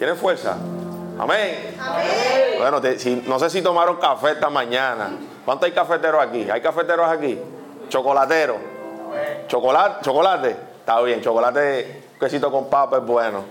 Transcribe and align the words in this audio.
¿Tienen 0.00 0.16
fuerza? 0.16 0.56
Amén. 1.18 1.76
Bueno, 2.56 2.80
no 3.26 3.38
sé 3.38 3.50
si 3.50 3.60
tomaron 3.60 3.98
café 3.98 4.30
esta 4.30 4.48
mañana. 4.48 5.10
¿Cuántos 5.44 5.66
hay 5.66 5.72
cafeteros 5.72 6.22
aquí? 6.22 6.48
¿Hay 6.50 6.62
cafeteros 6.62 7.06
aquí? 7.06 7.38
Chocolatero. 7.90 8.56
Chocolate, 9.46 10.02
chocolate. 10.02 10.56
Está 10.78 11.02
bien, 11.02 11.20
chocolate, 11.20 12.04
quesito 12.18 12.50
con 12.50 12.70
papa 12.70 12.96
es 12.96 13.04
bueno. 13.04 13.44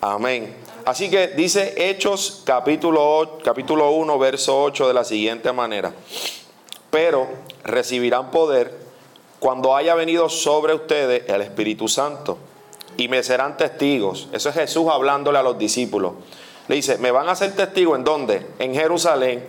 Amén. 0.00 0.56
Así 0.86 1.08
que 1.08 1.28
dice 1.28 1.88
Hechos 1.88 2.42
capítulo, 2.44 3.38
capítulo 3.44 3.92
1, 3.92 4.18
verso 4.18 4.60
8 4.60 4.88
de 4.88 4.94
la 4.94 5.04
siguiente 5.04 5.52
manera. 5.52 5.92
Pero 6.90 7.28
recibirán 7.62 8.32
poder 8.32 8.76
cuando 9.38 9.76
haya 9.76 9.94
venido 9.94 10.28
sobre 10.28 10.74
ustedes 10.74 11.28
el 11.28 11.42
Espíritu 11.42 11.86
Santo 11.86 12.38
y 12.96 13.08
me 13.08 13.22
serán 13.22 13.56
testigos. 13.56 14.28
Eso 14.32 14.48
es 14.48 14.54
Jesús 14.54 14.86
hablándole 14.90 15.38
a 15.38 15.42
los 15.42 15.58
discípulos. 15.58 16.12
Le 16.68 16.76
dice, 16.76 16.98
me 16.98 17.10
van 17.10 17.28
a 17.28 17.34
ser 17.34 17.52
testigos 17.52 17.98
en 17.98 18.04
dónde? 18.04 18.46
En 18.58 18.74
Jerusalén, 18.74 19.44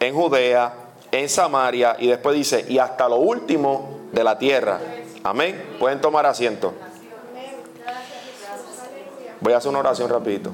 en 0.00 0.14
Judea, 0.14 0.72
en 1.10 1.28
Samaria 1.28 1.96
y 1.98 2.08
después 2.08 2.36
dice, 2.36 2.64
y 2.68 2.78
hasta 2.78 3.08
lo 3.08 3.16
último 3.16 4.00
de 4.12 4.24
la 4.24 4.38
tierra. 4.38 4.80
Amén. 5.22 5.76
Pueden 5.78 6.00
tomar 6.00 6.26
asiento. 6.26 6.74
Voy 9.40 9.52
a 9.52 9.58
hacer 9.58 9.70
una 9.70 9.80
oración 9.80 10.08
rapidito. 10.08 10.52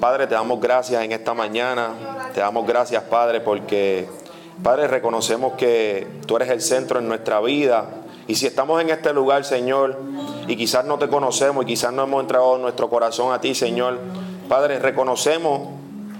Padre, 0.00 0.26
te 0.26 0.34
damos 0.34 0.60
gracias 0.60 1.02
en 1.04 1.12
esta 1.12 1.34
mañana. 1.34 2.30
Te 2.34 2.40
damos 2.40 2.66
gracias, 2.66 3.02
Padre, 3.04 3.40
porque, 3.40 4.08
Padre, 4.62 4.88
reconocemos 4.88 5.52
que 5.52 6.06
tú 6.26 6.36
eres 6.36 6.50
el 6.50 6.60
centro 6.60 6.98
en 6.98 7.08
nuestra 7.08 7.40
vida. 7.40 8.01
Y 8.28 8.34
si 8.36 8.46
estamos 8.46 8.80
en 8.80 8.90
este 8.90 9.12
lugar, 9.12 9.44
Señor, 9.44 9.98
y 10.46 10.56
quizás 10.56 10.84
no 10.84 10.98
te 10.98 11.08
conocemos 11.08 11.64
y 11.64 11.66
quizás 11.66 11.92
no 11.92 12.04
hemos 12.04 12.20
entrado 12.22 12.58
nuestro 12.58 12.88
corazón 12.88 13.32
a 13.32 13.40
ti, 13.40 13.54
Señor, 13.54 13.98
Padre, 14.48 14.78
reconocemos 14.78 15.68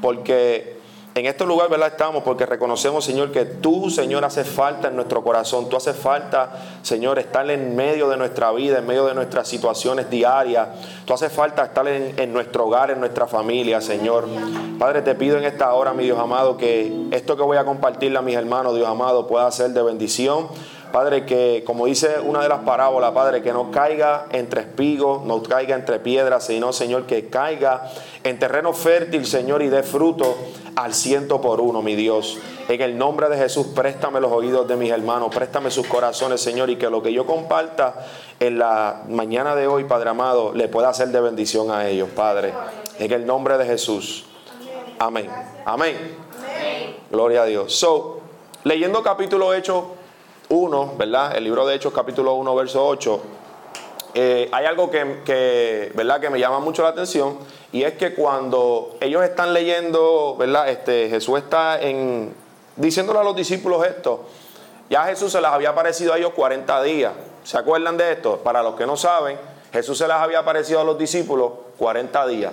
porque 0.01 0.73
en 1.15 1.27
este 1.27 1.45
lugar, 1.45 1.69
¿verdad? 1.69 1.89
Estamos 1.89 2.23
porque 2.23 2.47
reconocemos, 2.47 3.05
Señor, 3.05 3.33
que 3.33 3.45
tú, 3.45 3.91
Señor, 3.91 4.25
haces 4.25 4.49
falta 4.49 4.89
en 4.89 4.97
nuestro 4.97 5.23
corazón. 5.23 5.69
Tú 5.69 5.77
haces 5.77 5.95
falta, 5.95 6.53
Señor, 6.81 7.19
estar 7.19 7.49
en 7.51 7.77
medio 7.77 8.09
de 8.09 8.17
nuestra 8.17 8.51
vida, 8.53 8.79
en 8.79 8.87
medio 8.87 9.05
de 9.05 9.15
nuestras 9.15 9.47
situaciones 9.47 10.09
diarias. 10.09 10.69
Tú 11.05 11.13
haces 11.13 11.31
falta 11.31 11.65
estar 11.65 11.87
en, 11.87 12.19
en 12.19 12.33
nuestro 12.33 12.65
hogar, 12.65 12.91
en 12.91 12.99
nuestra 12.99 13.27
familia, 13.27 13.83
Señor. 13.83 14.27
Padre, 14.79 15.03
te 15.03 15.15
pido 15.15 15.37
en 15.37 15.45
esta 15.45 15.75
hora, 15.75 15.93
mi 15.93 16.05
Dios 16.05 16.19
amado, 16.19 16.57
que 16.57 17.09
esto 17.11 17.37
que 17.37 17.43
voy 17.43 17.59
a 17.59 17.67
compartirle 17.67 18.19
a 18.19 18.23
mis 18.23 18.35
hermanos, 18.35 18.75
Dios 18.75 18.89
amado, 18.89 19.27
pueda 19.27 19.51
ser 19.51 19.73
de 19.73 19.83
bendición 19.83 20.49
Padre, 20.93 21.25
que 21.25 21.65
como 21.67 21.87
dice 21.87 22.21
una 22.23 22.43
de 22.43 22.51
las 22.51 22.61
parábolas, 22.61 23.13
Padre, 23.13 23.43
que 23.43 23.53
no 23.53 23.71
caiga 23.71 24.27
entre 24.31 24.61
espigos, 24.61 25.25
no 25.25 25.43
caiga 25.43 25.75
entre 25.75 25.99
piedras, 25.99 26.45
sino, 26.45 26.73
Señor, 26.73 27.07
que 27.07 27.29
caiga 27.29 27.91
en 28.23 28.39
terreno 28.39 28.75
fértil, 28.75 29.25
Señor, 29.25 29.63
y 29.63 29.71
dé 29.71 29.83
fruto 29.83 30.37
al 30.77 30.93
ciento 30.93 31.41
por 31.41 31.63
uno, 31.63 31.81
mi 31.81 31.97
Dios. 31.97 32.39
En 32.69 32.81
el 32.83 32.99
nombre 32.99 33.31
de 33.31 33.39
Jesús, 33.39 33.69
préstame 33.69 34.21
los 34.21 34.31
oídos 34.31 34.69
de 34.69 34.77
mis 34.77 34.91
hermanos, 34.91 35.35
préstame 35.35 35.71
sus 35.71 35.87
corazones, 35.87 36.43
Señor, 36.43 36.69
y 36.69 36.77
que 36.77 36.91
lo 36.91 37.03
que 37.03 37.13
yo 37.13 37.27
comparta 37.27 38.07
en 38.39 38.59
la 38.59 39.03
mañana 39.09 39.57
de 39.57 39.67
hoy, 39.67 39.85
Padre 39.85 40.11
amado, 40.11 40.53
le 40.53 40.69
pueda 40.69 40.93
ser 40.93 41.09
de 41.09 41.21
bendición 41.23 41.71
a 41.71 41.89
ellos, 41.89 42.11
Padre. 42.15 42.53
En 42.99 43.11
el 43.11 43.25
nombre 43.25 43.57
de 43.57 43.65
Jesús. 43.65 44.27
Amén. 44.99 45.31
Amén. 45.65 45.97
Gloria 47.11 47.43
a 47.43 47.47
Dios. 47.47 47.75
So, 47.75 48.21
leyendo 48.65 49.03
capítulo 49.03 49.55
hecho 49.55 50.02
1, 50.53 50.95
¿verdad? 50.99 51.35
El 51.35 51.45
libro 51.45 51.67
de 51.67 51.75
Hechos 51.75 51.95
capítulo 51.95 52.35
1, 52.35 52.55
verso 52.55 52.87
8, 52.87 53.23
eh, 54.13 54.51
hay 54.53 54.67
algo 54.67 54.91
que, 54.91 55.91
¿verdad? 55.95 56.21
que 56.21 56.29
me 56.29 56.39
llama 56.39 56.61
mucho 56.61 56.83
la 56.83 56.91
atención 56.91 57.39
y 57.73 57.85
es 57.85 57.95
que 57.95 58.15
cuando 58.15 58.97
ellos 59.01 59.23
están 59.25 59.55
leyendo, 59.55 60.37
¿verdad? 60.39 60.69
Este, 60.69 61.09
Jesús 61.09 61.39
está 61.39 61.81
en, 61.81 62.35
diciéndole 62.77 63.21
a 63.21 63.23
los 63.23 63.35
discípulos 63.35 63.87
esto, 63.87 64.27
ya 64.91 65.05
Jesús 65.07 65.33
se 65.33 65.41
les 65.41 65.51
había 65.51 65.71
aparecido 65.71 66.13
a 66.13 66.19
ellos 66.19 66.33
40 66.37 66.83
días. 66.83 67.15
¿Se 67.45 67.57
acuerdan 67.57 67.97
de 67.97 68.13
esto? 68.13 68.37
Para 68.37 68.63
los 68.63 68.75
que 68.75 68.85
no 68.85 68.99
saben, 68.99 69.39
Jesús 69.73 69.97
se 69.97 70.07
les 70.07 70.17
había 70.17 70.41
aparecido 70.41 70.83
a 70.83 70.85
los 70.85 70.99
discípulos 70.99 71.53
40 71.79 72.27
días. 72.27 72.53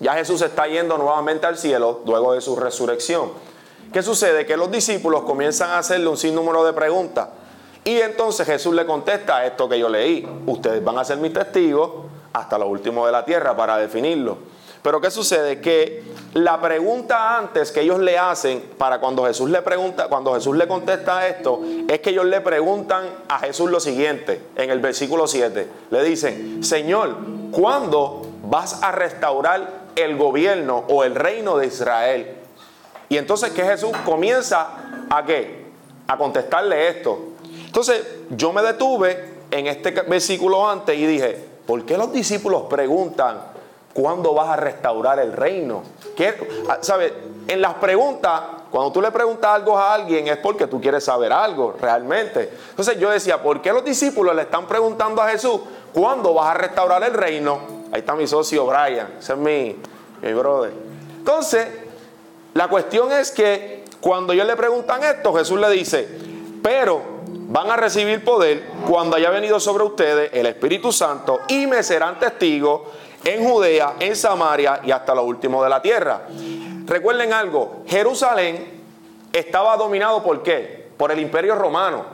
Ya 0.00 0.14
Jesús 0.14 0.42
está 0.42 0.66
yendo 0.66 0.98
nuevamente 0.98 1.46
al 1.46 1.56
cielo 1.56 2.00
luego 2.04 2.32
de 2.32 2.40
su 2.40 2.56
resurrección. 2.56 3.30
¿Qué 3.96 4.02
sucede? 4.02 4.44
Que 4.44 4.58
los 4.58 4.70
discípulos 4.70 5.22
comienzan 5.22 5.70
a 5.70 5.78
hacerle 5.78 6.08
un 6.08 6.18
sinnúmero 6.18 6.62
de 6.66 6.74
preguntas. 6.74 7.28
Y 7.82 7.98
entonces 7.98 8.46
Jesús 8.46 8.74
le 8.74 8.84
contesta 8.84 9.46
esto 9.46 9.70
que 9.70 9.78
yo 9.78 9.88
leí. 9.88 10.28
Ustedes 10.44 10.84
van 10.84 10.98
a 10.98 11.04
ser 11.06 11.16
mis 11.16 11.32
testigos 11.32 12.04
hasta 12.34 12.58
lo 12.58 12.68
último 12.68 13.06
de 13.06 13.12
la 13.12 13.24
tierra 13.24 13.56
para 13.56 13.78
definirlo. 13.78 14.36
Pero 14.82 15.00
¿qué 15.00 15.10
sucede? 15.10 15.62
Que 15.62 16.04
la 16.34 16.60
pregunta 16.60 17.38
antes 17.38 17.72
que 17.72 17.80
ellos 17.80 17.98
le 17.98 18.18
hacen 18.18 18.62
para 18.76 19.00
cuando 19.00 19.24
Jesús 19.24 19.48
le 19.48 19.62
pregunta, 19.62 20.08
cuando 20.08 20.34
Jesús 20.34 20.54
le 20.58 20.68
contesta 20.68 21.26
esto, 21.26 21.62
es 21.88 21.98
que 22.00 22.10
ellos 22.10 22.26
le 22.26 22.42
preguntan 22.42 23.06
a 23.30 23.38
Jesús 23.38 23.70
lo 23.70 23.80
siguiente, 23.80 24.42
en 24.56 24.68
el 24.68 24.80
versículo 24.80 25.26
7. 25.26 25.68
Le 25.88 26.04
dicen, 26.04 26.62
Señor, 26.62 27.16
¿cuándo 27.50 28.26
vas 28.42 28.82
a 28.82 28.92
restaurar 28.92 29.86
el 29.96 30.18
gobierno 30.18 30.84
o 30.90 31.02
el 31.02 31.14
reino 31.14 31.56
de 31.56 31.68
Israel? 31.68 32.45
Y 33.08 33.16
entonces 33.16 33.50
que 33.50 33.62
Jesús 33.62 33.92
comienza 34.04 34.68
a 35.10 35.24
qué? 35.24 35.66
A 36.08 36.16
contestarle 36.16 36.88
esto. 36.88 37.18
Entonces 37.66 38.06
yo 38.30 38.52
me 38.52 38.62
detuve 38.62 39.36
en 39.50 39.66
este 39.66 39.90
versículo 39.90 40.68
antes 40.68 40.96
y 40.96 41.06
dije, 41.06 41.44
¿por 41.66 41.84
qué 41.84 41.96
los 41.96 42.12
discípulos 42.12 42.64
preguntan 42.68 43.38
cuándo 43.92 44.34
vas 44.34 44.48
a 44.48 44.56
restaurar 44.56 45.18
el 45.18 45.32
reino? 45.32 45.82
¿Qué, 46.16 46.34
ah, 46.68 46.78
¿Sabes? 46.80 47.12
En 47.48 47.60
las 47.60 47.74
preguntas, 47.74 48.40
cuando 48.70 48.90
tú 48.90 49.00
le 49.00 49.10
preguntas 49.10 49.50
algo 49.54 49.78
a 49.78 49.94
alguien 49.94 50.26
es 50.26 50.36
porque 50.38 50.66
tú 50.66 50.80
quieres 50.80 51.04
saber 51.04 51.32
algo 51.32 51.76
realmente. 51.80 52.50
Entonces 52.70 52.98
yo 52.98 53.10
decía, 53.10 53.40
¿por 53.40 53.62
qué 53.62 53.72
los 53.72 53.84
discípulos 53.84 54.34
le 54.34 54.42
están 54.42 54.66
preguntando 54.66 55.22
a 55.22 55.28
Jesús 55.28 55.60
cuándo 55.94 56.34
vas 56.34 56.50
a 56.50 56.54
restaurar 56.54 57.04
el 57.04 57.14
reino? 57.14 57.60
Ahí 57.92 58.00
está 58.00 58.16
mi 58.16 58.26
socio 58.26 58.66
Brian, 58.66 59.14
ese 59.18 59.34
es 59.34 59.38
mi, 59.38 59.76
mi 60.22 60.32
brother. 60.32 60.72
Entonces, 61.18 61.68
la 62.56 62.68
cuestión 62.68 63.12
es 63.12 63.32
que 63.32 63.84
cuando 64.00 64.32
ellos 64.32 64.46
le 64.46 64.56
preguntan 64.56 65.04
esto, 65.04 65.34
Jesús 65.34 65.60
le 65.60 65.68
dice, 65.68 66.08
pero 66.62 67.02
van 67.28 67.70
a 67.70 67.76
recibir 67.76 68.24
poder 68.24 68.64
cuando 68.88 69.16
haya 69.16 69.28
venido 69.28 69.60
sobre 69.60 69.84
ustedes 69.84 70.30
el 70.32 70.46
Espíritu 70.46 70.90
Santo 70.90 71.40
y 71.48 71.66
me 71.66 71.82
serán 71.82 72.18
testigos 72.18 72.80
en 73.22 73.46
Judea, 73.46 73.96
en 74.00 74.16
Samaria 74.16 74.80
y 74.82 74.90
hasta 74.90 75.14
lo 75.14 75.24
último 75.24 75.62
de 75.62 75.68
la 75.68 75.82
tierra. 75.82 76.22
Recuerden 76.86 77.34
algo, 77.34 77.82
Jerusalén 77.86 78.80
estaba 79.34 79.76
dominado 79.76 80.22
por 80.22 80.42
qué? 80.42 80.88
Por 80.96 81.12
el 81.12 81.20
imperio 81.20 81.56
romano. 81.56 82.06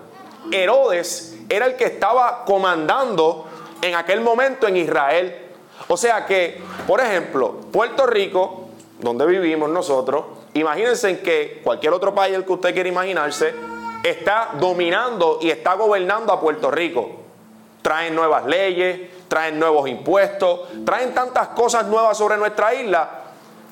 Herodes 0.51 1.37
era 1.49 1.67
el 1.67 1.77
que 1.77 1.85
estaba 1.85 2.45
comandando 2.45 3.47
en 3.81 3.95
aquel 3.95 4.21
momento 4.21 4.67
en 4.67 4.77
Israel. 4.77 5.39
O 5.87 5.97
sea 5.97 6.27
que, 6.27 6.61
por 6.85 7.01
ejemplo, 7.01 7.61
Puerto 7.71 8.07
Rico 8.09 8.62
donde 9.03 9.27
vivimos 9.27 9.69
nosotros, 9.69 10.25
imagínense 10.55 11.21
que 11.21 11.61
cualquier 11.63 11.93
otro 11.93 12.15
país 12.15 12.35
el 12.35 12.45
que 12.45 12.53
usted 12.53 12.73
quiera 12.73 12.89
imaginarse 12.89 13.53
está 14.03 14.51
dominando 14.59 15.39
y 15.43 15.51
está 15.51 15.75
gobernando 15.75 16.33
a 16.33 16.41
Puerto 16.41 16.71
Rico. 16.71 17.11
Traen 17.83 18.15
nuevas 18.15 18.47
leyes, 18.47 19.01
traen 19.27 19.59
nuevos 19.59 19.89
impuestos, 19.89 20.61
traen 20.85 21.13
tantas 21.13 21.49
cosas 21.49 21.87
nuevas 21.87 22.17
sobre 22.17 22.37
nuestra 22.37 22.73
isla 22.75 23.11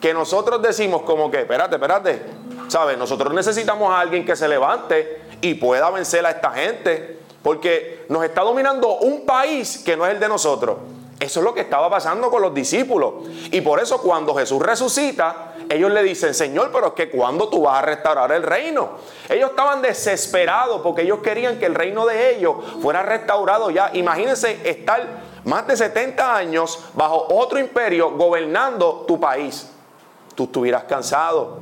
que 0.00 0.12
nosotros 0.12 0.60
decimos 0.60 1.02
como 1.02 1.30
que, 1.30 1.40
espérate, 1.40 1.76
espérate, 1.76 2.22
¿sabes? 2.68 2.98
Nosotros 2.98 3.32
necesitamos 3.32 3.92
a 3.92 4.00
alguien 4.00 4.24
que 4.24 4.34
se 4.34 4.48
levante 4.48 5.22
y 5.40 5.54
pueda 5.54 5.90
vencer 5.90 6.26
a 6.26 6.30
esta 6.30 6.50
gente, 6.52 7.18
porque 7.42 8.06
nos 8.08 8.24
está 8.24 8.42
dominando 8.42 8.96
un 8.98 9.24
país 9.24 9.82
que 9.84 9.96
no 9.96 10.06
es 10.06 10.14
el 10.14 10.20
de 10.20 10.28
nosotros. 10.28 10.78
Eso 11.20 11.40
es 11.40 11.44
lo 11.44 11.52
que 11.52 11.60
estaba 11.60 11.90
pasando 11.90 12.30
con 12.30 12.40
los 12.40 12.54
discípulos. 12.54 13.12
Y 13.50 13.60
por 13.60 13.78
eso 13.78 14.00
cuando 14.00 14.34
Jesús 14.34 14.62
resucita, 14.62 15.52
ellos 15.68 15.92
le 15.92 16.02
dicen, 16.02 16.32
Señor, 16.32 16.70
pero 16.72 16.88
es 16.88 16.92
que 16.94 17.10
cuando 17.10 17.50
tú 17.50 17.62
vas 17.62 17.78
a 17.78 17.82
restaurar 17.82 18.32
el 18.32 18.42
reino. 18.42 18.92
Ellos 19.28 19.50
estaban 19.50 19.82
desesperados 19.82 20.80
porque 20.80 21.02
ellos 21.02 21.18
querían 21.22 21.58
que 21.58 21.66
el 21.66 21.74
reino 21.74 22.06
de 22.06 22.36
ellos 22.36 22.56
fuera 22.80 23.02
restaurado 23.02 23.70
ya. 23.70 23.90
Imagínense 23.92 24.60
estar 24.64 25.06
más 25.44 25.66
de 25.66 25.76
70 25.76 26.34
años 26.34 26.78
bajo 26.94 27.26
otro 27.34 27.58
imperio 27.58 28.12
gobernando 28.12 29.04
tu 29.06 29.20
país. 29.20 29.70
Tú 30.34 30.44
estuvieras 30.44 30.84
cansado. 30.84 31.58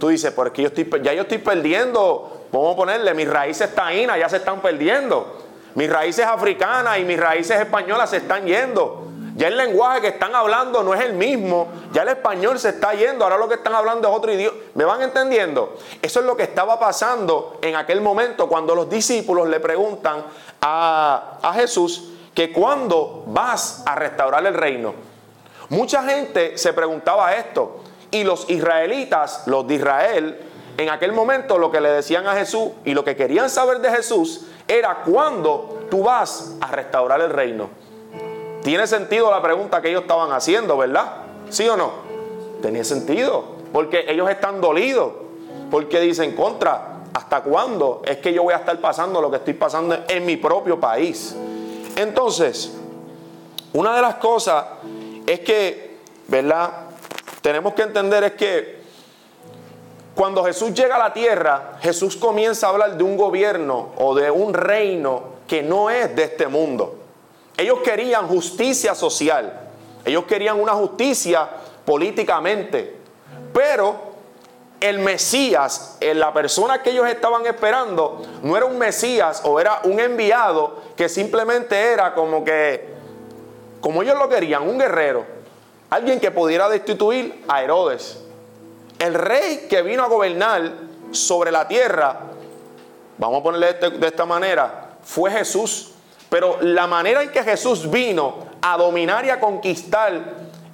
Tú 0.00 0.08
dices, 0.08 0.32
porque 0.32 0.62
yo 0.62 0.68
estoy, 0.68 0.90
ya 1.00 1.14
yo 1.14 1.22
estoy 1.22 1.38
perdiendo, 1.38 2.46
vamos 2.50 2.74
a 2.74 2.76
ponerle, 2.76 3.14
mis 3.14 3.28
raíces 3.28 3.72
taínas 3.72 4.18
ya 4.18 4.28
se 4.28 4.38
están 4.38 4.60
perdiendo. 4.60 5.39
Mis 5.74 5.90
raíces 5.90 6.26
africanas 6.26 6.98
y 6.98 7.04
mis 7.04 7.18
raíces 7.18 7.60
españolas 7.60 8.10
se 8.10 8.18
están 8.18 8.44
yendo. 8.46 9.10
Ya 9.36 9.48
el 9.48 9.56
lenguaje 9.56 10.02
que 10.02 10.08
están 10.08 10.34
hablando 10.34 10.82
no 10.82 10.92
es 10.92 11.00
el 11.00 11.14
mismo. 11.14 11.68
Ya 11.92 12.02
el 12.02 12.08
español 12.08 12.58
se 12.58 12.70
está 12.70 12.92
yendo. 12.92 13.24
Ahora 13.24 13.38
lo 13.38 13.48
que 13.48 13.54
están 13.54 13.74
hablando 13.74 14.08
es 14.08 14.14
otro 14.14 14.32
idioma. 14.32 14.56
¿Me 14.74 14.84
van 14.84 15.00
entendiendo? 15.02 15.78
Eso 16.02 16.20
es 16.20 16.26
lo 16.26 16.36
que 16.36 16.42
estaba 16.42 16.78
pasando 16.78 17.58
en 17.62 17.76
aquel 17.76 18.00
momento 18.00 18.48
cuando 18.48 18.74
los 18.74 18.90
discípulos 18.90 19.48
le 19.48 19.60
preguntan 19.60 20.24
a, 20.60 21.52
Jesús 21.54 22.10
que 22.34 22.52
cuándo 22.52 23.24
vas 23.28 23.82
a 23.86 23.94
restaurar 23.94 24.44
el 24.46 24.54
reino. 24.54 24.94
Mucha 25.68 26.02
gente 26.02 26.58
se 26.58 26.72
preguntaba 26.72 27.34
esto. 27.34 27.80
Y 28.10 28.24
los 28.24 28.50
israelitas, 28.50 29.44
los 29.46 29.66
de 29.66 29.74
Israel, 29.76 30.40
en 30.76 30.90
aquel 30.90 31.12
momento 31.12 31.58
lo 31.58 31.70
que 31.70 31.80
le 31.80 31.90
decían 31.90 32.26
a 32.26 32.34
Jesús 32.34 32.72
y 32.84 32.92
lo 32.92 33.04
que 33.04 33.14
querían 33.14 33.48
saber 33.48 33.78
de 33.78 33.90
Jesús 33.90 34.46
era 34.70 35.02
cuándo 35.04 35.86
tú 35.90 36.04
vas 36.04 36.54
a 36.60 36.68
restaurar 36.68 37.20
el 37.20 37.30
reino. 37.30 37.68
Tiene 38.62 38.86
sentido 38.86 39.30
la 39.30 39.42
pregunta 39.42 39.82
que 39.82 39.88
ellos 39.88 40.02
estaban 40.02 40.30
haciendo, 40.30 40.78
¿verdad? 40.78 41.12
¿Sí 41.48 41.68
o 41.68 41.76
no? 41.76 41.90
Tenía 42.62 42.84
sentido, 42.84 43.44
porque 43.72 44.04
ellos 44.06 44.30
están 44.30 44.60
dolidos, 44.60 45.12
porque 45.72 45.98
dicen 45.98 46.36
contra, 46.36 47.00
¿hasta 47.12 47.42
cuándo 47.42 48.02
es 48.04 48.18
que 48.18 48.32
yo 48.32 48.44
voy 48.44 48.54
a 48.54 48.58
estar 48.58 48.78
pasando 48.80 49.20
lo 49.20 49.28
que 49.28 49.38
estoy 49.38 49.54
pasando 49.54 49.96
en 50.06 50.24
mi 50.24 50.36
propio 50.36 50.78
país? 50.78 51.34
Entonces, 51.96 52.72
una 53.72 53.96
de 53.96 54.02
las 54.02 54.16
cosas 54.16 54.64
es 55.26 55.40
que, 55.40 55.98
¿verdad? 56.28 56.70
Tenemos 57.40 57.74
que 57.74 57.82
entender 57.82 58.22
es 58.22 58.32
que 58.34 58.79
cuando 60.20 60.44
Jesús 60.44 60.74
llega 60.74 60.96
a 60.96 60.98
la 60.98 61.14
tierra, 61.14 61.78
Jesús 61.80 62.14
comienza 62.14 62.66
a 62.66 62.70
hablar 62.72 62.94
de 62.98 63.02
un 63.02 63.16
gobierno 63.16 63.92
o 63.96 64.14
de 64.14 64.30
un 64.30 64.52
reino 64.52 65.22
que 65.48 65.62
no 65.62 65.88
es 65.88 66.14
de 66.14 66.24
este 66.24 66.46
mundo. 66.46 66.94
Ellos 67.56 67.78
querían 67.82 68.28
justicia 68.28 68.94
social, 68.94 69.70
ellos 70.04 70.24
querían 70.24 70.60
una 70.60 70.72
justicia 70.72 71.48
políticamente, 71.86 72.98
pero 73.54 73.96
el 74.78 74.98
Mesías, 74.98 75.96
eh, 76.00 76.12
la 76.12 76.34
persona 76.34 76.82
que 76.82 76.90
ellos 76.90 77.08
estaban 77.08 77.46
esperando, 77.46 78.20
no 78.42 78.58
era 78.58 78.66
un 78.66 78.76
Mesías 78.76 79.40
o 79.46 79.58
era 79.58 79.80
un 79.84 80.00
enviado 80.00 80.82
que 80.98 81.08
simplemente 81.08 81.80
era 81.94 82.12
como 82.12 82.44
que, 82.44 82.90
como 83.80 84.02
ellos 84.02 84.18
lo 84.18 84.28
querían, 84.28 84.68
un 84.68 84.78
guerrero, 84.78 85.24
alguien 85.88 86.20
que 86.20 86.30
pudiera 86.30 86.68
destituir 86.68 87.42
a 87.48 87.62
Herodes. 87.62 88.26
El 89.00 89.14
rey 89.14 89.66
que 89.68 89.80
vino 89.80 90.04
a 90.04 90.08
gobernar 90.08 90.72
sobre 91.10 91.50
la 91.50 91.66
tierra, 91.66 92.20
vamos 93.16 93.40
a 93.40 93.42
ponerle 93.42 93.72
de 93.72 94.06
esta 94.06 94.26
manera, 94.26 94.90
fue 95.02 95.30
Jesús. 95.30 95.92
Pero 96.28 96.58
la 96.60 96.86
manera 96.86 97.22
en 97.22 97.32
que 97.32 97.42
Jesús 97.42 97.90
vino 97.90 98.36
a 98.60 98.76
dominar 98.76 99.24
y 99.24 99.30
a 99.30 99.40
conquistar 99.40 100.12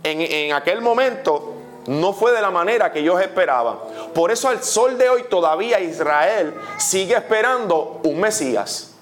en, 0.02 0.20
en 0.20 0.52
aquel 0.52 0.80
momento 0.80 1.54
no 1.86 2.12
fue 2.12 2.32
de 2.32 2.42
la 2.42 2.50
manera 2.50 2.92
que 2.92 2.98
ellos 2.98 3.20
esperaban. 3.20 3.76
Por 4.12 4.32
eso 4.32 4.48
al 4.48 4.60
sol 4.62 4.98
de 4.98 5.08
hoy 5.08 5.22
todavía 5.30 5.78
Israel 5.78 6.52
sigue 6.78 7.14
esperando 7.14 8.00
un 8.02 8.20
Mesías. 8.20 8.96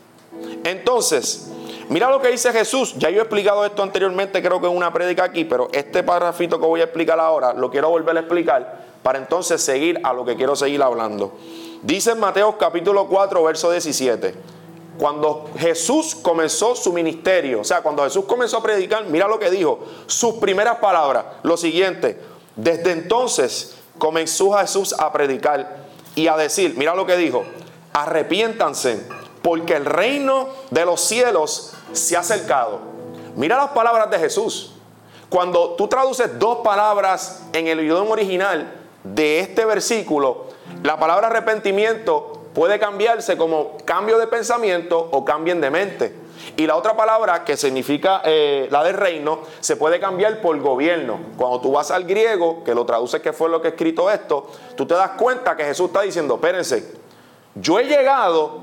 Entonces, 0.64 1.50
mira 1.88 2.10
lo 2.10 2.20
que 2.20 2.28
dice 2.28 2.52
Jesús. 2.52 2.94
Ya 2.98 3.08
yo 3.08 3.20
he 3.20 3.22
explicado 3.22 3.64
esto 3.64 3.82
anteriormente, 3.82 4.42
creo 4.42 4.60
que 4.60 4.66
en 4.66 4.76
una 4.76 4.92
prédica 4.92 5.24
aquí, 5.24 5.44
pero 5.44 5.70
este 5.72 6.02
párrafito 6.02 6.60
que 6.60 6.66
voy 6.66 6.82
a 6.82 6.84
explicar 6.84 7.18
ahora 7.18 7.54
lo 7.54 7.70
quiero 7.70 7.88
volver 7.88 8.16
a 8.18 8.20
explicar 8.20 8.83
para 9.04 9.18
entonces 9.18 9.60
seguir 9.62 10.00
a 10.02 10.14
lo 10.14 10.24
que 10.24 10.34
quiero 10.34 10.56
seguir 10.56 10.82
hablando. 10.82 11.34
Dice 11.82 12.12
en 12.12 12.20
Mateo 12.20 12.56
capítulo 12.56 13.06
4, 13.06 13.44
verso 13.44 13.70
17. 13.70 14.34
Cuando 14.96 15.50
Jesús 15.58 16.14
comenzó 16.14 16.74
su 16.74 16.90
ministerio, 16.90 17.60
o 17.60 17.64
sea, 17.64 17.82
cuando 17.82 18.02
Jesús 18.02 18.24
comenzó 18.24 18.56
a 18.56 18.62
predicar, 18.62 19.04
mira 19.04 19.28
lo 19.28 19.38
que 19.38 19.50
dijo, 19.50 19.80
sus 20.06 20.36
primeras 20.36 20.78
palabras, 20.78 21.26
lo 21.42 21.58
siguiente, 21.58 22.18
desde 22.56 22.92
entonces 22.92 23.76
comenzó 23.98 24.52
Jesús 24.52 24.94
a 24.98 25.12
predicar 25.12 25.84
y 26.14 26.28
a 26.28 26.38
decir, 26.38 26.74
mira 26.78 26.94
lo 26.94 27.04
que 27.04 27.18
dijo, 27.18 27.44
arrepiéntanse 27.92 29.06
porque 29.42 29.76
el 29.76 29.84
reino 29.84 30.48
de 30.70 30.86
los 30.86 31.02
cielos 31.02 31.74
se 31.92 32.16
ha 32.16 32.20
acercado. 32.20 32.80
Mira 33.36 33.58
las 33.58 33.72
palabras 33.72 34.10
de 34.10 34.18
Jesús. 34.18 34.72
Cuando 35.28 35.74
tú 35.74 35.88
traduces 35.88 36.38
dos 36.38 36.60
palabras 36.64 37.42
en 37.52 37.66
el 37.66 37.80
idioma 37.80 38.10
original 38.10 38.80
de 39.04 39.40
este 39.40 39.64
versículo, 39.64 40.46
la 40.82 40.98
palabra 40.98 41.28
arrepentimiento 41.28 42.40
puede 42.54 42.78
cambiarse 42.78 43.36
como 43.36 43.76
cambio 43.84 44.18
de 44.18 44.26
pensamiento 44.26 45.08
o 45.12 45.24
cambien 45.24 45.60
de 45.60 45.70
mente. 45.70 46.24
Y 46.56 46.66
la 46.66 46.76
otra 46.76 46.96
palabra 46.96 47.44
que 47.44 47.56
significa 47.56 48.22
eh, 48.24 48.68
la 48.70 48.84
del 48.84 48.94
reino 48.94 49.40
se 49.60 49.76
puede 49.76 49.98
cambiar 49.98 50.40
por 50.40 50.58
gobierno. 50.60 51.18
Cuando 51.36 51.60
tú 51.60 51.72
vas 51.72 51.90
al 51.90 52.04
griego, 52.04 52.62
que 52.64 52.74
lo 52.74 52.84
traduces 52.84 53.20
que 53.20 53.32
fue 53.32 53.48
lo 53.48 53.60
que 53.60 53.68
escrito 53.68 54.10
esto, 54.10 54.50
tú 54.76 54.86
te 54.86 54.94
das 54.94 55.10
cuenta 55.10 55.56
que 55.56 55.64
Jesús 55.64 55.86
está 55.86 56.02
diciendo, 56.02 56.34
espérense, 56.34 56.94
yo 57.54 57.78
he 57.78 57.84
llegado 57.84 58.60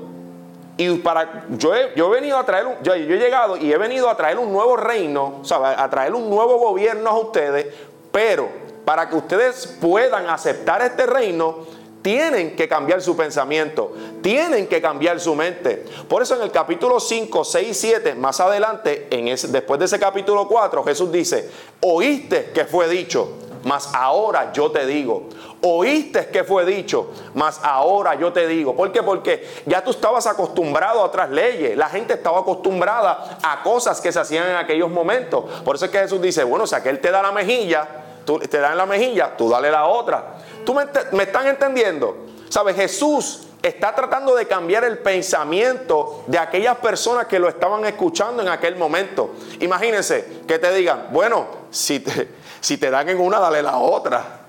y 0.76 0.88
para 0.98 1.44
yo 1.50 1.74
he, 1.74 1.92
yo 1.94 2.08
he 2.08 2.20
venido 2.20 2.38
a 2.38 2.46
traer 2.46 2.66
un, 2.66 2.74
yo, 2.82 2.94
yo, 2.96 3.14
he 3.14 3.18
llegado 3.18 3.56
y 3.56 3.72
he 3.72 3.78
venido 3.78 4.08
a 4.08 4.16
traer 4.16 4.38
un 4.38 4.52
nuevo 4.52 4.76
reino, 4.76 5.40
o 5.42 5.44
sea, 5.44 5.82
a 5.82 5.90
traer 5.90 6.14
un 6.14 6.30
nuevo 6.30 6.58
gobierno 6.58 7.10
a 7.10 7.18
ustedes, 7.18 7.66
pero 8.10 8.61
para 8.84 9.08
que 9.08 9.16
ustedes 9.16 9.66
puedan 9.80 10.28
aceptar 10.28 10.82
este 10.82 11.06
reino, 11.06 11.66
tienen 12.02 12.56
que 12.56 12.68
cambiar 12.68 13.00
su 13.00 13.16
pensamiento, 13.16 13.92
tienen 14.22 14.66
que 14.66 14.82
cambiar 14.82 15.20
su 15.20 15.34
mente. 15.34 15.84
Por 16.08 16.22
eso 16.22 16.34
en 16.34 16.42
el 16.42 16.50
capítulo 16.50 16.98
5, 16.98 17.44
6 17.44 17.68
y 17.68 17.74
7, 17.74 18.14
más 18.16 18.40
adelante, 18.40 19.06
en 19.10 19.28
ese, 19.28 19.48
después 19.48 19.78
de 19.78 19.86
ese 19.86 20.00
capítulo 20.00 20.48
4, 20.48 20.82
Jesús 20.84 21.12
dice, 21.12 21.48
oíste 21.80 22.50
que 22.52 22.64
fue 22.64 22.88
dicho, 22.88 23.38
mas 23.64 23.90
ahora 23.94 24.52
yo 24.52 24.70
te 24.70 24.84
digo. 24.86 25.28
Oíste 25.64 26.26
que 26.26 26.42
fue 26.42 26.64
dicho, 26.64 27.12
mas 27.34 27.60
ahora 27.62 28.16
yo 28.16 28.32
te 28.32 28.48
digo. 28.48 28.74
¿Por 28.74 28.90
qué? 28.90 29.02
Porque 29.02 29.46
ya 29.64 29.84
tú 29.84 29.92
estabas 29.92 30.26
acostumbrado 30.26 31.00
a 31.00 31.04
otras 31.04 31.30
leyes. 31.30 31.76
La 31.76 31.88
gente 31.88 32.14
estaba 32.14 32.40
acostumbrada 32.40 33.38
a 33.40 33.62
cosas 33.62 34.00
que 34.00 34.10
se 34.10 34.18
hacían 34.18 34.50
en 34.50 34.56
aquellos 34.56 34.90
momentos. 34.90 35.44
Por 35.64 35.76
eso 35.76 35.84
es 35.84 35.92
que 35.92 35.98
Jesús 35.98 36.20
dice, 36.20 36.42
bueno, 36.42 36.66
si 36.66 36.74
aquel 36.74 36.98
te 36.98 37.12
da 37.12 37.22
la 37.22 37.30
mejilla, 37.30 38.01
tú, 38.24 38.38
te 38.38 38.58
da 38.58 38.72
en 38.72 38.78
la 38.78 38.86
mejilla, 38.86 39.36
tú 39.36 39.48
dale 39.48 39.70
la 39.70 39.86
otra. 39.86 40.34
¿Tú 40.64 40.74
me, 40.74 40.84
están 41.22 41.46
entendiendo? 41.46 42.26
¿Sabes? 42.48 42.76
Jesús 42.76 43.48
está 43.62 43.94
tratando 43.94 44.34
de 44.34 44.46
cambiar 44.46 44.84
el 44.84 44.98
pensamiento 44.98 46.24
de 46.26 46.38
aquellas 46.38 46.76
personas 46.78 47.26
que 47.26 47.38
lo 47.38 47.48
estaban 47.48 47.84
escuchando 47.84 48.42
en 48.42 48.48
aquel 48.48 48.76
momento. 48.76 49.30
Imagínense 49.60 50.42
que 50.46 50.58
te 50.58 50.72
digan, 50.74 51.08
bueno, 51.10 51.46
si 51.70 52.00
te, 52.00 52.28
si 52.60 52.78
te 52.78 52.90
dan 52.90 53.08
en 53.08 53.20
una, 53.20 53.38
dale 53.38 53.62
la 53.62 53.76
otra. 53.76 54.40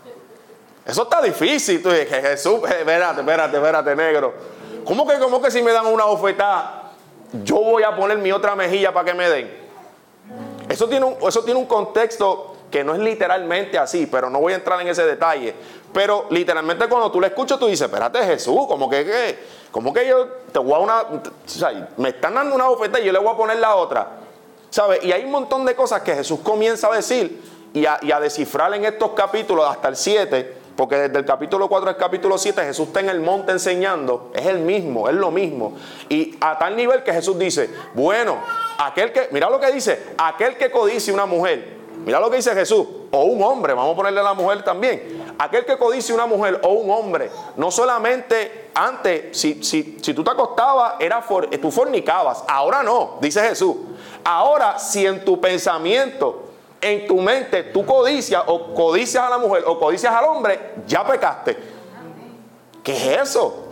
Eso 0.85 1.03
está 1.03 1.21
difícil. 1.21 1.81
Tú 1.81 1.89
dices, 1.89 2.21
Jesús, 2.21 2.61
espérate, 2.63 3.21
espérate, 3.21 3.57
espérate, 3.57 3.95
negro. 3.95 4.33
¿Cómo 4.83 5.07
que, 5.07 5.17
cómo 5.17 5.41
que 5.41 5.49
si 5.49 5.61
me 5.61 5.71
dan 5.71 5.85
una 5.85 6.05
oferta, 6.05 6.91
yo 7.43 7.55
voy 7.55 7.83
a 7.83 7.95
poner 7.95 8.17
mi 8.17 8.31
otra 8.31 8.55
mejilla 8.55 8.93
para 8.93 9.05
que 9.05 9.13
me 9.13 9.29
den? 9.29 9.63
Eso 10.69 10.87
tiene 10.87 11.17
eso 11.27 11.43
tiene 11.43 11.59
un 11.59 11.65
contexto 11.65 12.52
que 12.73 12.83
no 12.83 12.95
es 12.95 12.99
literalmente 13.01 13.77
así, 13.77 14.07
pero 14.07 14.31
no 14.31 14.39
voy 14.39 14.53
a 14.53 14.55
entrar 14.55 14.81
en 14.81 14.87
ese 14.87 15.05
detalle. 15.05 15.53
Pero 15.93 16.25
literalmente 16.31 16.87
cuando 16.89 17.11
tú 17.11 17.21
le 17.21 17.27
escuchas, 17.27 17.59
tú 17.59 17.67
dices, 17.67 17.85
espérate 17.85 18.17
Jesús, 18.25 18.65
como 18.67 18.89
que, 18.89 19.37
como 19.69 19.93
que 19.93 20.07
yo 20.07 20.25
te 20.51 20.57
voy 20.57 20.73
a 20.73 20.79
una, 20.79 21.01
o 21.01 21.21
sea, 21.45 21.87
me 21.97 22.09
están 22.09 22.33
dando 22.33 22.55
una 22.55 22.67
oferta 22.67 22.99
y 22.99 23.05
yo 23.05 23.11
le 23.11 23.19
voy 23.19 23.31
a 23.31 23.37
poner 23.37 23.57
la 23.57 23.75
otra. 23.75 24.07
¿Sabes? 24.71 25.03
Y 25.03 25.11
hay 25.11 25.23
un 25.23 25.29
montón 25.29 25.65
de 25.65 25.75
cosas 25.75 26.01
que 26.01 26.15
Jesús 26.15 26.39
comienza 26.39 26.87
a 26.87 26.95
decir 26.95 27.43
y 27.75 27.85
a, 27.85 27.99
a 28.11 28.19
descifrar 28.19 28.73
en 28.73 28.85
estos 28.85 29.11
capítulos 29.11 29.69
hasta 29.69 29.89
el 29.89 29.95
7, 29.95 30.57
porque 30.75 30.95
desde 30.95 31.19
el 31.19 31.25
capítulo 31.25 31.69
4 31.69 31.91
al 31.91 31.97
capítulo 31.97 32.39
7 32.39 32.59
Jesús 32.63 32.87
está 32.87 33.01
en 33.01 33.09
el 33.09 33.19
monte 33.19 33.51
enseñando, 33.51 34.31
es 34.33 34.47
el 34.47 34.57
mismo, 34.57 35.09
es 35.09 35.15
lo 35.15 35.29
mismo. 35.29 35.77
Y 36.09 36.35
a 36.41 36.57
tal 36.57 36.75
nivel 36.75 37.03
que 37.03 37.13
Jesús 37.13 37.37
dice, 37.37 37.69
bueno, 37.93 38.39
aquel 38.79 39.11
que, 39.11 39.27
mira 39.29 39.47
lo 39.51 39.59
que 39.59 39.71
dice, 39.71 40.15
aquel 40.17 40.57
que 40.57 40.71
codice 40.71 41.11
una 41.11 41.27
mujer, 41.27 41.82
mira 42.05 42.19
lo 42.19 42.29
que 42.29 42.37
dice 42.37 42.53
Jesús, 42.53 42.85
o 43.11 43.23
un 43.23 43.41
hombre, 43.41 43.73
vamos 43.73 43.93
a 43.93 43.95
ponerle 43.95 44.19
a 44.19 44.23
la 44.23 44.33
mujer 44.33 44.63
también, 44.63 45.33
aquel 45.37 45.65
que 45.65 45.77
codice 45.77 46.13
una 46.13 46.25
mujer 46.25 46.59
o 46.63 46.69
un 46.69 46.89
hombre, 46.91 47.29
no 47.57 47.71
solamente 47.71 48.69
antes, 48.73 49.37
si, 49.37 49.63
si, 49.63 49.97
si 50.01 50.13
tú 50.13 50.23
te 50.23 50.31
acostabas, 50.31 50.95
era 50.99 51.23
tú 51.61 51.71
fornicabas, 51.71 52.43
ahora 52.47 52.83
no, 52.83 53.17
dice 53.21 53.41
Jesús. 53.41 53.75
Ahora, 54.23 54.79
si 54.79 55.05
en 55.05 55.25
tu 55.25 55.39
pensamiento 55.39 56.53
en 56.83 57.07
tu 57.07 57.15
mente 57.21 57.63
tú 57.63 57.85
codicias 57.85 58.43
o 58.45 58.73
codicias 58.73 59.23
a 59.23 59.29
la 59.29 59.37
mujer 59.37 59.63
o 59.65 59.79
codicias 59.79 60.13
al 60.13 60.25
hombre, 60.25 60.73
ya 60.85 61.05
pecaste. 61.05 61.57
¿Qué 62.83 62.91
es 62.91 63.21
eso? 63.29 63.63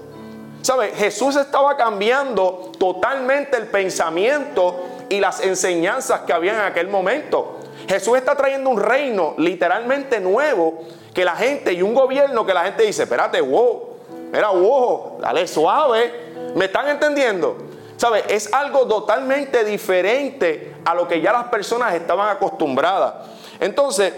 Jesús 0.96 1.36
estaba 1.36 1.76
cambiando 1.76 2.72
totalmente 2.80 3.58
el 3.58 3.68
pensamiento 3.68 4.80
y 5.10 5.20
las 5.20 5.42
enseñanzas 5.42 6.22
que 6.22 6.32
había 6.32 6.54
en 6.54 6.62
aquel 6.62 6.88
momento. 6.88 7.58
Jesús 7.92 8.18
está 8.18 8.38
trayendo 8.38 8.70
un 8.70 8.80
reino 8.80 9.34
literalmente 9.38 10.22
nuevo 10.22 10.80
que 11.14 11.26
la 11.26 11.36
gente 11.36 11.74
y 11.74 11.82
un 11.82 11.94
gobierno 11.94 12.46
que 12.46 12.54
la 12.54 12.64
gente 12.64 12.84
dice, 12.84 13.04
espérate, 13.04 13.42
wow, 13.42 13.98
era 14.32 14.48
wow, 14.48 15.18
dale 15.20 15.46
suave. 15.46 16.32
¿Me 16.56 16.66
están 16.66 16.88
entendiendo? 16.88 17.58
¿Sabe? 17.98 18.24
Es 18.30 18.54
algo 18.54 18.88
totalmente 18.88 19.66
diferente 19.66 20.74
a 20.86 20.96
lo 20.96 21.06
que 21.06 21.20
ya 21.20 21.34
las 21.34 21.50
personas 21.50 21.94
estaban 21.94 22.30
acostumbradas. 22.30 23.28
Entonces, 23.60 24.14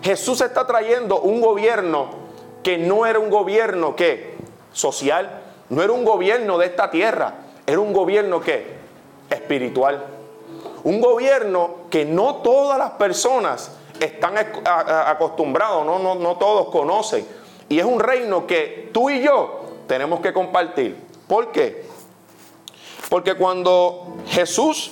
Jesús 0.00 0.40
está 0.40 0.66
trayendo 0.66 1.20
un 1.20 1.42
gobierno 1.42 2.08
que 2.62 2.78
no 2.78 3.04
era 3.04 3.18
un 3.18 3.28
gobierno 3.28 3.94
que 3.94 4.34
social, 4.72 5.42
no 5.68 5.82
era 5.82 5.92
un 5.92 6.06
gobierno 6.06 6.56
de 6.56 6.64
esta 6.64 6.90
tierra, 6.90 7.34
era 7.66 7.80
un 7.80 7.92
gobierno 7.92 8.40
que 8.40 8.76
espiritual. 9.28 10.19
Un 10.84 11.00
gobierno 11.00 11.86
que 11.90 12.04
no 12.04 12.36
todas 12.36 12.78
las 12.78 12.92
personas 12.92 13.72
están 14.00 14.34
acostumbrados, 14.36 15.84
no, 15.84 15.98
no, 15.98 16.14
no 16.14 16.36
todos 16.36 16.70
conocen. 16.70 17.26
Y 17.68 17.78
es 17.78 17.84
un 17.84 18.00
reino 18.00 18.46
que 18.46 18.90
tú 18.92 19.10
y 19.10 19.22
yo 19.22 19.60
tenemos 19.86 20.20
que 20.20 20.32
compartir. 20.32 20.96
¿Por 21.28 21.52
qué? 21.52 21.84
Porque 23.08 23.34
cuando 23.34 24.16
Jesús 24.28 24.90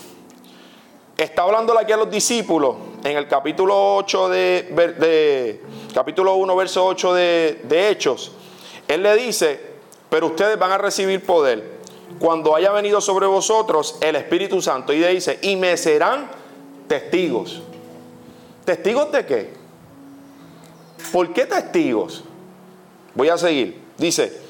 está 1.17 1.43
hablando 1.43 1.77
aquí 1.79 1.93
a 1.93 1.97
los 1.97 2.11
discípulos, 2.11 2.77
en 3.05 3.17
el 3.17 3.27
capítulo 3.27 3.97
8 3.97 4.29
de, 4.29 5.61
capítulo 5.95 6.35
1, 6.37 6.57
verso 6.57 6.85
8 6.87 7.15
de, 7.15 7.61
de 7.65 7.89
Hechos, 7.91 8.33
Él 8.87 9.03
le 9.03 9.17
dice, 9.17 9.61
pero 10.11 10.27
ustedes 10.27 10.59
van 10.59 10.73
a 10.73 10.79
recibir 10.79 11.25
poder 11.25 11.78
cuando 12.19 12.55
haya 12.55 12.73
venido 12.73 13.01
sobre 13.01 13.27
vosotros 13.27 13.99
el 14.01 14.17
Espíritu 14.17 14.61
Santo. 14.61 14.93
Y 14.93 15.01
dice, 15.01 15.39
y 15.43 15.57
me 15.57 15.77
serán 15.77 16.29
testigos. 16.87 17.63
¿Testigos 18.65 19.13
de 19.13 19.27
qué? 19.27 19.55
¿Por 21.13 21.33
qué 21.33 21.47
testigos? 21.47 22.25
Voy 23.15 23.29
a 23.29 23.39
seguir. 23.39 23.83
Dice, 23.97 24.41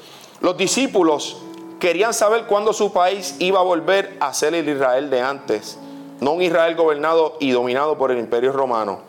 los 0.41 0.57
discípulos 0.57 1.37
querían 1.79 2.13
saber 2.13 2.45
cuándo 2.45 2.73
su 2.73 2.91
país 2.91 3.35
iba 3.39 3.59
a 3.59 3.63
volver 3.63 4.17
a 4.19 4.33
ser 4.33 4.53
el 4.53 4.67
Israel 4.67 5.09
de 5.09 5.21
antes, 5.21 5.77
no 6.19 6.33
un 6.33 6.41
Israel 6.41 6.75
gobernado 6.75 7.37
y 7.39 7.51
dominado 7.51 7.97
por 7.97 8.11
el 8.11 8.19
imperio 8.19 8.51
romano. 8.51 8.99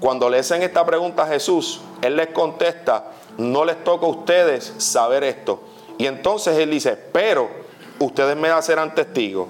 Cuando 0.00 0.28
le 0.28 0.40
hacen 0.40 0.62
esta 0.62 0.84
pregunta 0.84 1.22
a 1.22 1.26
Jesús, 1.26 1.80
Él 2.02 2.16
les 2.16 2.28
contesta, 2.28 3.12
no 3.38 3.64
les 3.64 3.82
toca 3.82 4.06
a 4.06 4.10
ustedes 4.10 4.74
saber 4.78 5.24
esto. 5.24 5.60
Y 5.96 6.06
entonces 6.06 6.58
Él 6.58 6.70
dice, 6.70 6.96
pero 6.96 7.63
ustedes 7.98 8.36
me 8.36 8.50
serán 8.62 8.94
testigos. 8.94 9.48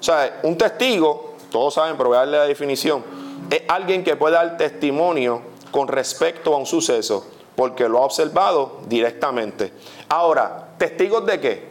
O 0.00 0.02
sea, 0.02 0.40
un 0.42 0.56
testigo, 0.56 1.34
todos 1.50 1.74
saben, 1.74 1.96
pero 1.96 2.10
voy 2.10 2.16
a 2.16 2.20
darle 2.20 2.38
la 2.38 2.44
definición, 2.44 3.02
es 3.50 3.62
alguien 3.68 4.04
que 4.04 4.16
puede 4.16 4.34
dar 4.34 4.56
testimonio 4.56 5.42
con 5.70 5.88
respecto 5.88 6.54
a 6.54 6.58
un 6.58 6.66
suceso, 6.66 7.26
porque 7.56 7.88
lo 7.88 7.98
ha 7.98 8.02
observado 8.02 8.80
directamente. 8.86 9.72
Ahora, 10.08 10.68
¿testigos 10.78 11.26
de 11.26 11.40
qué? 11.40 11.68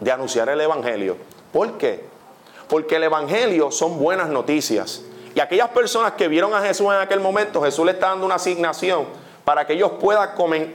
De 0.00 0.10
anunciar 0.10 0.48
el 0.48 0.60
Evangelio. 0.60 1.16
¿Por 1.52 1.76
qué? 1.78 2.04
Porque 2.68 2.96
el 2.96 3.04
Evangelio 3.04 3.70
son 3.70 3.98
buenas 3.98 4.28
noticias. 4.28 5.02
Y 5.34 5.40
aquellas 5.40 5.68
personas 5.68 6.12
que 6.12 6.28
vieron 6.28 6.54
a 6.54 6.60
Jesús 6.62 6.86
en 6.86 7.00
aquel 7.00 7.20
momento, 7.20 7.62
Jesús 7.62 7.84
le 7.84 7.92
está 7.92 8.08
dando 8.08 8.26
una 8.26 8.36
asignación 8.36 9.06
para 9.44 9.66
que 9.66 9.74
ellos 9.74 9.92
puedan, 10.00 10.30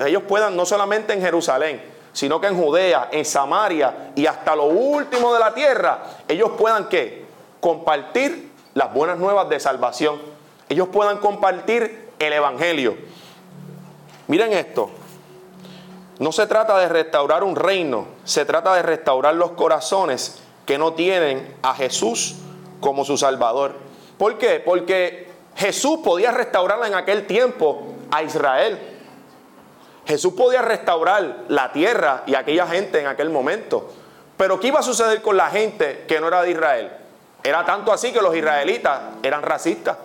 ellos 0.05 0.23
puedan 0.27 0.55
no 0.55 0.65
solamente 0.65 1.13
en 1.13 1.21
Jerusalén, 1.21 1.92
sino 2.13 2.39
que 2.39 2.47
en 2.47 2.57
Judea, 2.57 3.09
en 3.11 3.25
Samaria 3.25 4.11
y 4.15 4.25
hasta 4.25 4.55
lo 4.55 4.65
último 4.65 5.33
de 5.33 5.39
la 5.39 5.53
tierra, 5.53 6.03
ellos 6.27 6.51
puedan 6.57 6.87
qué? 6.87 7.25
Compartir 7.59 8.51
las 8.75 8.93
buenas 8.93 9.17
nuevas 9.17 9.49
de 9.49 9.59
salvación. 9.59 10.21
Ellos 10.69 10.87
puedan 10.89 11.17
compartir 11.17 12.09
el 12.19 12.33
Evangelio. 12.33 12.95
Miren 14.27 14.53
esto. 14.53 14.89
No 16.19 16.31
se 16.31 16.45
trata 16.47 16.77
de 16.77 16.87
restaurar 16.87 17.43
un 17.43 17.55
reino, 17.55 18.05
se 18.23 18.45
trata 18.45 18.75
de 18.75 18.83
restaurar 18.83 19.33
los 19.33 19.51
corazones 19.51 20.41
que 20.65 20.77
no 20.77 20.93
tienen 20.93 21.55
a 21.63 21.73
Jesús 21.73 22.35
como 22.79 23.03
su 23.03 23.17
Salvador. 23.17 23.73
¿Por 24.17 24.37
qué? 24.37 24.61
Porque 24.63 25.27
Jesús 25.55 25.99
podía 26.03 26.31
restaurar 26.31 26.79
en 26.85 26.93
aquel 26.93 27.25
tiempo 27.25 27.83
a 28.11 28.23
Israel. 28.23 28.92
Jesús 30.05 30.33
podía 30.33 30.61
restaurar 30.61 31.45
la 31.47 31.71
tierra 31.71 32.23
y 32.25 32.35
aquella 32.35 32.67
gente 32.67 32.99
en 32.99 33.07
aquel 33.07 33.29
momento. 33.29 33.89
Pero 34.35 34.59
¿qué 34.59 34.67
iba 34.67 34.79
a 34.79 34.83
suceder 34.83 35.21
con 35.21 35.37
la 35.37 35.49
gente 35.49 36.05
que 36.07 36.19
no 36.19 36.27
era 36.27 36.41
de 36.41 36.51
Israel? 36.51 36.91
Era 37.43 37.65
tanto 37.65 37.91
así 37.91 38.11
que 38.11 38.21
los 38.21 38.35
israelitas 38.35 38.99
eran 39.21 39.41
racistas. 39.41 39.97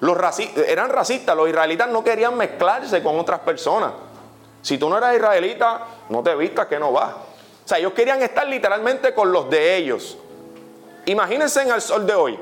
Los 0.00 0.18
eran 0.56 0.90
racistas, 0.90 1.36
los 1.36 1.48
israelitas 1.48 1.88
no 1.88 2.04
querían 2.04 2.36
mezclarse 2.36 3.02
con 3.02 3.18
otras 3.18 3.40
personas. 3.40 3.92
Si 4.60 4.78
tú 4.78 4.88
no 4.88 4.98
eras 4.98 5.14
israelita, 5.14 5.80
no 6.08 6.22
te 6.22 6.34
vistas 6.34 6.66
que 6.66 6.78
no 6.78 6.92
vas. 6.92 7.12
O 7.12 7.68
sea, 7.68 7.78
ellos 7.78 7.92
querían 7.92 8.22
estar 8.22 8.46
literalmente 8.46 9.14
con 9.14 9.32
los 9.32 9.48
de 9.48 9.76
ellos. 9.76 10.18
Imagínense 11.06 11.62
en 11.62 11.70
el 11.70 11.80
sol 11.80 12.06
de 12.06 12.14
hoy. 12.14 12.38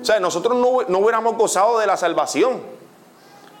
O 0.00 0.04
sea, 0.04 0.18
nosotros 0.20 0.56
no, 0.56 0.82
no 0.88 0.98
hubiéramos 0.98 1.36
gozado 1.36 1.78
de 1.78 1.86
la 1.86 1.96
salvación. 1.96 2.79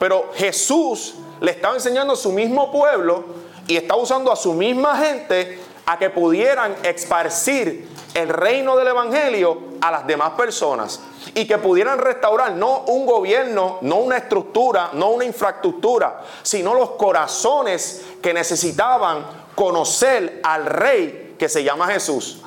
Pero 0.00 0.30
Jesús 0.34 1.14
le 1.42 1.50
estaba 1.50 1.74
enseñando 1.74 2.14
a 2.14 2.16
su 2.16 2.32
mismo 2.32 2.72
pueblo 2.72 3.22
y 3.66 3.76
estaba 3.76 4.00
usando 4.00 4.32
a 4.32 4.36
su 4.36 4.54
misma 4.54 4.96
gente 4.96 5.60
a 5.84 5.98
que 5.98 6.08
pudieran 6.08 6.74
esparcir 6.82 7.86
el 8.14 8.30
reino 8.30 8.76
del 8.76 8.88
Evangelio 8.88 9.58
a 9.82 9.90
las 9.90 10.06
demás 10.06 10.30
personas 10.30 11.00
y 11.34 11.46
que 11.46 11.58
pudieran 11.58 11.98
restaurar 11.98 12.52
no 12.52 12.84
un 12.86 13.04
gobierno, 13.04 13.76
no 13.82 13.96
una 13.96 14.16
estructura, 14.16 14.88
no 14.94 15.10
una 15.10 15.26
infraestructura, 15.26 16.22
sino 16.42 16.72
los 16.72 16.92
corazones 16.92 18.02
que 18.22 18.32
necesitaban 18.32 19.26
conocer 19.54 20.40
al 20.42 20.64
rey 20.64 21.36
que 21.38 21.50
se 21.50 21.62
llama 21.62 21.88
Jesús. 21.88 22.40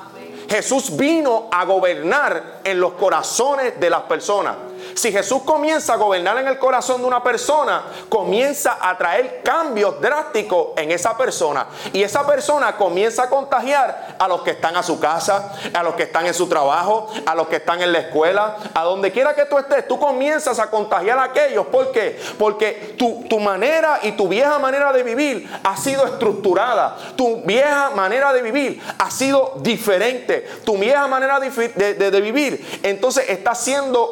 Jesús 0.48 0.96
vino 0.96 1.48
a 1.52 1.64
gobernar 1.64 2.62
en 2.64 2.80
los 2.80 2.94
corazones 2.94 3.78
de 3.78 3.90
las 3.90 4.02
personas. 4.02 4.56
Si 4.94 5.12
Jesús 5.12 5.42
comienza 5.42 5.94
a 5.94 5.96
gobernar 5.96 6.38
en 6.38 6.48
el 6.48 6.58
corazón 6.58 7.00
de 7.00 7.06
una 7.06 7.22
persona, 7.22 7.84
comienza 8.08 8.78
a 8.80 8.96
traer 8.96 9.42
cambios 9.42 10.00
drásticos 10.00 10.68
en 10.76 10.90
esa 10.90 11.16
persona. 11.16 11.66
Y 11.92 12.02
esa 12.02 12.26
persona 12.26 12.76
comienza 12.76 13.24
a 13.24 13.28
contagiar 13.28 14.16
a 14.18 14.28
los 14.28 14.42
que 14.42 14.52
están 14.52 14.76
a 14.76 14.82
su 14.82 15.00
casa, 15.00 15.52
a 15.72 15.82
los 15.82 15.94
que 15.94 16.04
están 16.04 16.26
en 16.26 16.34
su 16.34 16.48
trabajo, 16.48 17.08
a 17.26 17.34
los 17.34 17.48
que 17.48 17.56
están 17.56 17.82
en 17.82 17.92
la 17.92 18.00
escuela, 18.00 18.56
a 18.74 18.82
donde 18.84 19.12
quiera 19.12 19.34
que 19.34 19.46
tú 19.46 19.58
estés. 19.58 19.86
Tú 19.88 19.98
comienzas 19.98 20.58
a 20.58 20.70
contagiar 20.70 21.18
a 21.18 21.24
aquellos. 21.24 21.66
¿Por 21.66 21.92
qué? 21.92 22.20
Porque 22.38 22.94
tu, 22.98 23.24
tu 23.28 23.40
manera 23.40 24.00
y 24.02 24.12
tu 24.12 24.28
vieja 24.28 24.58
manera 24.58 24.92
de 24.92 25.02
vivir 25.02 25.50
ha 25.62 25.76
sido 25.76 26.06
estructurada. 26.06 26.96
Tu 27.16 27.42
vieja 27.42 27.90
manera 27.90 28.32
de 28.32 28.42
vivir 28.42 28.80
ha 28.98 29.10
sido 29.10 29.54
diferente. 29.56 30.48
Tu 30.64 30.76
vieja 30.78 31.06
manera 31.06 31.40
de, 31.40 32.20
vivir. 32.20 32.80
Entonces 32.82 33.28
está 33.28 33.54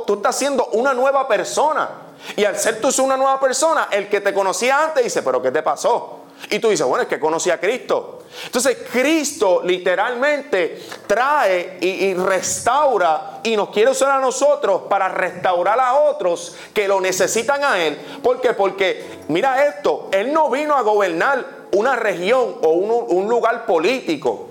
tú 0.06 0.14
estás 0.14 0.36
siendo 0.36 0.64
una 0.72 0.94
nueva 0.94 1.26
persona. 1.26 1.88
Y 2.36 2.44
al 2.44 2.56
ser 2.56 2.80
tú 2.80 2.88
una 3.02 3.16
nueva 3.16 3.40
persona, 3.40 3.88
el 3.90 4.08
que 4.08 4.20
te 4.20 4.32
conocía 4.32 4.82
antes 4.82 5.04
dice, 5.04 5.22
pero 5.22 5.42
¿qué 5.42 5.50
te 5.50 5.62
pasó? 5.62 6.20
Y 6.50 6.58
tú 6.58 6.70
dices, 6.70 6.86
bueno, 6.86 7.02
es 7.02 7.08
que 7.08 7.20
conocí 7.20 7.50
a 7.50 7.58
Cristo. 7.58 8.22
Entonces 8.46 8.78
Cristo 8.90 9.60
literalmente 9.64 10.82
trae 11.06 11.78
y, 11.80 12.14
restaura 12.14 13.40
y 13.42 13.56
nos 13.56 13.70
quiere 13.70 13.90
usar 13.90 14.10
a 14.10 14.20
nosotros 14.20 14.82
para 14.88 15.08
restaurar 15.08 15.78
a 15.78 15.94
otros 15.94 16.56
que 16.72 16.88
lo 16.88 17.00
necesitan 17.00 17.62
a 17.62 17.78
Él. 17.78 17.96
¿Por 18.22 18.40
qué? 18.40 18.54
Porque 18.54 19.20
mira 19.28 19.66
esto, 19.66 20.08
Él 20.12 20.32
no 20.32 20.50
vino 20.50 20.76
a 20.76 20.82
gobernar 20.82 21.62
una 21.72 21.96
región 21.96 22.56
o 22.62 22.70
un, 22.70 23.28
lugar 23.28 23.66
político. 23.66 24.50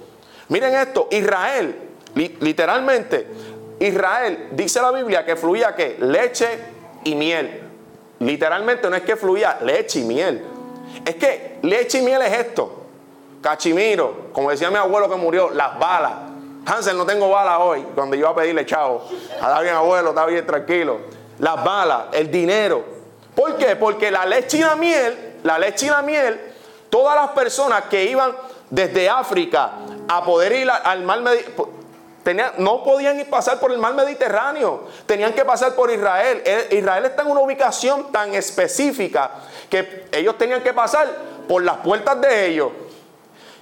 Miren 0.49 0.75
esto, 0.75 1.07
Israel, 1.11 1.89
literalmente, 2.15 3.27
Israel, 3.81 4.49
dice 4.51 4.81
la 4.81 4.91
Biblia 4.91 5.25
que 5.25 5.35
fluía 5.35 5.75
que 5.75 5.97
leche 5.99 6.47
y 7.03 7.15
miel. 7.15 7.67
Literalmente 8.19 8.89
no 8.89 8.95
es 8.95 9.01
que 9.01 9.15
fluía 9.15 9.57
leche 9.61 9.99
y 9.99 10.03
miel. 10.03 10.45
Es 11.03 11.15
que 11.15 11.57
leche 11.63 11.97
y 11.99 12.01
miel 12.03 12.21
es 12.21 12.33
esto. 12.33 12.83
Cachimiro, 13.41 14.29
como 14.33 14.51
decía 14.51 14.69
mi 14.69 14.77
abuelo 14.77 15.09
que 15.09 15.15
murió, 15.15 15.49
las 15.49 15.79
balas. 15.79 16.13
Hansel, 16.63 16.95
no 16.95 17.07
tengo 17.07 17.27
balas 17.29 17.57
hoy. 17.59 17.83
Cuando 17.95 18.15
iba 18.15 18.29
a 18.29 18.35
pedirle 18.35 18.67
chavo, 18.67 19.03
a 19.41 19.61
bien 19.61 19.73
abuelo, 19.73 20.09
está 20.09 20.27
bien 20.27 20.45
tranquilo. 20.45 20.99
Las 21.39 21.63
balas, 21.63 22.03
el 22.11 22.29
dinero. 22.29 22.85
¿Por 23.35 23.57
qué? 23.57 23.75
Porque 23.75 24.11
la 24.11 24.27
leche 24.27 24.57
y 24.57 24.61
la 24.61 24.75
miel, 24.75 25.39
la 25.41 25.57
leche 25.57 25.87
y 25.87 25.89
la 25.89 26.03
miel, 26.03 26.39
todas 26.91 27.15
las 27.15 27.31
personas 27.31 27.85
que 27.85 28.05
iban 28.05 28.35
desde 28.69 29.09
África 29.09 29.71
a 30.07 30.23
poder 30.23 30.51
ir 30.51 30.69
al 30.69 31.01
mar 31.01 31.21
Mediterráneo, 31.21 31.80
no 32.57 32.83
podían 32.83 33.19
ir 33.19 33.29
pasar 33.29 33.59
por 33.59 33.71
el 33.71 33.77
mar 33.77 33.93
Mediterráneo, 33.93 34.83
tenían 35.05 35.33
que 35.33 35.43
pasar 35.43 35.73
por 35.73 35.91
Israel. 35.91 36.43
Israel 36.69 37.05
está 37.05 37.23
en 37.23 37.29
una 37.29 37.41
ubicación 37.41 38.11
tan 38.11 38.33
específica 38.33 39.31
que 39.69 40.05
ellos 40.11 40.37
tenían 40.37 40.61
que 40.61 40.73
pasar 40.73 41.07
por 41.47 41.63
las 41.63 41.77
puertas 41.77 42.19
de 42.21 42.47
ellos. 42.47 42.71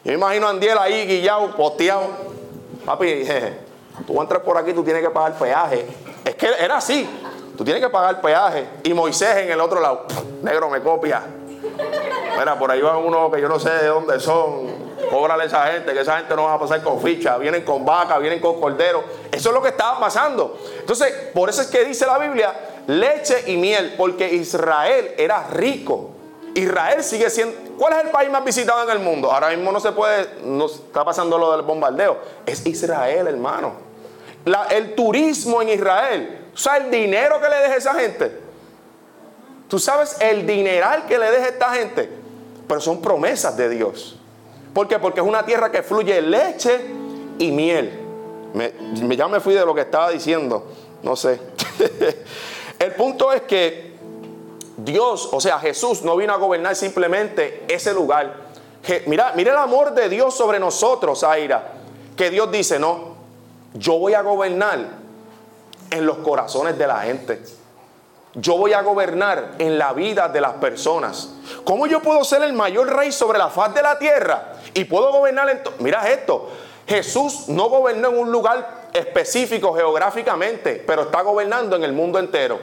Yo 0.03 0.13
imagino 0.13 0.47
a 0.47 0.49
Andiel 0.51 0.77
ahí 0.77 1.05
guillado, 1.05 1.55
posteado. 1.55 2.07
Papi, 2.85 3.25
tú 4.07 4.21
entras 4.21 4.41
por 4.41 4.57
aquí, 4.57 4.73
tú 4.73 4.83
tienes 4.83 5.03
que 5.03 5.09
pagar 5.09 5.37
peaje. 5.37 5.85
Es 6.25 6.35
que 6.35 6.47
era 6.59 6.77
así. 6.77 7.09
Tú 7.57 7.63
tienes 7.63 7.83
que 7.83 7.89
pagar 7.89 8.21
peaje. 8.21 8.67
Y 8.83 8.93
Moisés 8.93 9.37
en 9.37 9.51
el 9.51 9.59
otro 9.59 9.81
lado. 9.81 10.05
Negro, 10.41 10.69
me 10.69 10.81
copia. 10.81 11.21
Mira, 12.37 12.57
por 12.57 12.71
ahí 12.71 12.81
va 12.81 12.97
uno 12.97 13.29
que 13.29 13.41
yo 13.41 13.49
no 13.49 13.59
sé 13.59 13.69
de 13.69 13.87
dónde 13.87 14.19
son. 14.19 14.88
Cóbrale 15.09 15.43
a 15.43 15.45
esa 15.45 15.67
gente, 15.67 15.93
que 15.93 16.01
esa 16.01 16.17
gente 16.17 16.35
no 16.35 16.43
va 16.43 16.53
a 16.53 16.59
pasar 16.59 16.83
con 16.83 17.01
ficha. 17.01 17.37
Vienen 17.37 17.63
con 17.63 17.85
vaca, 17.85 18.17
vienen 18.17 18.39
con 18.39 18.59
cordero. 18.59 19.03
Eso 19.31 19.49
es 19.49 19.55
lo 19.55 19.61
que 19.61 19.69
estaba 19.69 19.99
pasando. 19.99 20.57
Entonces, 20.79 21.13
por 21.33 21.49
eso 21.49 21.61
es 21.61 21.67
que 21.67 21.85
dice 21.85 22.05
la 22.05 22.17
Biblia, 22.17 22.53
leche 22.87 23.43
y 23.47 23.57
miel, 23.57 23.95
porque 23.97 24.33
Israel 24.33 25.13
era 25.17 25.47
rico. 25.47 26.11
Israel 26.55 27.03
sigue 27.03 27.29
siendo. 27.29 27.55
¿Cuál 27.77 27.93
es 27.93 28.05
el 28.05 28.09
país 28.09 28.29
más 28.29 28.43
visitado 28.43 28.83
en 28.83 28.89
el 28.89 28.99
mundo? 28.99 29.31
Ahora 29.31 29.49
mismo 29.49 29.71
no 29.71 29.79
se 29.79 29.91
puede, 29.91 30.27
no 30.43 30.65
está 30.65 31.05
pasando 31.05 31.37
lo 31.37 31.51
del 31.51 31.61
bombardeo. 31.61 32.17
Es 32.45 32.65
Israel, 32.65 33.27
hermano. 33.27 33.73
el 34.71 34.95
turismo 34.95 35.61
en 35.61 35.69
Israel 35.69 36.39
¿Tú 36.59 36.63
sabes 36.63 36.83
el 36.83 36.91
dinero 36.91 37.39
que 37.39 37.47
le 37.47 37.55
deja 37.55 37.75
esa 37.77 37.93
gente? 37.93 38.37
¿Tú 39.69 39.79
sabes 39.79 40.17
el 40.19 40.45
dineral 40.45 41.05
que 41.05 41.17
le 41.17 41.31
deja 41.31 41.47
esta 41.47 41.73
gente? 41.73 42.09
Pero 42.67 42.81
son 42.81 43.01
promesas 43.01 43.55
de 43.55 43.69
Dios. 43.69 44.18
¿Por 44.73 44.87
qué? 44.87 44.99
Porque 44.99 45.19
es 45.21 45.25
una 45.25 45.45
tierra 45.45 45.71
que 45.71 45.83
fluye 45.83 46.21
leche 46.21 46.79
y 47.37 47.51
miel. 47.51 47.99
Me, 48.53 48.73
ya 49.15 49.27
me 49.27 49.39
fui 49.39 49.53
de 49.53 49.65
lo 49.65 49.73
que 49.73 49.81
estaba 49.81 50.09
diciendo. 50.09 50.67
No 51.03 51.15
sé. 51.15 51.39
el 52.79 52.91
punto 52.93 53.31
es 53.31 53.41
que 53.43 53.95
Dios, 54.77 55.29
o 55.31 55.41
sea, 55.41 55.59
Jesús 55.59 56.03
no 56.03 56.15
vino 56.15 56.33
a 56.33 56.37
gobernar 56.37 56.75
simplemente 56.75 57.65
ese 57.67 57.93
lugar. 57.93 58.35
mira, 59.07 59.33
mira 59.35 59.51
el 59.51 59.57
amor 59.57 59.93
de 59.93 60.09
Dios 60.09 60.35
sobre 60.35 60.59
nosotros, 60.59 61.23
Aira. 61.23 61.73
Que 62.15 62.29
Dios 62.29 62.51
dice, 62.51 62.79
no, 62.79 63.15
yo 63.73 63.97
voy 63.97 64.13
a 64.13 64.21
gobernar 64.21 64.79
en 65.91 66.05
los 66.05 66.17
corazones 66.17 66.77
de 66.77 66.87
la 66.87 67.01
gente. 67.01 67.41
Yo 68.35 68.57
voy 68.57 68.73
a 68.73 68.81
gobernar 68.81 69.55
en 69.57 69.77
la 69.77 69.93
vida 69.93 70.29
de 70.29 70.39
las 70.39 70.53
personas. 70.53 71.29
¿Cómo 71.63 71.87
yo 71.87 72.01
puedo 72.01 72.23
ser 72.23 72.43
el 72.43 72.53
mayor 72.53 72.95
rey 72.95 73.11
sobre 73.11 73.39
la 73.39 73.49
faz 73.49 73.73
de 73.73 73.81
la 73.81 73.97
tierra? 73.97 74.53
Y 74.73 74.85
puedo 74.85 75.11
gobernar 75.11 75.49
en... 75.49 75.61
Mira 75.79 76.09
esto, 76.09 76.49
Jesús 76.87 77.47
no 77.47 77.69
gobernó 77.69 78.09
en 78.09 78.17
un 78.17 78.31
lugar 78.31 78.89
específico 78.93 79.73
geográficamente, 79.73 80.83
pero 80.85 81.03
está 81.03 81.21
gobernando 81.21 81.75
en 81.75 81.83
el 81.83 81.93
mundo 81.93 82.19
entero. 82.19 82.59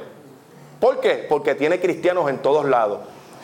¿Por 0.81 1.01
qué? 1.01 1.27
Porque 1.29 1.55
tiene 1.55 1.81
cristianos 1.81 2.29
en 2.29 2.39
todos 2.39 2.65
lados. 2.67 3.01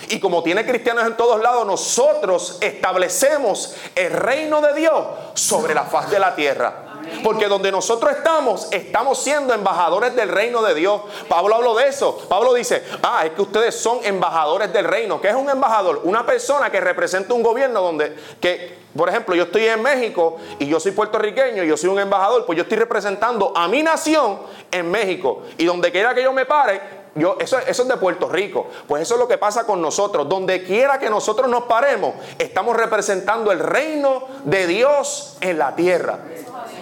Y 0.08 0.18
como 0.20 0.42
tiene 0.42 0.66
cristianos 0.66 1.06
en 1.06 1.16
todos 1.16 1.40
lados, 1.40 1.66
nosotros 1.66 2.58
establecemos 2.60 3.76
el 3.94 4.12
reino 4.12 4.60
de 4.60 4.74
Dios 4.74 5.06
sobre 5.34 5.74
la 5.74 5.84
faz 5.84 6.10
de 6.10 6.18
la 6.18 6.34
tierra. 6.34 6.91
Porque 7.22 7.46
donde 7.46 7.70
nosotros 7.70 8.12
estamos, 8.12 8.68
estamos 8.72 9.18
siendo 9.18 9.54
embajadores 9.54 10.14
del 10.14 10.28
reino 10.28 10.62
de 10.62 10.74
Dios. 10.74 11.02
Pablo 11.28 11.54
habló 11.54 11.74
de 11.74 11.88
eso. 11.88 12.18
Pablo 12.28 12.54
dice, 12.54 12.82
ah, 13.02 13.24
es 13.24 13.32
que 13.32 13.42
ustedes 13.42 13.74
son 13.74 14.00
embajadores 14.02 14.72
del 14.72 14.84
reino. 14.84 15.20
¿Qué 15.20 15.28
es 15.28 15.34
un 15.34 15.48
embajador? 15.48 16.00
Una 16.04 16.24
persona 16.26 16.70
que 16.70 16.80
representa 16.80 17.34
un 17.34 17.42
gobierno 17.42 17.80
donde, 17.80 18.16
que, 18.40 18.78
por 18.96 19.08
ejemplo, 19.08 19.34
yo 19.34 19.44
estoy 19.44 19.66
en 19.66 19.82
México 19.82 20.36
y 20.58 20.66
yo 20.66 20.80
soy 20.80 20.92
puertorriqueño 20.92 21.64
y 21.64 21.68
yo 21.68 21.76
soy 21.76 21.90
un 21.90 21.98
embajador, 21.98 22.44
pues 22.46 22.56
yo 22.56 22.62
estoy 22.62 22.78
representando 22.78 23.52
a 23.56 23.68
mi 23.68 23.82
nación 23.82 24.38
en 24.70 24.90
México. 24.90 25.42
Y 25.58 25.64
donde 25.64 25.90
quiera 25.90 26.14
que 26.14 26.22
yo 26.22 26.32
me 26.32 26.46
pare, 26.46 27.02
yo, 27.14 27.36
eso, 27.38 27.58
eso, 27.58 27.82
es 27.82 27.88
de 27.88 27.96
Puerto 27.96 28.28
Rico. 28.28 28.66
Pues 28.88 29.02
eso 29.02 29.14
es 29.14 29.20
lo 29.20 29.28
que 29.28 29.36
pasa 29.36 29.64
con 29.64 29.82
nosotros. 29.82 30.28
Donde 30.28 30.62
quiera 30.64 30.98
que 30.98 31.10
nosotros 31.10 31.48
nos 31.48 31.64
paremos, 31.64 32.14
estamos 32.38 32.76
representando 32.76 33.52
el 33.52 33.58
reino 33.58 34.26
de 34.44 34.66
Dios 34.66 35.36
en 35.40 35.58
la 35.58 35.74
tierra. 35.74 36.20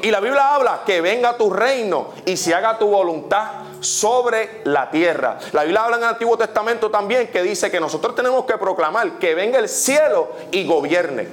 Y 0.02 0.10
la 0.10 0.20
Biblia 0.20 0.54
habla 0.54 0.82
que 0.84 1.00
venga 1.00 1.36
tu 1.36 1.50
reino 1.50 2.08
y 2.24 2.36
se 2.36 2.54
haga 2.54 2.78
tu 2.78 2.86
voluntad 2.88 3.46
sobre 3.80 4.62
la 4.64 4.90
tierra. 4.90 5.38
La 5.52 5.62
Biblia 5.62 5.84
habla 5.84 5.96
en 5.96 6.02
el 6.04 6.08
Antiguo 6.10 6.36
Testamento 6.36 6.90
también 6.90 7.28
que 7.28 7.42
dice 7.42 7.70
que 7.70 7.80
nosotros 7.80 8.14
tenemos 8.14 8.44
que 8.44 8.56
proclamar 8.58 9.18
que 9.18 9.34
venga 9.34 9.58
el 9.58 9.68
cielo 9.68 10.30
y 10.50 10.66
gobierne. 10.66 11.28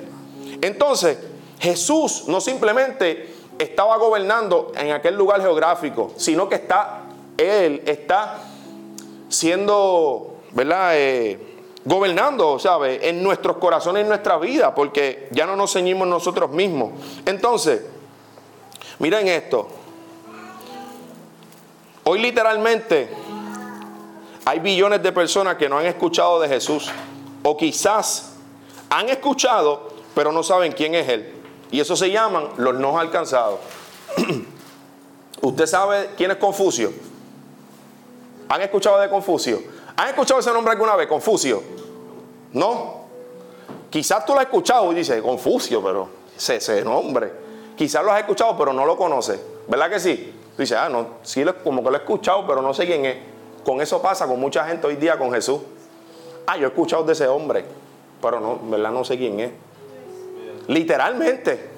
Entonces, 0.61 1.17
Jesús 1.59 2.25
no 2.27 2.41
simplemente 2.41 3.33
estaba 3.57 3.97
gobernando 3.97 4.71
en 4.75 4.91
aquel 4.91 5.15
lugar 5.15 5.41
geográfico, 5.41 6.11
sino 6.17 6.47
que 6.49 6.55
está, 6.55 7.01
Él 7.37 7.83
está 7.85 8.39
siendo, 9.29 10.35
¿verdad? 10.51 10.91
Eh, 10.93 11.39
gobernando, 11.85 12.59
¿sabe? 12.59 13.07
En 13.07 13.23
nuestros 13.23 13.57
corazones, 13.57 14.03
en 14.03 14.09
nuestra 14.09 14.37
vida, 14.37 14.75
porque 14.75 15.27
ya 15.31 15.45
no 15.45 15.55
nos 15.55 15.73
ceñimos 15.73 16.07
nosotros 16.07 16.51
mismos. 16.51 16.91
Entonces, 17.25 17.81
miren 18.99 19.27
esto. 19.27 19.67
Hoy 22.03 22.19
literalmente 22.19 23.09
hay 24.45 24.59
billones 24.59 25.03
de 25.03 25.11
personas 25.11 25.57
que 25.57 25.67
no 25.67 25.77
han 25.77 25.85
escuchado 25.87 26.39
de 26.39 26.47
Jesús. 26.47 26.89
O 27.43 27.57
quizás 27.57 28.33
han 28.89 29.09
escuchado, 29.09 29.89
pero 30.15 30.31
no 30.31 30.41
saben 30.41 30.71
quién 30.71 30.95
es 30.95 31.09
Él. 31.09 31.33
Y 31.69 31.81
eso 31.81 31.95
se 31.97 32.09
llaman 32.09 32.47
los 32.55 32.75
no 32.75 32.97
alcanzados. 32.97 33.59
¿Usted 35.41 35.65
sabe 35.65 36.11
quién 36.15 36.31
es 36.31 36.37
Confucio? 36.37 36.93
¿Han 38.49 38.61
escuchado 38.61 38.99
de 38.99 39.09
Confucio? 39.09 39.61
¿Han 39.97 40.07
escuchado 40.07 40.39
ese 40.39 40.53
nombre 40.53 40.71
alguna 40.71 40.95
vez? 40.95 41.07
Confucio. 41.07 41.61
¿No? 42.53 43.01
Quizás 43.89 44.25
tú 44.25 44.33
lo 44.33 44.39
has 44.39 44.45
escuchado 44.45 44.91
y 44.93 44.95
dices, 44.95 45.21
Confucio, 45.21 45.83
pero 45.83 46.07
ese, 46.37 46.55
ese 46.55 46.83
nombre. 46.83 47.46
Quizás 47.77 48.03
lo 48.03 48.11
has 48.11 48.19
escuchado, 48.19 48.57
pero 48.57 48.73
no 48.73 48.85
lo 48.85 48.97
conoces. 48.97 49.39
¿Verdad 49.67 49.89
que 49.89 49.99
sí? 49.99 50.33
Tú 50.55 50.63
dices, 50.63 50.77
ah, 50.77 50.89
no, 50.89 51.07
sí, 51.21 51.45
como 51.63 51.83
que 51.83 51.91
lo 51.91 51.95
he 51.95 51.99
escuchado, 51.99 52.45
pero 52.47 52.61
no 52.61 52.73
sé 52.73 52.87
quién 52.87 53.05
es. 53.05 53.17
Con 53.63 53.79
eso 53.79 54.01
pasa 54.01 54.25
con 54.25 54.39
mucha 54.39 54.65
gente 54.65 54.87
hoy 54.87 54.95
día 54.95 55.17
con 55.17 55.31
Jesús. 55.31 55.59
Ah, 56.47 56.57
yo 56.57 56.65
he 56.65 56.69
escuchado 56.69 57.03
de 57.03 57.13
ese 57.13 57.27
hombre, 57.27 57.63
pero 58.19 58.39
no, 58.39 58.57
¿verdad? 58.63 58.91
No 58.91 59.03
sé 59.03 59.17
quién 59.17 59.39
es. 59.39 59.51
Literalmente. 60.67 61.69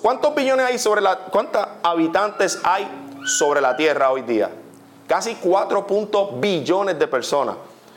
¿Cuántos 0.00 0.34
billones 0.34 0.66
hay 0.66 0.78
sobre 0.78 1.02
la, 1.02 1.16
cuántos 1.16 1.66
habitantes 1.82 2.60
hay 2.64 2.88
sobre 3.26 3.60
la 3.60 3.76
tierra 3.76 4.10
hoy 4.10 4.22
día? 4.22 4.50
Casi 5.06 5.34
4 5.34 5.86
billones 6.38 6.98
de 6.98 7.06
personas. 7.06 7.56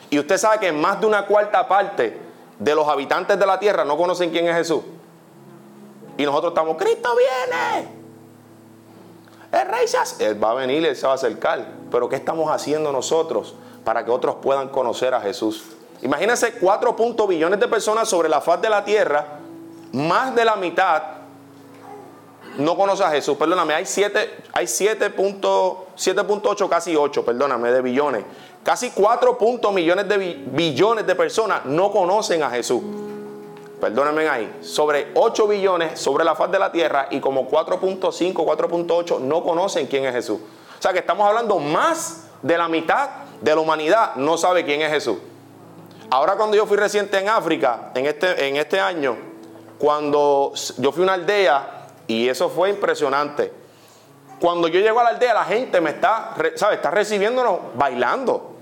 Y 0.10 0.20
usted 0.20 0.38
sabe 0.38 0.60
que 0.60 0.72
más 0.72 1.00
de 1.00 1.06
una 1.06 1.26
cuarta 1.26 1.68
parte 1.68 2.18
de 2.60 2.76
los 2.76 2.88
habitantes 2.88 3.40
de 3.40 3.46
la 3.46 3.60
tierra 3.60 3.86
no 3.86 3.96
conocen 3.96 4.32
quién 4.32 4.48
es 4.48 4.56
Jesús. 4.56 4.82
Y 6.18 6.24
nosotros 6.24 6.52
estamos, 6.52 6.78
Cristo 6.78 7.10
viene. 7.16 8.04
El 9.52 9.68
rey 9.68 9.88
se 9.88 10.26
Él 10.26 10.44
va 10.44 10.52
a 10.52 10.54
venir, 10.56 10.86
Él 10.86 10.96
se 10.96 11.06
va 11.06 11.14
a 11.14 11.16
acercar. 11.16 11.66
Pero 11.92 12.10
¿qué 12.10 12.16
estamos 12.16 12.52
haciendo 12.52 12.92
nosotros 12.92 13.56
para 13.84 14.04
que 14.04 14.12
otros 14.12 14.36
puedan 14.42 14.70
conocer 14.70 15.14
a 15.14 15.22
Jesús? 15.22 15.64
Imagínense 16.02 16.54
4 16.54 16.96
billones 17.28 17.60
de 17.60 17.68
personas 17.68 18.10
sobre 18.10 18.30
la 18.30 18.42
faz 18.42 18.62
de 18.62 18.70
la 18.70 18.84
tierra. 18.84 19.40
Más 19.94 20.36
de 20.36 20.44
la 20.44 20.56
mitad 20.56 21.04
no 22.58 22.76
conoce 22.76 23.04
a 23.04 23.12
Jesús. 23.12 23.38
Perdóname, 23.38 23.74
hay 23.74 23.86
7, 23.86 24.44
hay 24.54 24.66
7.8, 24.66 26.70
casi 26.70 26.96
8, 26.96 27.24
perdóname, 27.24 27.72
de 27.72 27.82
billones. 27.82 28.24
Casi 28.64 28.92
4 28.92 29.38
millones 29.72 30.08
de 30.08 30.18
billones 30.18 31.06
de 31.06 31.16
personas 31.16 31.66
no 31.66 31.92
conocen 31.92 32.44
a 32.44 32.50
Jesús. 32.50 32.82
Perdónenme 33.84 34.30
ahí. 34.30 34.60
Sobre 34.62 35.12
8 35.14 35.46
billones 35.46 36.00
sobre 36.00 36.24
la 36.24 36.36
faz 36.36 36.50
de 36.50 36.58
la 36.58 36.72
tierra 36.72 37.08
y 37.10 37.20
como 37.20 37.50
4.5, 37.50 38.34
4.8 38.34 39.20
no 39.20 39.44
conocen 39.44 39.88
quién 39.88 40.06
es 40.06 40.14
Jesús. 40.14 40.40
O 40.40 40.82
sea 40.82 40.94
que 40.94 41.00
estamos 41.00 41.28
hablando 41.28 41.60
más 41.60 42.28
de 42.42 42.58
la 42.58 42.70
mitad 42.70 43.10
de 43.42 43.54
la 43.54 43.60
humanidad 43.60 44.16
no 44.16 44.38
sabe 44.38 44.64
quién 44.64 44.82
es 44.84 44.90
Jesús. 44.90 45.18
Ahora 46.10 46.38
cuando 46.38 46.56
yo 46.56 46.66
fui 46.66 46.78
reciente 46.78 47.20
en 47.20 47.28
África, 47.28 47.92
en 47.94 48.06
este, 48.06 48.48
en 48.48 48.56
este 48.56 48.80
año, 48.80 49.18
cuando 49.78 50.54
yo 50.78 50.94
fui 50.94 51.02
a 51.02 51.04
una 51.04 51.14
aldea 51.16 51.88
y 52.08 52.30
eso 52.30 52.48
fue 52.48 52.70
impresionante. 52.70 53.52
Cuando 54.40 54.70
yo 54.70 54.80
llego 54.80 55.02
a 55.02 55.04
la 55.04 55.10
aldea, 55.10 55.34
la 55.34 55.44
gente 55.44 55.82
me 55.82 55.90
está, 55.90 56.34
¿sabes? 56.56 56.78
Está 56.78 56.90
recibiéndonos 56.90 57.60
bailando. 57.76 58.53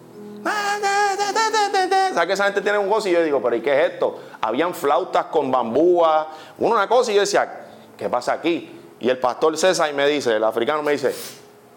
¿Sabes 0.44 2.28
que 2.28 2.34
esa 2.34 2.46
gente 2.46 2.62
tiene 2.62 2.78
un 2.78 2.90
gozo? 2.90 3.08
Y 3.08 3.12
yo 3.12 3.24
digo, 3.24 3.42
¿pero 3.42 3.56
¿y 3.56 3.62
qué 3.62 3.80
es 3.80 3.92
esto? 3.94 4.20
Habían 4.42 4.74
flautas 4.74 5.26
con 5.26 5.52
bambúa, 5.52 6.28
una 6.60 6.88
cosa, 6.88 7.12
y 7.12 7.16
yo 7.16 7.22
decía, 7.22 7.68
¿qué 7.98 8.10
pasa 8.10 8.34
aquí? 8.34 8.80
Y 9.00 9.10
el 9.10 9.18
pastor 9.18 9.58
César 9.58 9.94
me 9.94 10.08
dice, 10.08 10.36
el 10.36 10.44
africano 10.44 10.84
me 10.84 10.92
dice, 10.92 11.16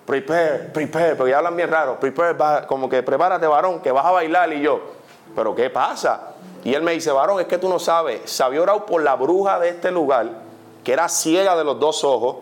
prepare, 0.05 0.71
prepare, 0.73 1.15
porque 1.15 1.31
ya 1.31 1.39
hablan 1.39 1.57
bien 1.57 1.71
raro, 1.71 1.99
prepare, 1.99 2.67
como 2.67 2.89
que 2.89 3.03
prepárate, 3.03 3.47
varón, 3.47 3.81
que 3.81 3.93
vas 3.93 4.05
a 4.05 4.11
bailar. 4.11 4.53
Y 4.53 4.61
yo, 4.61 4.81
¿pero 5.35 5.55
qué 5.55 5.71
pasa? 5.71 6.35
Y 6.65 6.75
él 6.75 6.83
me 6.83 6.93
dice, 6.93 7.11
varón, 7.13 7.41
es 7.41 7.47
que 7.47 7.59
tú 7.59 7.69
no 7.69 7.79
sabes, 7.79 8.23
se 8.25 8.43
había 8.43 8.63
orado 8.63 8.87
por 8.87 9.03
la 9.03 9.15
bruja 9.15 9.59
de 9.59 9.71
este 9.71 9.91
lugar 9.91 10.45
que 10.85 10.93
era 10.93 11.09
ciega 11.09 11.57
de 11.57 11.65
los 11.65 11.81
dos 11.81 12.05
ojos, 12.05 12.37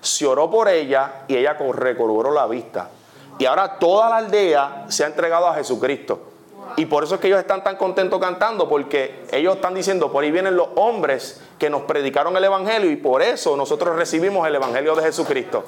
se 0.00 0.26
oró 0.26 0.50
por 0.50 0.68
ella 0.68 1.24
y 1.26 1.36
ella 1.36 1.54
recobró 1.54 2.30
la 2.30 2.46
vista. 2.46 2.90
Y 3.38 3.44
ahora 3.46 3.78
toda 3.78 4.08
la 4.08 4.16
aldea 4.16 4.86
se 4.88 5.04
ha 5.04 5.06
entregado 5.06 5.46
a 5.46 5.54
Jesucristo. 5.54 6.20
Y 6.76 6.86
por 6.86 7.04
eso 7.04 7.14
es 7.14 7.20
que 7.20 7.28
ellos 7.28 7.38
están 7.38 7.64
tan 7.64 7.76
contentos 7.76 8.20
cantando, 8.20 8.68
porque 8.68 9.24
ellos 9.32 9.56
están 9.56 9.74
diciendo, 9.74 10.12
por 10.12 10.24
ahí 10.24 10.30
vienen 10.30 10.56
los 10.56 10.68
hombres 10.74 11.40
que 11.58 11.70
nos 11.70 11.82
predicaron 11.82 12.36
el 12.36 12.44
Evangelio 12.44 12.90
y 12.90 12.96
por 12.96 13.22
eso 13.22 13.56
nosotros 13.56 13.96
recibimos 13.96 14.46
el 14.46 14.56
Evangelio 14.56 14.94
de 14.94 15.02
Jesucristo. 15.04 15.64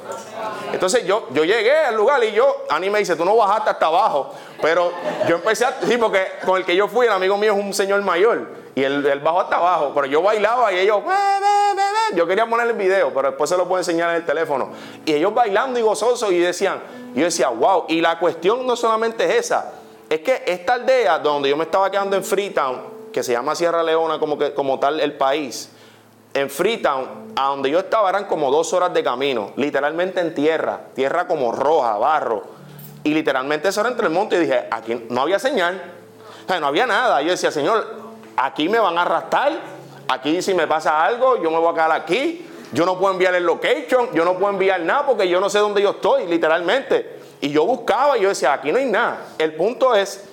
Entonces 0.73 1.07
yo, 1.07 1.29
yo 1.31 1.45
llegué 1.45 1.73
al 1.73 1.95
lugar 1.95 2.23
y 2.25 2.33
yo, 2.33 2.65
Ani 2.69 2.91
me 2.91 2.99
dice, 2.99 3.17
tú 3.17 3.25
no 3.25 3.37
bajaste 3.37 3.71
hasta 3.71 3.87
abajo, 3.87 4.35
pero 4.61 4.93
yo 5.27 5.37
empecé 5.37 5.65
a, 5.65 5.77
sí, 5.87 5.97
porque 5.97 6.27
con 6.45 6.59
el 6.59 6.67
que 6.67 6.77
yo 6.77 6.89
fui, 6.89 7.07
el 7.07 7.13
amigo 7.13 7.39
mío 7.39 7.55
es 7.55 7.59
un 7.59 7.73
señor 7.73 8.03
mayor. 8.03 8.69
Y 8.75 8.85
él, 8.85 9.21
bajó 9.25 9.41
hasta 9.41 9.57
abajo, 9.57 9.93
pero 9.95 10.07
yo 10.07 10.23
bailaba 10.23 10.73
y 10.73 10.79
ellos, 10.79 11.03
yo 12.15 12.27
quería 12.27 12.47
poner 12.47 12.69
el 12.69 12.75
video, 12.75 13.13
pero 13.13 13.29
después 13.29 13.51
se 13.51 13.57
lo 13.57 13.67
puedo 13.67 13.79
enseñar 13.79 14.11
en 14.11 14.17
el 14.17 14.27
teléfono. 14.27 14.71
Y 15.05 15.13
ellos 15.13 15.35
bailando 15.35 15.79
y 15.79 15.83
gozosos 15.83 16.31
y 16.33 16.39
decían, 16.39 16.81
yo 17.15 17.25
decía, 17.25 17.49
wow, 17.49 17.85
y 17.89 18.01
la 18.01 18.19
cuestión 18.19 18.67
no 18.67 18.77
solamente 18.77 19.25
es 19.25 19.47
esa, 19.47 19.73
es 20.09 20.21
que 20.21 20.43
esta 20.47 20.75
aldea 20.75 21.19
donde 21.19 21.49
yo 21.49 21.57
me 21.57 21.65
estaba 21.65 21.91
quedando 21.91 22.17
en 22.17 22.25
Freetown, 22.25 22.99
que 23.13 23.23
se 23.23 23.33
llama 23.33 23.55
Sierra 23.55 23.83
Leona 23.83 24.19
como, 24.19 24.39
que, 24.39 24.55
como 24.55 24.79
tal 24.79 25.01
el 25.01 25.15
país, 25.15 25.71
en 26.35 26.51
Freetown, 26.51 27.33
a 27.37 27.49
donde 27.49 27.71
yo 27.71 27.81
estaba 27.81 28.09
eran 28.09 28.27
como 28.27 28.51
dos 28.51 28.73
horas 28.73 28.93
de 28.95 29.03
camino, 29.03 29.53
literalmente 29.57 30.21
en 30.21 30.35
tierra, 30.35 30.81
tierra 30.95 31.27
como 31.27 31.53
roja, 31.53 31.97
barro. 31.97 32.45
Y 33.05 33.15
literalmente 33.15 33.69
eso 33.69 33.81
era 33.81 33.91
entre 33.91 34.07
el 34.07 34.13
monte 34.13 34.37
y 34.37 34.41
dije, 34.41 34.67
aquí 34.71 35.07
no 35.09 35.23
había 35.23 35.39
señal, 35.39 35.81
no 36.61 36.67
había 36.67 36.87
nada. 36.87 37.23
Yo 37.23 37.31
decía, 37.31 37.51
Señor, 37.51 37.87
aquí 38.37 38.69
me 38.69 38.79
van 38.79 38.99
a 38.99 39.03
arrastrar, 39.03 39.53
aquí 40.09 40.43
si 40.43 40.55
me 40.55 40.67
pasa 40.67 41.05
algo, 41.05 41.43
yo 41.43 41.51
me 41.51 41.59
voy 41.59 41.71
a 41.71 41.75
quedar 41.75 41.93
aquí. 41.93 42.47
Yo 42.73 42.85
no 42.85 42.99
puedo 42.99 43.15
enviar 43.15 43.35
el 43.35 43.45
location, 43.45 44.11
yo 44.13 44.27
no 44.27 44.35
puedo 44.35 44.53
enviar 44.53 44.81
nada 44.81 45.07
porque 45.07 45.27
yo 45.27 45.41
no 45.41 45.49
sé 45.49 45.59
dónde 45.59 45.81
yo 45.81 45.91
estoy, 45.91 46.27
literalmente. 46.27 47.19
Y 47.41 47.51
yo 47.51 47.65
buscaba 47.65 48.19
y 48.19 48.23
yo 48.23 48.29
decía, 48.29 48.53
aquí 48.53 48.73
no 48.73 48.79
hay 48.79 48.85
nada. 48.85 49.29
El 49.39 49.55
punto 49.55 49.95
es 49.95 50.29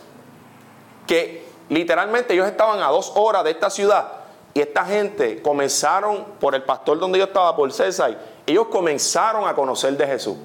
que 1.07 1.45
literalmente 1.69 2.33
ellos 2.33 2.47
estaban 2.47 2.81
a 2.81 2.87
dos 2.87 3.13
horas 3.15 3.43
de 3.45 3.51
esta 3.51 3.69
ciudad 3.69 4.07
y 4.53 4.59
esta 4.59 4.85
gente 4.85 5.41
comenzaron, 5.41 6.25
por 6.39 6.55
el 6.55 6.63
pastor 6.63 6.99
donde 6.99 7.19
yo 7.19 7.25
estaba, 7.25 7.55
por 7.55 7.71
César, 7.71 8.17
ellos 8.45 8.67
comenzaron 8.67 9.47
a 9.47 9.53
conocer 9.53 9.95
de 9.95 10.07
Jesús. 10.07 10.35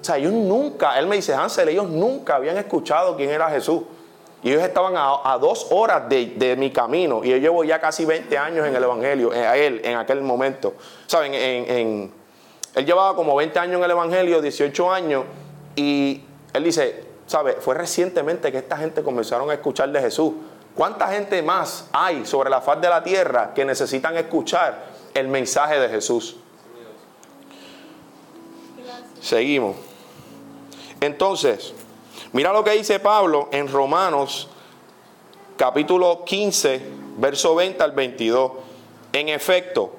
O 0.00 0.04
sea, 0.04 0.16
ellos 0.16 0.32
nunca, 0.32 0.98
él 0.98 1.06
me 1.06 1.16
dice, 1.16 1.34
Hansel, 1.34 1.68
ellos 1.68 1.88
nunca 1.88 2.36
habían 2.36 2.56
escuchado 2.56 3.16
quién 3.16 3.30
era 3.30 3.48
Jesús. 3.50 3.82
Y 4.42 4.50
ellos 4.50 4.62
estaban 4.62 4.94
a, 4.96 5.36
dos 5.40 5.66
horas 5.70 6.08
de, 6.08 6.54
mi 6.56 6.70
camino. 6.70 7.24
Y 7.24 7.30
yo 7.30 7.36
llevo 7.38 7.64
ya 7.64 7.80
casi 7.80 8.04
20 8.04 8.38
años 8.38 8.66
en 8.66 8.74
el 8.76 8.82
Evangelio, 8.82 9.32
a 9.32 9.56
él, 9.56 9.80
en 9.84 9.96
aquel 9.96 10.20
momento. 10.20 10.74
¿Saben? 11.06 11.34
En, 11.34 12.12
él 12.74 12.86
llevaba 12.86 13.16
como 13.16 13.34
20 13.34 13.58
años 13.58 13.78
en 13.78 13.84
el 13.84 13.90
Evangelio, 13.90 14.40
18 14.40 14.92
años. 14.92 15.24
Y 15.74 16.22
él 16.52 16.64
dice, 16.64 17.04
¿sabe? 17.26 17.54
Fue 17.54 17.74
recientemente 17.74 18.52
que 18.52 18.58
esta 18.58 18.76
gente 18.76 19.02
comenzaron 19.02 19.50
a 19.50 19.54
escuchar 19.54 19.90
de 19.90 20.00
Jesús. 20.00 20.32
¿Cuánta 20.76 21.08
gente 21.08 21.42
más 21.42 21.88
hay 21.92 22.24
sobre 22.24 22.50
la 22.50 22.60
faz 22.60 22.80
de 22.80 22.88
la 22.88 23.02
tierra 23.02 23.52
que 23.52 23.64
necesitan 23.64 24.16
escuchar 24.16 24.86
el 25.14 25.26
mensaje 25.26 25.80
de 25.80 25.88
Jesús? 25.88 26.36
Seguimos. 29.20 29.76
Entonces, 31.00 31.74
mira 32.32 32.52
lo 32.52 32.64
que 32.64 32.72
dice 32.72 33.00
Pablo 33.00 33.48
en 33.52 33.68
Romanos 33.68 34.48
capítulo 35.56 36.24
15, 36.24 36.82
verso 37.18 37.54
20 37.54 37.82
al 37.82 37.92
22. 37.92 38.52
En 39.12 39.28
efecto, 39.28 39.92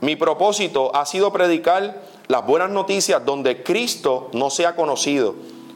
mi 0.00 0.16
propósito 0.16 0.94
ha 0.94 1.04
sido 1.06 1.32
predicar 1.32 2.02
las 2.28 2.46
buenas 2.46 2.70
noticias 2.70 3.24
donde 3.24 3.62
Cristo 3.62 4.30
no 4.32 4.50
sea 4.50 4.74
conocido, 4.74 5.34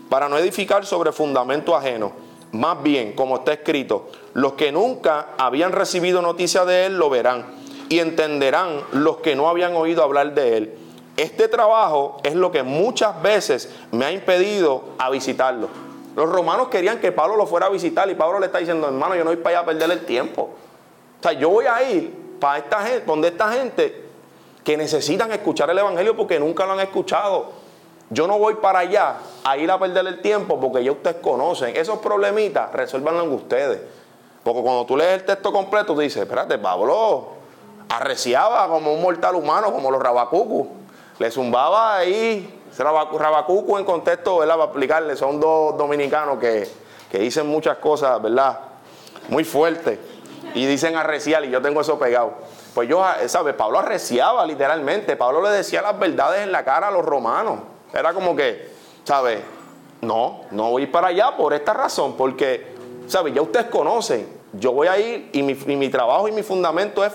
para 0.09 0.29
no 0.29 0.39
edificar 0.39 0.87
sobre 0.87 1.13
fundamento 1.13 1.77
ajeno 1.77 2.27
más 2.53 2.83
bien, 2.83 3.13
como 3.13 3.37
está 3.37 3.53
escrito, 3.53 4.09
los 4.35 4.55
que 4.55 4.73
nunca 4.73 5.29
habían 5.37 5.73
recibido 5.73 6.23
noticia 6.23 6.65
de 6.65 6.87
Él 6.87 6.97
lo 6.97 7.11
verán 7.11 7.47
y 7.89 7.99
entenderán 7.99 8.81
los 8.93 9.19
que 9.19 9.37
no 9.37 9.49
habían 9.49 9.75
oído 9.75 10.03
hablar 10.03 10.35
de 10.35 10.57
Él. 10.57 10.79
Este 11.17 11.49
trabajo 11.49 12.19
es 12.23 12.35
lo 12.35 12.53
que 12.53 12.63
muchas 12.63 13.21
veces 13.23 13.71
me 13.91 14.05
ha 14.05 14.13
impedido 14.13 14.85
a 14.99 15.11
visitarlo. 15.11 15.69
Los 16.17 16.31
romanos 16.31 16.69
querían 16.69 16.99
que 16.99 17.13
Pablo 17.13 17.37
lo 17.37 17.47
fuera 17.47 17.67
a 17.67 17.69
visitar 17.69 18.09
y 18.09 18.15
Pablo 18.15 18.41
le 18.41 18.47
está 18.47 18.59
diciendo, 18.59 18.87
hermano, 18.87 19.15
yo 19.15 19.23
no 19.23 19.31
voy 19.31 19.37
para 19.37 19.59
allá 19.59 19.61
a 19.61 19.67
perder 19.67 19.91
el 19.91 20.07
tiempo. 20.07 20.49
O 21.21 21.23
sea, 21.23 21.33
yo 21.33 21.51
voy 21.51 21.67
a 21.67 21.83
ir 21.89 22.39
para 22.41 22.57
esta 22.57 22.81
gente, 22.81 23.05
donde 23.05 23.29
esta 23.29 23.53
gente 23.53 24.05
que 24.65 24.79
necesitan 24.79 25.31
escuchar 25.31 25.69
el 25.69 25.79
Evangelio 25.79 26.17
porque 26.17 26.41
nunca 26.41 26.65
lo 26.65 26.73
han 26.73 26.81
escuchado. 26.81 27.53
Yo 28.09 28.27
no 28.27 28.39
voy 28.39 28.55
para 28.55 28.79
allá 28.79 29.17
a 29.45 29.59
ir 29.59 29.71
a 29.71 29.79
perder 29.79 30.07
el 30.07 30.23
tiempo 30.23 30.59
porque 30.59 30.83
ya 30.83 30.91
ustedes 30.91 31.17
conocen. 31.17 31.77
Esos 31.77 31.99
problemitas, 31.99 32.73
resuélvanlo 32.73 33.25
ustedes. 33.25 33.83
Porque 34.43 34.63
cuando 34.63 34.87
tú 34.87 34.97
lees 34.97 35.21
el 35.21 35.25
texto 35.27 35.53
completo, 35.53 35.93
tú 35.93 36.01
dices, 36.01 36.23
espérate, 36.23 36.57
Pablo 36.57 37.29
arreciaba 37.91 38.67
como 38.69 38.95
un 38.95 39.03
mortal 39.03 39.35
humano, 39.35 39.71
como 39.71 39.91
los 39.91 40.03
rabacucus. 40.03 40.67
Le 41.19 41.31
zumbaba 41.31 41.99
ahí. 41.99 42.56
Rabacucu 42.79 43.79
en 43.79 43.85
contexto, 43.85 44.39
¿verdad? 44.39 44.57
Para 44.57 44.71
aplicarle, 44.71 45.17
son 45.17 45.41
dos 45.41 45.77
dominicanos 45.77 46.39
que, 46.39 46.69
que 47.11 47.19
dicen 47.19 47.47
muchas 47.47 47.79
cosas, 47.79 48.21
¿verdad? 48.21 48.59
Muy 49.29 49.45
fuertes. 49.45 49.99
Y 50.55 50.67
dicen 50.67 50.97
arreciar 50.97 51.45
y 51.45 51.51
yo 51.51 51.61
tengo 51.61 51.81
eso 51.81 51.99
pegado. 51.99 52.35
Pues 52.75 52.89
yo, 52.89 53.05
¿sabes? 53.27 53.55
Pablo 53.55 53.79
arreciaba 53.79 54.45
literalmente. 54.47 55.17
Pablo 55.17 55.43
le 55.43 55.51
decía 55.51 55.83
las 55.83 55.99
verdades 55.99 56.43
en 56.43 56.53
la 56.53 56.65
cara 56.65 56.89
a 56.89 56.91
los 56.91 57.05
romanos. 57.05 57.61
Era 57.93 58.13
como 58.13 58.37
que, 58.37 58.71
¿sabes? 59.05 59.41
No, 60.03 60.43
no 60.51 60.71
voy 60.71 60.87
para 60.87 61.09
allá 61.09 61.37
por 61.37 61.55
esta 61.55 61.73
razón, 61.73 62.17
porque, 62.17 62.75
¿sabes? 63.07 63.35
Ya 63.35 63.43
ustedes 63.43 63.67
conocen, 63.67 64.29
yo 64.53 64.73
voy 64.73 64.89
a 64.89 64.99
ir 64.99 65.31
y 65.33 65.43
mi, 65.43 65.89
trabajo 65.89 66.29
y 66.29 66.33
mi 66.33 66.43
fundamento 66.43 67.05
es 67.05 67.13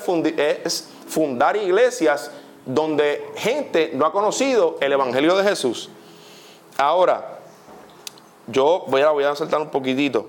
fundar 1.08 1.56
iglesias 1.56 2.32
donde 2.66 3.26
gente 3.36 3.92
no 3.94 4.06
ha 4.06 4.12
conocido 4.12 4.78
el 4.82 4.92
Evangelio 4.92 5.36
de 5.36 5.44
Jesús. 5.44 5.90
Ahora, 6.78 7.40
yo 8.48 8.86
voy 8.88 9.02
a, 9.02 9.12
voy 9.12 9.24
a 9.24 9.36
saltar 9.36 9.62
un 9.62 9.70
poquitito. 9.70 10.28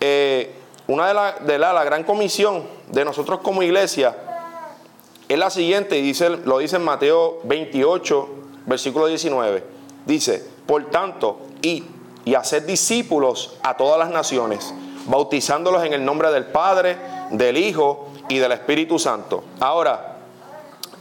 Eh, 0.00 0.54
una 0.86 1.32
de, 1.40 1.58
la, 1.58 1.84
gran 1.84 2.04
comisión 2.04 2.64
de 2.88 3.04
nosotros 3.04 3.40
como 3.40 3.62
iglesia 3.62 4.16
es 5.28 5.38
la 5.38 5.48
siguiente, 5.48 5.98
y 5.98 6.02
dice, 6.02 6.28
lo 6.28 6.58
dice 6.58 6.76
en 6.76 6.84
Mateo 6.84 7.40
28, 7.44 8.28
versículo 8.66 9.06
19, 9.06 9.64
dice, 10.04 10.46
por 10.66 10.90
tanto, 10.90 11.38
id 11.62 11.84
y 12.26 12.34
haced 12.34 12.64
discípulos 12.64 13.56
a 13.62 13.76
todas 13.76 13.98
las 13.98 14.10
naciones, 14.10 14.74
bautizándolos 15.06 15.84
en 15.84 15.94
el 15.94 16.04
nombre 16.04 16.30
del 16.30 16.44
Padre, 16.46 16.98
del 17.30 17.56
Hijo 17.56 18.08
y 18.28 18.38
del 18.38 18.52
Espíritu 18.52 18.98
Santo. 18.98 19.44
Ahora, 19.60 20.13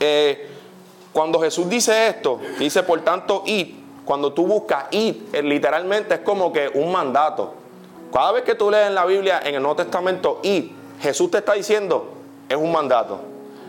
eh, 0.05 0.47
cuando 1.13 1.39
Jesús 1.39 1.69
dice 1.69 2.07
esto, 2.07 2.39
dice, 2.59 2.83
por 2.83 2.99
tanto, 3.01 3.43
id, 3.45 3.67
cuando 4.03 4.33
tú 4.33 4.45
buscas 4.45 4.87
id, 4.91 5.15
eh, 5.31 5.41
literalmente 5.41 6.15
es 6.15 6.19
como 6.19 6.51
que 6.51 6.69
un 6.73 6.91
mandato. 6.91 7.53
Cada 8.11 8.33
vez 8.33 8.43
que 8.43 8.55
tú 8.55 8.69
lees 8.69 8.87
en 8.87 8.95
la 8.95 9.05
Biblia, 9.05 9.39
en 9.45 9.55
el 9.55 9.61
Nuevo 9.61 9.77
Testamento, 9.77 10.39
id, 10.43 10.71
Jesús 11.01 11.31
te 11.31 11.37
está 11.37 11.53
diciendo, 11.53 12.09
es 12.49 12.57
un 12.57 12.71
mandato. 12.71 13.19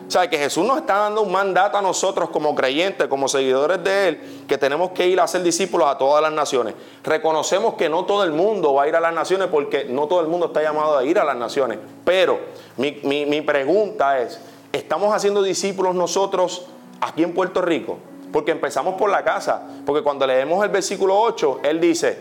O 0.07 0.11
sea, 0.11 0.29
que 0.29 0.37
Jesús 0.37 0.67
nos 0.67 0.79
está 0.79 0.97
dando 0.99 1.23
un 1.23 1.31
mandato 1.31 1.79
a 1.79 1.83
nosotros 1.83 2.29
como 2.31 2.55
creyentes, 2.55 3.07
como 3.07 3.29
seguidores 3.29 3.83
de 3.85 4.09
Él, 4.09 4.21
que 4.49 4.59
tenemos 4.59 4.91
que 4.91 5.07
ir 5.07 5.21
a 5.21 5.27
ser 5.27 5.43
discípulos 5.43 5.87
a 5.89 5.97
todas 5.97 6.21
las 6.21 6.33
naciones. 6.33 6.75
Reconocemos 7.05 7.75
que 7.75 7.89
no 7.89 8.05
todo 8.05 8.25
el 8.25 8.33
mundo 8.33 8.75
va 8.75 8.83
a 8.83 8.89
ir 8.89 8.97
a 8.97 9.01
las 9.01 9.15
naciones 9.15 9.49
porque 9.49 9.85
no 9.85 10.07
todo 10.09 10.21
el 10.21 10.27
mundo 10.27 10.47
está 10.47 10.63
llamado 10.63 10.99
a 10.99 11.05
ir 11.05 11.19
a 11.19 11.25
las 11.25 11.37
naciones. 11.37 11.79
Pero 12.05 12.41
mi, 12.77 13.01
mi 13.03 13.41
pregunta 13.41 14.21
es, 14.21 14.41
¿estamos 14.75 15.15
haciendo 15.15 15.43
discípulos 15.43 15.95
nosotros 15.95 16.67
aquí 17.01 17.23
en 17.23 17.33
Puerto 17.33 17.63
Rico? 17.63 17.99
Porque 18.33 18.51
empezamos 18.51 18.95
por 18.95 19.09
la 19.11 19.23
casa. 19.23 19.63
Porque 19.87 20.03
cuando 20.03 20.27
leemos 20.27 20.63
el 20.65 20.71
versículo 20.71 21.19
8, 21.19 21.61
Él 21.63 21.81
dice, 21.81 22.19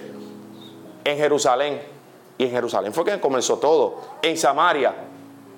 en 1.04 1.18
Jerusalén. 1.18 1.82
Y 2.38 2.46
en 2.46 2.52
Jerusalén 2.52 2.94
fue 2.94 3.04
que 3.04 3.20
comenzó 3.20 3.58
todo. 3.58 4.02
En 4.22 4.38
Samaria. 4.38 4.94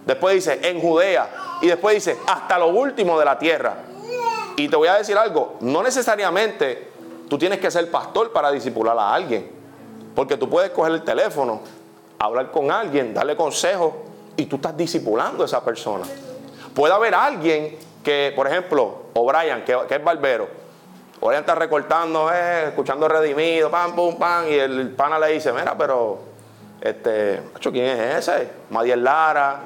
Después 0.06 0.36
dice, 0.36 0.60
en 0.64 0.80
Judea 0.80 1.30
y 1.62 1.68
después 1.68 1.96
dice, 1.96 2.18
hasta 2.28 2.60
lo 2.60 2.68
último 2.68 3.18
de 3.20 3.26
la 3.26 3.38
tierra. 3.38 3.76
Y 4.56 4.70
te 4.70 4.76
voy 4.76 4.88
a 4.88 4.96
decir 4.96 5.18
algo, 5.18 5.56
no 5.62 5.84
necesariamente 5.84 6.92
tú 7.28 7.38
tienes 7.38 7.60
que 7.60 7.70
ser 7.70 7.90
pastor 7.92 8.32
para 8.32 8.52
disipular 8.52 8.98
a 8.98 9.14
alguien. 9.14 9.50
Porque 10.14 10.38
tú 10.38 10.50
puedes 10.50 10.72
coger 10.72 10.94
el 10.94 11.04
teléfono, 11.04 11.60
hablar 12.20 12.52
con 12.52 12.72
alguien, 12.72 13.14
darle 13.14 13.36
consejos 13.36 13.94
y 14.38 14.46
tú 14.46 14.58
estás 14.58 14.78
disipulando 14.78 15.44
a 15.44 15.46
esa 15.46 15.64
persona. 15.64 16.06
Puede 16.76 16.94
haber 16.94 17.16
alguien 17.16 17.78
que, 18.04 18.34
por 18.36 18.48
ejemplo, 18.48 19.06
O'Brien, 19.14 19.64
que, 19.64 19.78
que 19.88 19.96
es 19.96 20.04
barbero, 20.04 20.48
O'Brien 21.22 21.40
está 21.40 21.56
recortando, 21.56 22.30
eh, 22.32 22.66
escuchando 22.68 23.08
redimido, 23.08 23.72
pam, 23.72 23.96
pum, 23.96 24.18
pam, 24.18 24.48
y 24.50 24.56
el 24.56 24.90
pana 24.90 25.18
le 25.18 25.32
dice, 25.32 25.54
mira, 25.54 25.76
pero, 25.78 26.20
este, 26.82 27.42
¿quién 27.62 27.86
es 27.86 28.28
ese? 28.28 28.50
Madiel 28.70 29.04
Lara, 29.04 29.60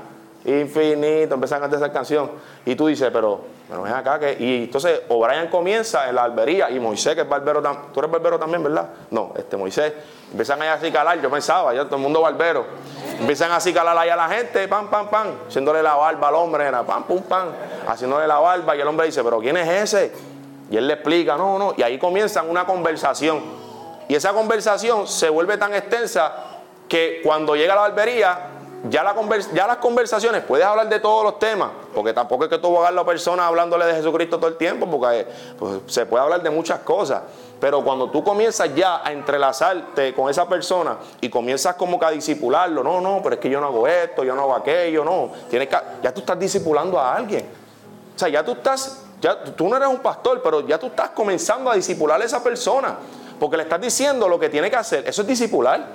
infinito, 0.45 1.36
empiezan 1.36 1.58
a 1.58 1.62
cantar 1.62 1.80
esa 1.80 1.91
canción. 1.91 2.32
Y 2.65 2.75
tú 2.75 2.88
dices, 2.88 3.10
pero, 3.12 3.41
pero 3.67 3.82
ven 3.84 3.93
acá 3.93 4.19
que. 4.19 4.38
Y 4.39 4.63
entonces 4.65 5.02
O'Brien 5.10 5.47
comienza 5.47 6.08
en 6.10 6.15
la 6.15 6.23
albería 6.23 6.69
y 6.69 6.80
Moisés, 6.80 7.15
que 7.15 7.21
es 7.21 7.30
barbero 7.30 7.62
también. 7.62 7.91
Tú 7.93 7.99
eres 7.99 8.12
barbero 8.12 8.39
también, 8.39 8.63
¿verdad? 8.63 8.89
No, 9.12 9.34
este 9.38 9.58
Moisés. 9.58 9.93
Empiezan 10.32 10.62
a 10.62 10.78
calar 10.93 11.19
yo 11.21 11.30
pensaba, 11.30 11.73
ya 11.73 11.86
todo 11.86 11.95
el 11.95 12.02
mundo 12.02 12.21
barbero. 12.21 12.65
Empiezan 13.19 13.52
a 13.52 13.60
calar 13.73 13.97
ahí 13.97 14.10
a 14.10 14.15
la 14.15 14.30
gente, 14.30 14.67
pam, 14.67 14.89
pam, 14.89 15.10
pam, 15.10 15.28
haciéndole 15.47 15.82
la 15.82 15.95
barba 15.95 16.28
al 16.28 16.36
hombre, 16.36 16.65
era 16.65 16.84
pam, 16.84 17.04
pum, 17.04 17.21
pam, 17.23 17.49
haciéndole 17.88 18.28
la 18.28 18.39
barba. 18.39 18.75
Y 18.75 18.82
el 18.82 18.88
hombre 18.88 19.08
dice, 19.08 19.23
pero 19.23 19.39
¿quién 19.39 19.58
es 19.58 19.67
ese? 19.67 20.13
Y 20.71 20.78
él 20.78 20.88
le 20.88 20.93
explica, 20.93 21.36
no, 21.36 21.58
no. 21.58 21.73
Y 21.75 21.82
ahí 21.82 21.97
comienzan 21.97 22.49
una 22.49 22.65
conversación. 22.65 23.41
Y 24.08 24.15
esa 24.15 24.34
conversación 24.34 25.08
se 25.08 25.30
vuelve 25.30 25.58
tan 25.58 25.73
extensa 25.73 26.34
que 26.88 27.21
cuando 27.23 27.56
llega 27.56 27.73
a 27.73 27.75
la 27.75 27.82
barbería, 27.84 28.39
ya, 28.88 29.04
la 29.04 29.15
ya 29.54 29.68
las 29.68 29.78
conversaciones, 29.78 30.44
puedes 30.44 30.65
hablar 30.65 30.88
de 30.88 31.00
todos 31.00 31.24
los 31.24 31.39
temas, 31.39 31.70
porque 31.94 32.13
tampoco 32.13 32.46
es 32.46 32.50
que 32.50 32.58
tú 32.58 32.72
vas 32.74 32.88
a 32.88 32.92
la 32.92 33.04
persona 33.04 33.46
hablándole 33.48 33.86
de 33.86 33.96
Jesucristo 33.96 34.38
todo 34.38 34.48
el 34.48 34.58
tiempo, 34.58 34.89
porque 34.89 35.28
pues, 35.58 35.82
se 35.88 36.06
puede 36.06 36.24
hablar 36.24 36.42
de 36.42 36.50
muchas 36.50 36.80
cosas. 36.80 37.24
Pero 37.60 37.84
cuando 37.84 38.10
tú 38.10 38.24
comienzas 38.24 38.74
ya 38.74 39.06
a 39.06 39.12
entrelazarte 39.12 40.13
con 40.13 40.30
esa 40.30 40.48
persona 40.48 40.98
y 41.20 41.30
comienzas 41.30 41.76
como 41.76 42.00
que 42.00 42.06
a 42.06 42.12
disipularlo, 42.12 42.84
no, 42.84 43.02
no, 43.02 43.20
pero 43.22 43.36
es 43.36 43.42
que 43.42 43.50
yo 43.50 43.60
no 43.60 43.68
hago 43.68 43.86
esto, 43.86 44.24
yo 44.24 44.34
no 44.34 44.44
hago 44.44 44.56
aquello, 44.56 45.04
no. 45.04 45.32
Tienes 45.50 45.68
ya 46.02 46.13
tú 46.13 46.22
estás 46.22 46.39
disipulando 46.39 46.98
a 46.98 47.15
alguien. 47.15 47.46
O 48.15 48.20
sea, 48.20 48.30
ya 48.30 48.46
tú 48.46 48.54
estás, 48.54 49.04
ya 49.20 49.44
tú 49.44 49.68
no 49.68 49.76
eres 49.76 49.89
un 49.89 50.00
pastor, 50.00 50.42
pero 50.42 50.65
ya 50.65 50.78
tú 50.78 50.88
estás 50.88 51.10
comenzando 51.10 51.70
a 51.70 51.76
disipular 51.76 52.22
a 52.22 52.24
esa 52.24 52.42
persona. 52.42 52.96
Porque 53.38 53.58
le 53.58 53.63
estás 53.63 53.82
diciendo 53.82 54.30
lo 54.30 54.39
que 54.39 54.50
tiene 54.50 54.70
que 54.70 54.78
hacer. 54.78 55.08
Eso 55.08 55.22
es 55.22 55.28
disipular. 55.28 55.88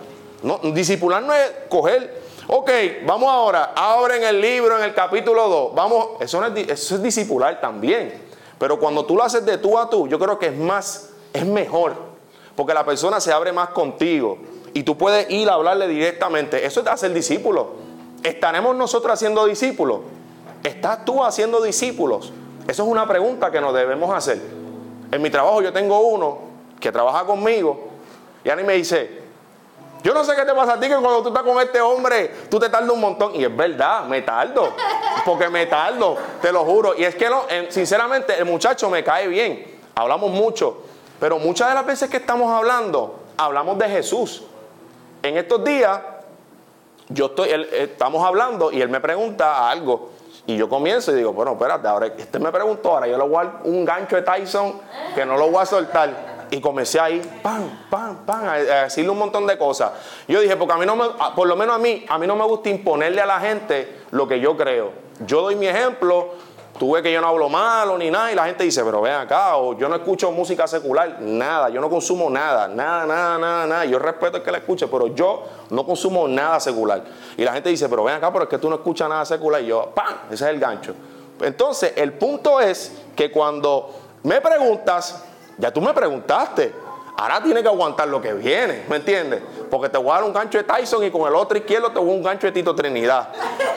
No, 0.42 0.58
disipular 0.58 1.22
no 1.22 1.32
es 1.32 1.50
coger, 1.70 2.23
ok, 2.46 2.70
vamos 3.06 3.28
ahora, 3.28 3.72
abren 3.74 4.22
el 4.24 4.40
libro 4.40 4.78
en 4.78 4.84
el 4.84 4.94
capítulo 4.94 5.48
2. 5.48 5.74
Vamos, 5.74 6.08
eso, 6.20 6.44
es, 6.44 6.68
eso 6.68 6.94
es 6.96 7.02
disipular 7.02 7.60
también. 7.60 8.22
Pero 8.58 8.78
cuando 8.78 9.04
tú 9.04 9.16
lo 9.16 9.22
haces 9.22 9.44
de 9.44 9.58
tú 9.58 9.78
a 9.78 9.88
tú, 9.88 10.08
yo 10.08 10.18
creo 10.18 10.38
que 10.38 10.46
es 10.46 10.56
más, 10.56 11.10
es 11.32 11.44
mejor. 11.44 11.94
Porque 12.56 12.74
la 12.74 12.84
persona 12.84 13.20
se 13.20 13.32
abre 13.32 13.52
más 13.52 13.70
contigo. 13.70 14.38
Y 14.72 14.82
tú 14.82 14.96
puedes 14.96 15.30
ir 15.30 15.48
a 15.48 15.54
hablarle 15.54 15.88
directamente. 15.88 16.64
Eso 16.64 16.80
es 16.80 16.86
hacer 16.86 17.12
discípulo. 17.12 17.72
¿Estaremos 18.22 18.74
nosotros 18.76 19.12
haciendo 19.12 19.44
discípulos? 19.46 20.00
¿Estás 20.62 21.04
tú 21.04 21.22
haciendo 21.22 21.60
discípulos? 21.60 22.32
Eso 22.66 22.82
es 22.84 22.88
una 22.88 23.06
pregunta 23.06 23.50
que 23.50 23.60
nos 23.60 23.74
debemos 23.74 24.14
hacer. 24.14 24.40
En 25.12 25.20
mi 25.20 25.30
trabajo 25.30 25.60
yo 25.62 25.72
tengo 25.72 26.00
uno 26.00 26.38
que 26.80 26.90
trabaja 26.90 27.24
conmigo 27.24 27.88
y 28.44 28.50
a 28.50 28.56
me 28.56 28.74
dice, 28.74 29.23
yo 30.04 30.12
no 30.12 30.22
sé 30.22 30.36
qué 30.36 30.44
te 30.44 30.52
pasa 30.52 30.74
a 30.74 30.78
ti 30.78 30.86
que 30.86 30.96
cuando 30.96 31.22
tú 31.22 31.28
estás 31.28 31.42
con 31.42 31.58
este 31.62 31.80
hombre, 31.80 32.30
tú 32.50 32.60
te 32.60 32.68
tardas 32.68 32.90
un 32.90 33.00
montón. 33.00 33.34
Y 33.34 33.42
es 33.42 33.56
verdad, 33.56 34.04
me 34.04 34.20
tardo. 34.20 34.74
Porque 35.24 35.48
me 35.48 35.64
tardo, 35.64 36.18
te 36.42 36.52
lo 36.52 36.62
juro. 36.66 36.94
Y 36.94 37.04
es 37.04 37.14
que, 37.14 37.30
no, 37.30 37.44
sinceramente, 37.70 38.38
el 38.38 38.44
muchacho 38.44 38.90
me 38.90 39.02
cae 39.02 39.26
bien. 39.28 39.80
Hablamos 39.94 40.30
mucho. 40.30 40.82
Pero 41.18 41.38
muchas 41.38 41.70
de 41.70 41.74
las 41.74 41.86
veces 41.86 42.10
que 42.10 42.18
estamos 42.18 42.52
hablando, 42.52 43.18
hablamos 43.38 43.78
de 43.78 43.88
Jesús. 43.88 44.42
En 45.22 45.38
estos 45.38 45.64
días, 45.64 45.98
yo 47.08 47.26
estoy, 47.26 47.66
estamos 47.72 48.22
hablando 48.26 48.70
y 48.70 48.82
él 48.82 48.90
me 48.90 49.00
pregunta 49.00 49.70
algo. 49.70 50.10
Y 50.46 50.58
yo 50.58 50.68
comienzo 50.68 51.12
y 51.12 51.14
digo, 51.14 51.32
bueno, 51.32 51.52
espérate, 51.52 51.88
ahora 51.88 52.08
este 52.08 52.38
me 52.38 52.52
preguntó, 52.52 52.90
ahora 52.90 53.06
yo 53.06 53.16
le 53.16 53.24
voy 53.24 53.38
a 53.38 53.44
dar 53.44 53.60
un 53.64 53.86
gancho 53.86 54.16
de 54.16 54.22
Tyson 54.22 54.78
que 55.14 55.24
no 55.24 55.38
lo 55.38 55.50
voy 55.50 55.62
a 55.62 55.64
soltar. 55.64 56.33
Y 56.54 56.60
comencé 56.60 57.00
ahí, 57.00 57.20
pam, 57.42 57.86
pam, 57.90 58.24
pam, 58.24 58.48
a 58.48 58.54
decirle 58.56 59.10
un 59.10 59.18
montón 59.18 59.46
de 59.46 59.58
cosas. 59.58 59.90
Yo 60.28 60.40
dije, 60.40 60.56
porque 60.56 60.74
a 60.74 60.76
mí 60.76 60.86
no 60.86 60.94
me, 60.94 61.04
por 61.34 61.48
lo 61.48 61.56
menos 61.56 61.74
a 61.74 61.78
mí, 61.78 62.04
a 62.08 62.16
mí 62.16 62.26
no 62.26 62.36
me 62.36 62.44
gusta 62.44 62.68
imponerle 62.68 63.20
a 63.20 63.26
la 63.26 63.40
gente 63.40 64.02
lo 64.12 64.28
que 64.28 64.38
yo 64.38 64.56
creo. 64.56 64.92
Yo 65.26 65.42
doy 65.42 65.56
mi 65.56 65.66
ejemplo, 65.66 66.32
Tú 66.78 66.92
ves 66.92 67.04
que 67.04 67.12
yo 67.12 67.20
no 67.20 67.28
hablo 67.28 67.48
malo 67.48 67.96
ni 67.96 68.10
nada 68.10 68.32
y 68.32 68.34
la 68.34 68.46
gente 68.46 68.64
dice, 68.64 68.82
pero 68.84 69.00
ven 69.00 69.12
acá, 69.12 69.56
o 69.56 69.78
yo 69.78 69.88
no 69.88 69.94
escucho 69.94 70.32
música 70.32 70.66
secular, 70.66 71.20
nada, 71.20 71.68
yo 71.68 71.80
no 71.80 71.88
consumo 71.88 72.28
nada, 72.28 72.66
nada, 72.66 73.06
nada, 73.06 73.38
nada, 73.38 73.66
nada. 73.66 73.84
Yo 73.84 74.00
respeto 74.00 74.38
el 74.38 74.42
que 74.42 74.50
la 74.50 74.58
escuche, 74.58 74.88
pero 74.88 75.06
yo 75.14 75.44
no 75.70 75.86
consumo 75.86 76.26
nada 76.26 76.58
secular. 76.58 77.04
Y 77.36 77.44
la 77.44 77.52
gente 77.52 77.68
dice, 77.68 77.88
pero 77.88 78.02
ven 78.02 78.16
acá, 78.16 78.32
pero 78.32 78.44
es 78.44 78.50
que 78.50 78.58
tú 78.58 78.68
no 78.68 78.76
escuchas 78.76 79.08
nada 79.08 79.24
secular. 79.24 79.62
Y 79.62 79.66
yo, 79.66 79.92
¡pam! 79.94 80.14
Ese 80.32 80.44
es 80.46 80.50
el 80.50 80.58
gancho. 80.58 80.94
Entonces, 81.40 81.92
el 81.94 82.12
punto 82.14 82.60
es 82.60 82.92
que 83.14 83.30
cuando 83.30 83.94
me 84.24 84.40
preguntas, 84.40 85.24
ya 85.58 85.72
tú 85.72 85.80
me 85.80 85.92
preguntaste, 85.92 86.72
ahora 87.16 87.42
tienes 87.42 87.62
que 87.62 87.68
aguantar 87.68 88.08
lo 88.08 88.20
que 88.20 88.32
viene, 88.34 88.84
¿me 88.88 88.96
entiendes? 88.96 89.42
Porque 89.70 89.88
te 89.88 89.98
voy 89.98 90.10
a 90.10 90.14
dar 90.14 90.24
un 90.24 90.32
gancho 90.32 90.58
de 90.58 90.64
Tyson 90.64 91.04
y 91.04 91.10
con 91.10 91.28
el 91.28 91.34
otro 91.34 91.56
izquierdo 91.56 91.90
te 91.90 91.98
voy 91.98 92.10
a 92.10 92.12
un 92.14 92.22
gancho 92.22 92.46
de 92.46 92.52
Tito 92.52 92.74
Trinidad. 92.74 93.28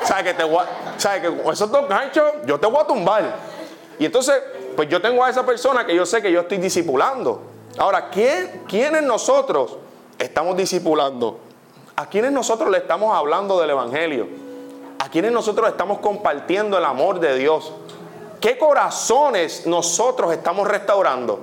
¿Sabes 0.03 0.23
que, 0.23 0.33
te 0.33 0.43
voy 0.43 0.65
que 1.21 1.43
con 1.43 1.53
esos 1.53 1.71
dos 1.71 1.87
ganchos 1.87 2.25
yo 2.45 2.59
te 2.59 2.67
voy 2.67 2.81
a 2.81 2.87
tumbar? 2.87 3.35
Y 3.99 4.05
entonces, 4.05 4.35
pues 4.75 4.89
yo 4.89 5.01
tengo 5.01 5.23
a 5.23 5.29
esa 5.29 5.45
persona 5.45 5.85
que 5.85 5.95
yo 5.95 6.05
sé 6.05 6.21
que 6.21 6.31
yo 6.31 6.41
estoy 6.41 6.57
discipulando. 6.57 7.41
Ahora, 7.77 8.09
¿quién, 8.09 8.63
¿quiénes 8.67 9.03
nosotros 9.03 9.77
estamos 10.17 10.55
discipulando? 10.55 11.39
¿A 11.95 12.07
quiénes 12.07 12.31
nosotros 12.31 12.69
le 12.69 12.77
estamos 12.77 13.15
hablando 13.15 13.59
del 13.59 13.71
Evangelio? 13.71 14.27
¿A 14.99 15.09
quiénes 15.09 15.31
nosotros 15.31 15.67
estamos 15.69 15.99
compartiendo 15.99 16.77
el 16.77 16.85
amor 16.85 17.19
de 17.19 17.35
Dios? 17.37 17.71
¿Qué 18.39 18.57
corazones 18.57 19.65
nosotros 19.65 20.31
estamos 20.31 20.67
restaurando? 20.67 21.39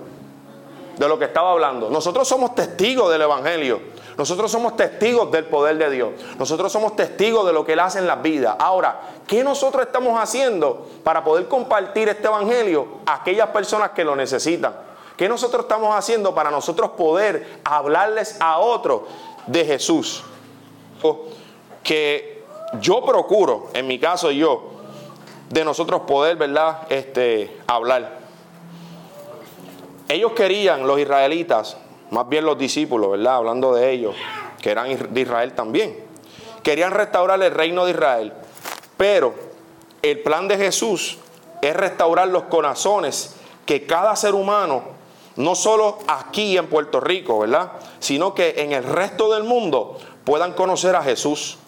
De 0.96 1.08
lo 1.08 1.18
que 1.18 1.24
estaba 1.26 1.50
hablando. 1.50 1.90
Nosotros 1.90 2.26
somos 2.28 2.54
testigos 2.54 3.10
del 3.10 3.22
Evangelio. 3.22 3.80
Nosotros 4.16 4.50
somos 4.50 4.76
testigos 4.76 5.30
del 5.32 5.44
poder 5.46 5.76
de 5.76 5.90
Dios. 5.90 6.10
Nosotros 6.38 6.70
somos 6.70 6.94
testigos 6.94 7.44
de 7.46 7.52
lo 7.52 7.64
que 7.64 7.72
Él 7.72 7.80
hace 7.80 7.98
en 7.98 8.06
la 8.06 8.16
vida. 8.16 8.56
Ahora, 8.58 9.00
¿qué 9.26 9.42
nosotros 9.42 9.84
estamos 9.84 10.20
haciendo 10.20 10.86
para 11.02 11.24
poder 11.24 11.48
compartir 11.48 12.08
este 12.08 12.28
Evangelio 12.28 12.86
a 13.06 13.14
aquellas 13.14 13.48
personas 13.48 13.90
que 13.90 14.04
lo 14.04 14.14
necesitan? 14.14 14.74
¿Qué 15.16 15.28
nosotros 15.28 15.62
estamos 15.62 15.94
haciendo 15.94 16.34
para 16.34 16.50
nosotros 16.50 16.90
poder 16.90 17.60
hablarles 17.64 18.36
a 18.40 18.58
otros 18.58 19.02
de 19.46 19.64
Jesús? 19.64 20.22
Que 21.82 22.44
yo 22.80 23.04
procuro, 23.04 23.68
en 23.74 23.86
mi 23.86 23.98
caso 23.98 24.30
yo, 24.30 24.70
de 25.50 25.64
nosotros 25.64 26.02
poder, 26.02 26.36
¿verdad? 26.36 26.82
Este, 26.88 27.60
hablar. 27.66 28.23
Ellos 30.08 30.32
querían, 30.32 30.86
los 30.86 30.98
israelitas, 30.98 31.76
más 32.10 32.28
bien 32.28 32.44
los 32.44 32.58
discípulos, 32.58 33.10
¿verdad? 33.12 33.36
Hablando 33.36 33.74
de 33.74 33.90
ellos, 33.90 34.14
que 34.60 34.70
eran 34.70 35.12
de 35.12 35.20
Israel 35.20 35.54
también. 35.54 35.98
Querían 36.62 36.92
restaurar 36.92 37.42
el 37.42 37.52
reino 37.52 37.84
de 37.84 37.92
Israel, 37.92 38.32
pero 38.96 39.34
el 40.02 40.20
plan 40.20 40.48
de 40.48 40.56
Jesús 40.56 41.18
es 41.60 41.74
restaurar 41.74 42.28
los 42.28 42.44
corazones 42.44 43.36
que 43.66 43.86
cada 43.86 44.14
ser 44.16 44.34
humano, 44.34 44.82
no 45.36 45.54
solo 45.54 45.98
aquí 46.06 46.56
en 46.58 46.66
Puerto 46.68 47.00
Rico, 47.00 47.40
¿verdad? 47.40 47.72
Sino 47.98 48.34
que 48.34 48.54
en 48.58 48.72
el 48.72 48.84
resto 48.84 49.32
del 49.32 49.44
mundo 49.44 49.98
puedan 50.24 50.52
conocer 50.52 50.94
a 50.94 51.02
Jesús. 51.02 51.58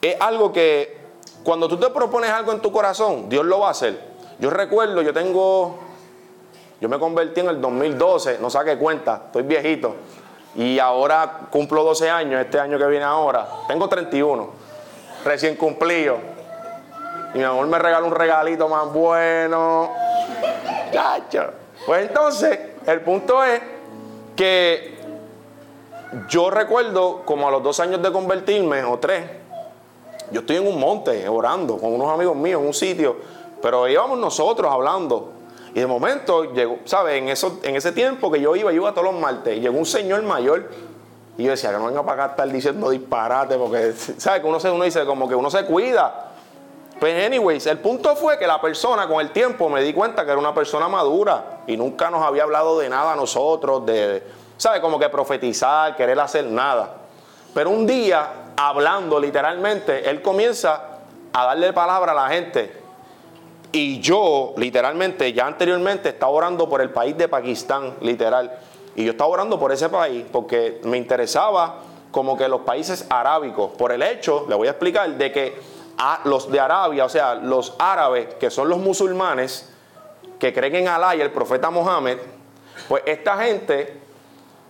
Es 0.00 0.16
algo 0.20 0.52
que 0.52 0.98
cuando 1.44 1.68
tú 1.68 1.76
te 1.78 1.88
propones 1.90 2.30
algo 2.30 2.52
en 2.52 2.60
tu 2.60 2.72
corazón, 2.72 3.28
Dios 3.28 3.44
lo 3.44 3.60
va 3.60 3.68
a 3.68 3.70
hacer. 3.70 4.14
Yo 4.38 4.50
recuerdo, 4.50 5.02
yo 5.02 5.12
tengo 5.12 5.78
yo 6.84 6.88
me 6.90 6.98
convertí 6.98 7.40
en 7.40 7.48
el 7.48 7.62
2012, 7.62 8.40
no 8.42 8.50
saqué 8.50 8.76
cuenta, 8.76 9.22
estoy 9.24 9.42
viejito. 9.44 9.94
Y 10.54 10.78
ahora 10.78 11.48
cumplo 11.50 11.82
12 11.82 12.10
años, 12.10 12.38
este 12.42 12.60
año 12.60 12.76
que 12.76 12.84
viene 12.84 13.06
ahora. 13.06 13.48
Tengo 13.66 13.88
31, 13.88 14.50
recién 15.24 15.56
cumplido. 15.56 16.18
Y 17.32 17.38
mi 17.38 17.44
amor 17.44 17.66
me 17.68 17.78
regaló 17.78 18.06
un 18.08 18.14
regalito 18.14 18.68
más 18.68 18.92
bueno. 18.92 19.92
Chacho. 20.92 21.52
Pues 21.86 22.06
entonces, 22.06 22.58
el 22.86 23.00
punto 23.00 23.42
es 23.42 23.62
que 24.36 24.98
yo 26.28 26.50
recuerdo 26.50 27.22
como 27.24 27.48
a 27.48 27.50
los 27.50 27.62
dos 27.62 27.80
años 27.80 28.02
de 28.02 28.12
convertirme, 28.12 28.84
o 28.84 28.98
tres, 28.98 29.24
yo 30.30 30.40
estoy 30.40 30.56
en 30.56 30.66
un 30.66 30.78
monte 30.78 31.26
orando 31.30 31.78
con 31.78 31.94
unos 31.94 32.12
amigos 32.12 32.36
míos 32.36 32.60
en 32.60 32.66
un 32.66 32.74
sitio, 32.74 33.16
pero 33.62 33.88
íbamos 33.88 34.18
nosotros 34.18 34.70
hablando 34.70 35.32
y 35.74 35.80
de 35.80 35.86
momento 35.88 36.54
llegó, 36.54 36.78
¿sabes? 36.84 37.20
En, 37.20 37.28
eso, 37.28 37.58
en 37.64 37.74
ese 37.74 37.90
tiempo 37.90 38.30
que 38.30 38.40
yo 38.40 38.54
iba, 38.54 38.70
yo 38.70 38.82
iba 38.82 38.92
todos 38.92 39.12
los 39.12 39.20
martes, 39.20 39.60
llegó 39.60 39.76
un 39.76 39.84
señor 39.84 40.22
mayor 40.22 40.70
y 41.36 41.42
yo 41.42 41.50
decía 41.50 41.72
que 41.72 41.78
no 41.78 41.86
venga 41.86 42.04
para 42.04 42.12
acá 42.12 42.24
a 42.24 42.30
estar 42.30 42.48
diciendo 42.48 42.90
disparate, 42.90 43.56
porque, 43.56 43.92
¿sabes? 43.92 44.40
Que 44.40 44.46
uno, 44.46 44.60
se, 44.60 44.70
uno 44.70 44.84
dice 44.84 45.04
como 45.04 45.28
que 45.28 45.34
uno 45.34 45.50
se 45.50 45.64
cuida. 45.64 46.30
Pues, 47.00 47.26
anyways, 47.26 47.66
el 47.66 47.78
punto 47.78 48.14
fue 48.14 48.38
que 48.38 48.46
la 48.46 48.60
persona 48.60 49.08
con 49.08 49.20
el 49.20 49.30
tiempo 49.30 49.68
me 49.68 49.82
di 49.82 49.92
cuenta 49.92 50.24
que 50.24 50.30
era 50.30 50.38
una 50.38 50.54
persona 50.54 50.86
madura 50.86 51.62
y 51.66 51.76
nunca 51.76 52.08
nos 52.08 52.22
había 52.22 52.44
hablado 52.44 52.78
de 52.78 52.88
nada 52.88 53.14
a 53.14 53.16
nosotros, 53.16 53.84
de, 53.84 54.22
¿sabes? 54.56 54.80
Como 54.80 54.96
que 54.96 55.08
profetizar, 55.08 55.96
querer 55.96 56.20
hacer 56.20 56.44
nada. 56.44 56.98
Pero 57.52 57.70
un 57.70 57.84
día, 57.84 58.52
hablando 58.56 59.18
literalmente, 59.18 60.08
él 60.08 60.22
comienza 60.22 61.00
a 61.32 61.46
darle 61.46 61.72
palabra 61.72 62.12
a 62.12 62.14
la 62.14 62.28
gente 62.28 62.83
y 63.74 63.98
yo, 63.98 64.54
literalmente, 64.56 65.32
ya 65.32 65.48
anteriormente 65.48 66.10
estaba 66.10 66.30
orando 66.30 66.68
por 66.68 66.80
el 66.80 66.90
país 66.90 67.18
de 67.18 67.26
Pakistán, 67.26 67.94
literal. 68.02 68.56
Y 68.94 69.04
yo 69.04 69.10
estaba 69.10 69.28
orando 69.28 69.58
por 69.58 69.72
ese 69.72 69.88
país 69.88 70.24
porque 70.30 70.80
me 70.84 70.96
interesaba 70.96 71.80
como 72.12 72.38
que 72.38 72.46
los 72.46 72.60
países 72.60 73.04
arábicos, 73.10 73.72
por 73.72 73.90
el 73.90 74.02
hecho, 74.02 74.46
le 74.48 74.54
voy 74.54 74.68
a 74.68 74.70
explicar, 74.70 75.10
de 75.16 75.32
que 75.32 75.60
a 75.98 76.20
los 76.22 76.52
de 76.52 76.60
Arabia, 76.60 77.04
o 77.04 77.08
sea, 77.08 77.34
los 77.34 77.74
árabes, 77.80 78.34
que 78.34 78.48
son 78.48 78.68
los 78.68 78.78
musulmanes, 78.78 79.68
que 80.38 80.54
creen 80.54 80.76
en 80.76 80.88
Alá 80.88 81.16
y 81.16 81.20
el 81.20 81.32
profeta 81.32 81.68
Mohammed, 81.70 82.18
pues 82.86 83.02
esta 83.06 83.38
gente 83.38 83.98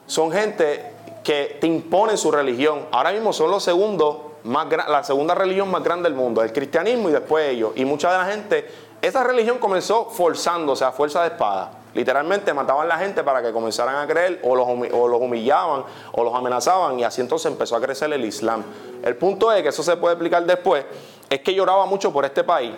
son 0.07 0.33
gente 0.33 0.93
que 1.23 1.59
te 1.61 1.67
imponen 1.67 2.17
su 2.17 2.31
religión. 2.31 2.87
Ahora 2.91 3.13
mismo 3.13 3.35
son 3.35 3.51
los 3.51 3.63
segundos 3.63 4.17
más 4.45 4.67
la 4.71 5.03
segunda 5.03 5.35
religión 5.35 5.71
más 5.71 5.83
grande 5.83 6.09
del 6.09 6.17
mundo, 6.17 6.43
el 6.43 6.53
cristianismo 6.53 7.09
y 7.09 7.13
después 7.13 7.49
ellos. 7.49 7.73
Y 7.77 7.85
mucha 7.85 8.13
de 8.13 8.19
la 8.19 8.25
gente 8.27 8.69
esa 9.07 9.23
religión 9.23 9.59
comenzó 9.59 10.07
forzándose 10.07 10.83
a 10.83 10.91
fuerza 10.91 11.21
de 11.21 11.29
espada. 11.29 11.73
Literalmente 11.93 12.55
mataban 12.55 12.87
a 12.87 12.89
la 12.89 12.99
gente 12.99 13.23
para 13.23 13.43
que 13.43 13.53
comenzaran 13.53 13.97
a 13.97 14.07
creer 14.07 14.41
o 14.43 14.57
los, 14.57 14.67
humillaban 14.67 15.85
o 16.13 16.25
los 16.25 16.35
amenazaban 16.35 16.99
y 16.99 17.05
así 17.05 17.21
entonces 17.21 17.53
empezó 17.53 17.77
a 17.77 17.83
crecer 17.83 18.11
el 18.15 18.25
Islam. 18.25 18.65
El 19.03 19.17
punto 19.17 19.53
es 19.53 19.63
que 19.63 19.69
eso 19.69 19.83
se 19.83 19.99
puede 19.99 20.15
explicar 20.15 20.47
después, 20.47 20.87
es 21.29 21.41
que 21.41 21.53
lloraba 21.53 21.85
mucho 21.85 22.15
por 22.15 22.25
este 22.25 22.45
país, 22.45 22.73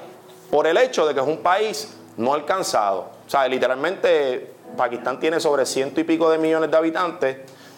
por 0.51 0.67
el 0.67 0.77
hecho 0.79 1.07
de 1.07 1.15
que 1.15 1.21
es 1.21 1.27
un 1.27 1.39
país 1.39 1.97
no 2.17 2.35
alcanzado. 2.35 3.11
O 3.25 3.31
sea, 3.31 3.47
literalmente 3.47 4.53
Pakistán 4.77 5.21
tiene 5.21 5.39
sobre 5.39 5.65
ciento 5.65 6.01
y 6.01 6.05
pico 6.05 6.29
de 6.29 6.39
millones 6.39 6.73
de 6.73 6.77
habitantes 6.77 7.37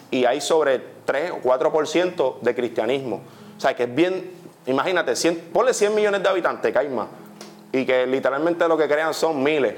y 0.09 0.25
hay 0.25 0.41
sobre 0.41 0.81
3 1.05 1.33
o 1.33 1.47
4% 1.47 2.39
de 2.41 2.55
cristianismo. 2.55 3.21
O 3.55 3.61
sea, 3.61 3.75
que 3.75 3.83
es 3.83 3.93
bien, 3.93 4.31
imagínate, 4.65 5.15
100, 5.15 5.51
ponle 5.53 5.71
100 5.71 5.93
millones 5.93 6.23
de 6.23 6.29
habitantes, 6.29 6.73
que 6.73 6.79
hay 6.79 6.89
más 6.89 7.07
y 7.71 7.85
que 7.85 8.07
literalmente 8.07 8.67
lo 8.67 8.77
que 8.77 8.87
crean 8.87 9.13
son 9.13 9.41
miles. 9.43 9.75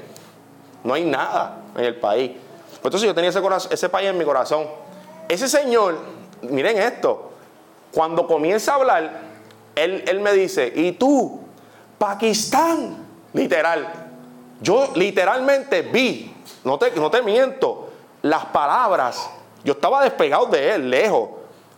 No 0.84 0.94
hay 0.94 1.04
nada 1.04 1.58
en 1.76 1.84
el 1.84 1.96
país. 1.96 2.32
Pues 2.32 2.84
entonces 2.84 3.06
yo 3.06 3.14
tenía 3.14 3.30
ese, 3.30 3.40
ese 3.70 3.88
país 3.88 4.08
en 4.08 4.18
mi 4.18 4.24
corazón. 4.24 4.66
Ese 5.28 5.48
señor, 5.48 5.98
miren 6.42 6.78
esto, 6.78 7.30
cuando 7.92 8.26
comienza 8.26 8.72
a 8.72 8.74
hablar, 8.76 9.20
él, 9.74 10.04
él 10.06 10.20
me 10.20 10.32
dice, 10.32 10.72
¿y 10.74 10.92
tú? 10.92 11.40
Pakistán, 11.98 13.06
literal. 13.32 13.88
Yo 14.60 14.90
literalmente 14.94 15.82
vi, 15.82 16.34
no 16.64 16.78
te, 16.78 16.90
no 16.92 17.10
te 17.10 17.22
miento, 17.22 17.90
las 18.22 18.46
palabras. 18.46 19.30
Yo 19.64 19.74
estaba 19.74 20.02
despegado 20.02 20.46
de 20.46 20.74
él, 20.74 20.90
lejos. 20.90 21.30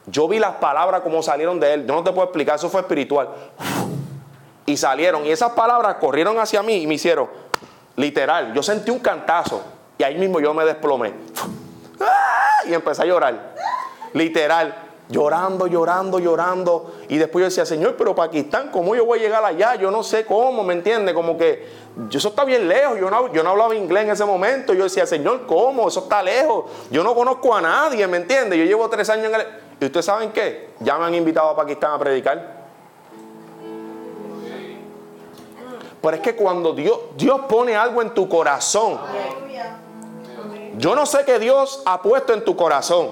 Yo 0.06 0.28
vi 0.28 0.38
las 0.38 0.56
palabras 0.56 1.00
como 1.02 1.22
salieron 1.22 1.58
de 1.58 1.74
él. 1.74 1.86
Yo 1.86 1.94
no 1.94 2.04
te 2.04 2.12
puedo 2.12 2.24
explicar, 2.24 2.56
eso 2.56 2.68
fue 2.68 2.80
espiritual. 2.80 3.28
Y 4.66 4.76
salieron. 4.76 5.24
Y 5.26 5.30
esas 5.30 5.52
palabras 5.52 5.96
corrieron 5.96 6.38
hacia 6.38 6.62
mí 6.62 6.82
y 6.82 6.86
me 6.86 6.94
hicieron, 6.94 7.28
literal, 7.96 8.52
yo 8.54 8.62
sentí 8.62 8.90
un 8.90 8.98
cantazo. 8.98 9.62
Y 9.98 10.02
ahí 10.02 10.16
mismo 10.16 10.40
yo 10.40 10.54
me 10.54 10.64
desplomé. 10.64 11.12
Y 12.66 12.72
empecé 12.72 13.02
a 13.02 13.04
llorar. 13.04 13.54
Literal 14.14 14.84
llorando, 15.08 15.66
llorando, 15.66 16.18
llorando. 16.18 16.94
Y 17.08 17.18
después 17.18 17.42
yo 17.42 17.46
decía, 17.46 17.66
Señor, 17.66 17.96
pero 17.96 18.14
Pakistán, 18.14 18.70
¿cómo 18.70 18.94
yo 18.94 19.04
voy 19.04 19.18
a 19.18 19.22
llegar 19.22 19.44
allá? 19.44 19.74
Yo 19.76 19.90
no 19.90 20.02
sé 20.02 20.24
cómo, 20.24 20.62
¿me 20.64 20.74
entiende? 20.74 21.12
Como 21.14 21.36
que 21.36 21.66
eso 22.10 22.28
está 22.28 22.44
bien 22.44 22.68
lejos. 22.68 22.98
Yo 22.98 23.10
no, 23.10 23.32
yo 23.32 23.42
no 23.42 23.50
hablaba 23.50 23.74
inglés 23.74 24.04
en 24.04 24.10
ese 24.10 24.24
momento. 24.24 24.74
Yo 24.74 24.84
decía, 24.84 25.06
Señor, 25.06 25.46
¿cómo? 25.46 25.88
Eso 25.88 26.00
está 26.00 26.22
lejos. 26.22 26.64
Yo 26.90 27.02
no 27.02 27.14
conozco 27.14 27.54
a 27.54 27.60
nadie, 27.60 28.06
¿me 28.06 28.18
entiende? 28.18 28.58
Yo 28.58 28.64
llevo 28.64 28.88
tres 28.88 29.08
años 29.10 29.26
en 29.26 29.34
el... 29.34 29.46
¿Y 29.80 29.86
ustedes 29.86 30.06
saben 30.06 30.30
qué? 30.32 30.70
Ya 30.80 30.96
me 30.98 31.04
han 31.04 31.14
invitado 31.14 31.50
a 31.50 31.56
Pakistán 31.56 31.92
a 31.92 31.98
predicar. 31.98 32.63
Pero 36.04 36.16
es 36.16 36.22
que 36.22 36.36
cuando 36.36 36.74
Dios, 36.74 36.98
Dios 37.16 37.40
pone 37.48 37.74
algo 37.74 38.02
en 38.02 38.10
tu 38.10 38.28
corazón, 38.28 39.00
yo 40.76 40.94
no 40.94 41.06
sé 41.06 41.24
qué 41.24 41.38
Dios 41.38 41.82
ha 41.86 42.02
puesto 42.02 42.34
en 42.34 42.44
tu 42.44 42.54
corazón. 42.54 43.08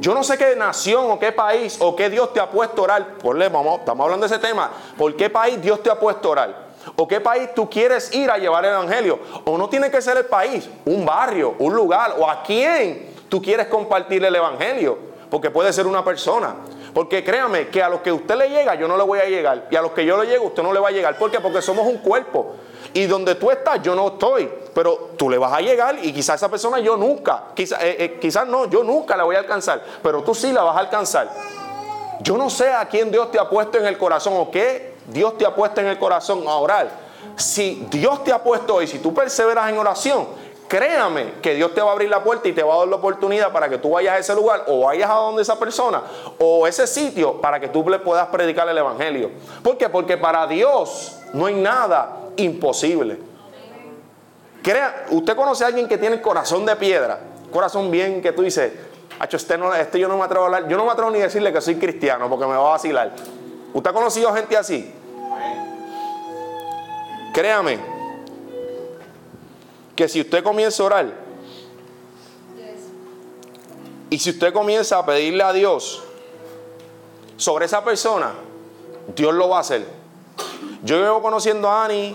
Yo 0.00 0.14
no 0.14 0.24
sé 0.24 0.38
qué 0.38 0.56
nación 0.56 1.10
o 1.10 1.18
qué 1.18 1.30
país 1.30 1.76
o 1.78 1.94
qué 1.94 2.08
Dios 2.08 2.32
te 2.32 2.40
ha 2.40 2.48
puesto 2.48 2.80
a 2.80 2.84
orar. 2.84 3.16
estamos 3.18 4.04
hablando 4.04 4.26
de 4.26 4.34
ese 4.34 4.38
tema. 4.38 4.70
¿Por 4.96 5.14
qué 5.14 5.28
país 5.28 5.60
Dios 5.60 5.82
te 5.82 5.90
ha 5.90 6.00
puesto 6.00 6.28
a 6.28 6.30
orar? 6.30 6.68
¿O 6.96 7.06
qué 7.06 7.20
país 7.20 7.50
tú 7.54 7.68
quieres 7.68 8.14
ir 8.14 8.30
a 8.30 8.38
llevar 8.38 8.64
el 8.64 8.72
evangelio? 8.72 9.18
O 9.44 9.58
no 9.58 9.68
tiene 9.68 9.90
que 9.90 10.00
ser 10.00 10.16
el 10.16 10.24
país, 10.24 10.70
un 10.86 11.04
barrio, 11.04 11.54
un 11.58 11.74
lugar, 11.74 12.14
o 12.18 12.26
a 12.26 12.42
quién 12.42 13.10
tú 13.28 13.42
quieres 13.42 13.66
compartir 13.66 14.24
el 14.24 14.34
evangelio. 14.34 14.96
Porque 15.28 15.50
puede 15.50 15.70
ser 15.70 15.86
una 15.86 16.02
persona. 16.02 16.56
Porque 16.94 17.24
créame 17.24 17.68
que 17.68 17.82
a 17.82 17.88
los 17.88 18.00
que 18.00 18.12
usted 18.12 18.36
le 18.36 18.50
llega, 18.50 18.74
yo 18.74 18.86
no 18.86 18.96
le 18.96 19.02
voy 19.02 19.18
a 19.18 19.24
llegar. 19.24 19.66
Y 19.70 19.76
a 19.76 19.82
los 19.82 19.92
que 19.92 20.04
yo 20.04 20.22
le 20.22 20.28
llego, 20.28 20.46
usted 20.46 20.62
no 20.62 20.72
le 20.72 20.80
va 20.80 20.88
a 20.88 20.92
llegar. 20.92 21.16
¿Por 21.16 21.30
qué? 21.30 21.40
Porque 21.40 21.62
somos 21.62 21.86
un 21.86 21.98
cuerpo. 21.98 22.54
Y 22.92 23.06
donde 23.06 23.34
tú 23.36 23.50
estás, 23.50 23.80
yo 23.82 23.94
no 23.94 24.08
estoy. 24.08 24.50
Pero 24.74 25.10
tú 25.16 25.30
le 25.30 25.38
vas 25.38 25.52
a 25.52 25.60
llegar 25.60 25.96
y 26.02 26.12
quizás 26.12 26.36
esa 26.36 26.50
persona 26.50 26.78
yo 26.80 26.96
nunca, 26.96 27.44
quizás, 27.54 27.82
eh, 27.82 27.96
eh, 27.98 28.18
quizás 28.20 28.46
no, 28.46 28.66
yo 28.66 28.82
nunca 28.82 29.16
la 29.16 29.24
voy 29.24 29.36
a 29.36 29.40
alcanzar. 29.40 29.82
Pero 30.02 30.22
tú 30.22 30.34
sí 30.34 30.52
la 30.52 30.62
vas 30.62 30.76
a 30.76 30.80
alcanzar. 30.80 31.30
Yo 32.20 32.36
no 32.36 32.50
sé 32.50 32.70
a 32.70 32.86
quién 32.86 33.10
Dios 33.10 33.30
te 33.30 33.38
ha 33.38 33.48
puesto 33.48 33.78
en 33.78 33.86
el 33.86 33.96
corazón 33.96 34.34
o 34.36 34.50
qué 34.50 34.94
Dios 35.06 35.36
te 35.38 35.46
ha 35.46 35.54
puesto 35.54 35.80
en 35.80 35.88
el 35.88 35.98
corazón 35.98 36.44
a 36.46 36.56
orar. 36.56 36.90
Si 37.36 37.86
Dios 37.90 38.22
te 38.24 38.32
ha 38.32 38.42
puesto 38.42 38.76
hoy, 38.76 38.86
si 38.86 38.98
tú 38.98 39.14
perseveras 39.14 39.70
en 39.70 39.78
oración, 39.78 40.26
créame 40.72 41.34
que 41.42 41.54
Dios 41.54 41.74
te 41.74 41.82
va 41.82 41.90
a 41.90 41.92
abrir 41.92 42.08
la 42.08 42.24
puerta 42.24 42.48
y 42.48 42.54
te 42.54 42.62
va 42.62 42.72
a 42.74 42.78
dar 42.78 42.88
la 42.88 42.96
oportunidad 42.96 43.52
para 43.52 43.68
que 43.68 43.76
tú 43.76 43.90
vayas 43.90 44.14
a 44.14 44.18
ese 44.18 44.34
lugar 44.34 44.64
o 44.68 44.86
vayas 44.86 45.10
a 45.10 45.14
donde 45.16 45.42
esa 45.42 45.58
persona 45.58 46.02
o 46.38 46.66
ese 46.66 46.86
sitio 46.86 47.42
para 47.42 47.60
que 47.60 47.68
tú 47.68 47.86
le 47.90 47.98
puedas 47.98 48.26
predicar 48.28 48.66
el 48.66 48.78
evangelio. 48.78 49.32
¿Por 49.62 49.76
qué? 49.76 49.90
Porque 49.90 50.16
para 50.16 50.46
Dios 50.46 51.18
no 51.34 51.44
hay 51.44 51.56
nada 51.56 52.20
imposible. 52.36 53.18
Crea, 54.62 55.04
usted 55.10 55.36
conoce 55.36 55.62
a 55.62 55.66
alguien 55.66 55.86
que 55.86 55.98
tiene 55.98 56.22
corazón 56.22 56.64
de 56.64 56.74
piedra, 56.76 57.20
corazón 57.52 57.90
bien 57.90 58.22
que 58.22 58.32
tú 58.32 58.40
dices, 58.40 58.72
este, 59.30 59.58
no, 59.58 59.74
este 59.74 60.00
yo 60.00 60.08
no 60.08 60.16
me 60.16 60.24
atrevo 60.24 60.44
a 60.44 60.46
hablar, 60.46 60.68
yo 60.68 60.78
no 60.78 60.86
me 60.86 60.92
atrevo 60.92 61.10
ni 61.10 61.18
a 61.18 61.24
decirle 61.24 61.52
que 61.52 61.60
soy 61.60 61.74
cristiano 61.74 62.30
porque 62.30 62.46
me 62.46 62.56
va 62.56 62.68
a 62.68 62.70
vacilar. 62.70 63.12
¿Usted 63.74 63.90
ha 63.90 63.92
conocido 63.92 64.32
gente 64.32 64.56
así? 64.56 64.90
Créame 67.34 68.01
que 69.94 70.08
si 70.08 70.20
usted 70.20 70.42
comienza 70.42 70.82
a 70.82 70.86
orar 70.86 71.12
y 74.10 74.18
si 74.18 74.30
usted 74.30 74.52
comienza 74.52 74.98
a 74.98 75.06
pedirle 75.06 75.42
a 75.42 75.52
Dios 75.52 76.02
sobre 77.36 77.64
esa 77.64 77.82
persona, 77.82 78.32
Dios 79.16 79.34
lo 79.34 79.48
va 79.48 79.58
a 79.58 79.60
hacer. 79.60 79.86
Yo 80.82 80.96
llevo 80.96 81.22
conociendo 81.22 81.68
a 81.70 81.84
Ani, 81.84 82.14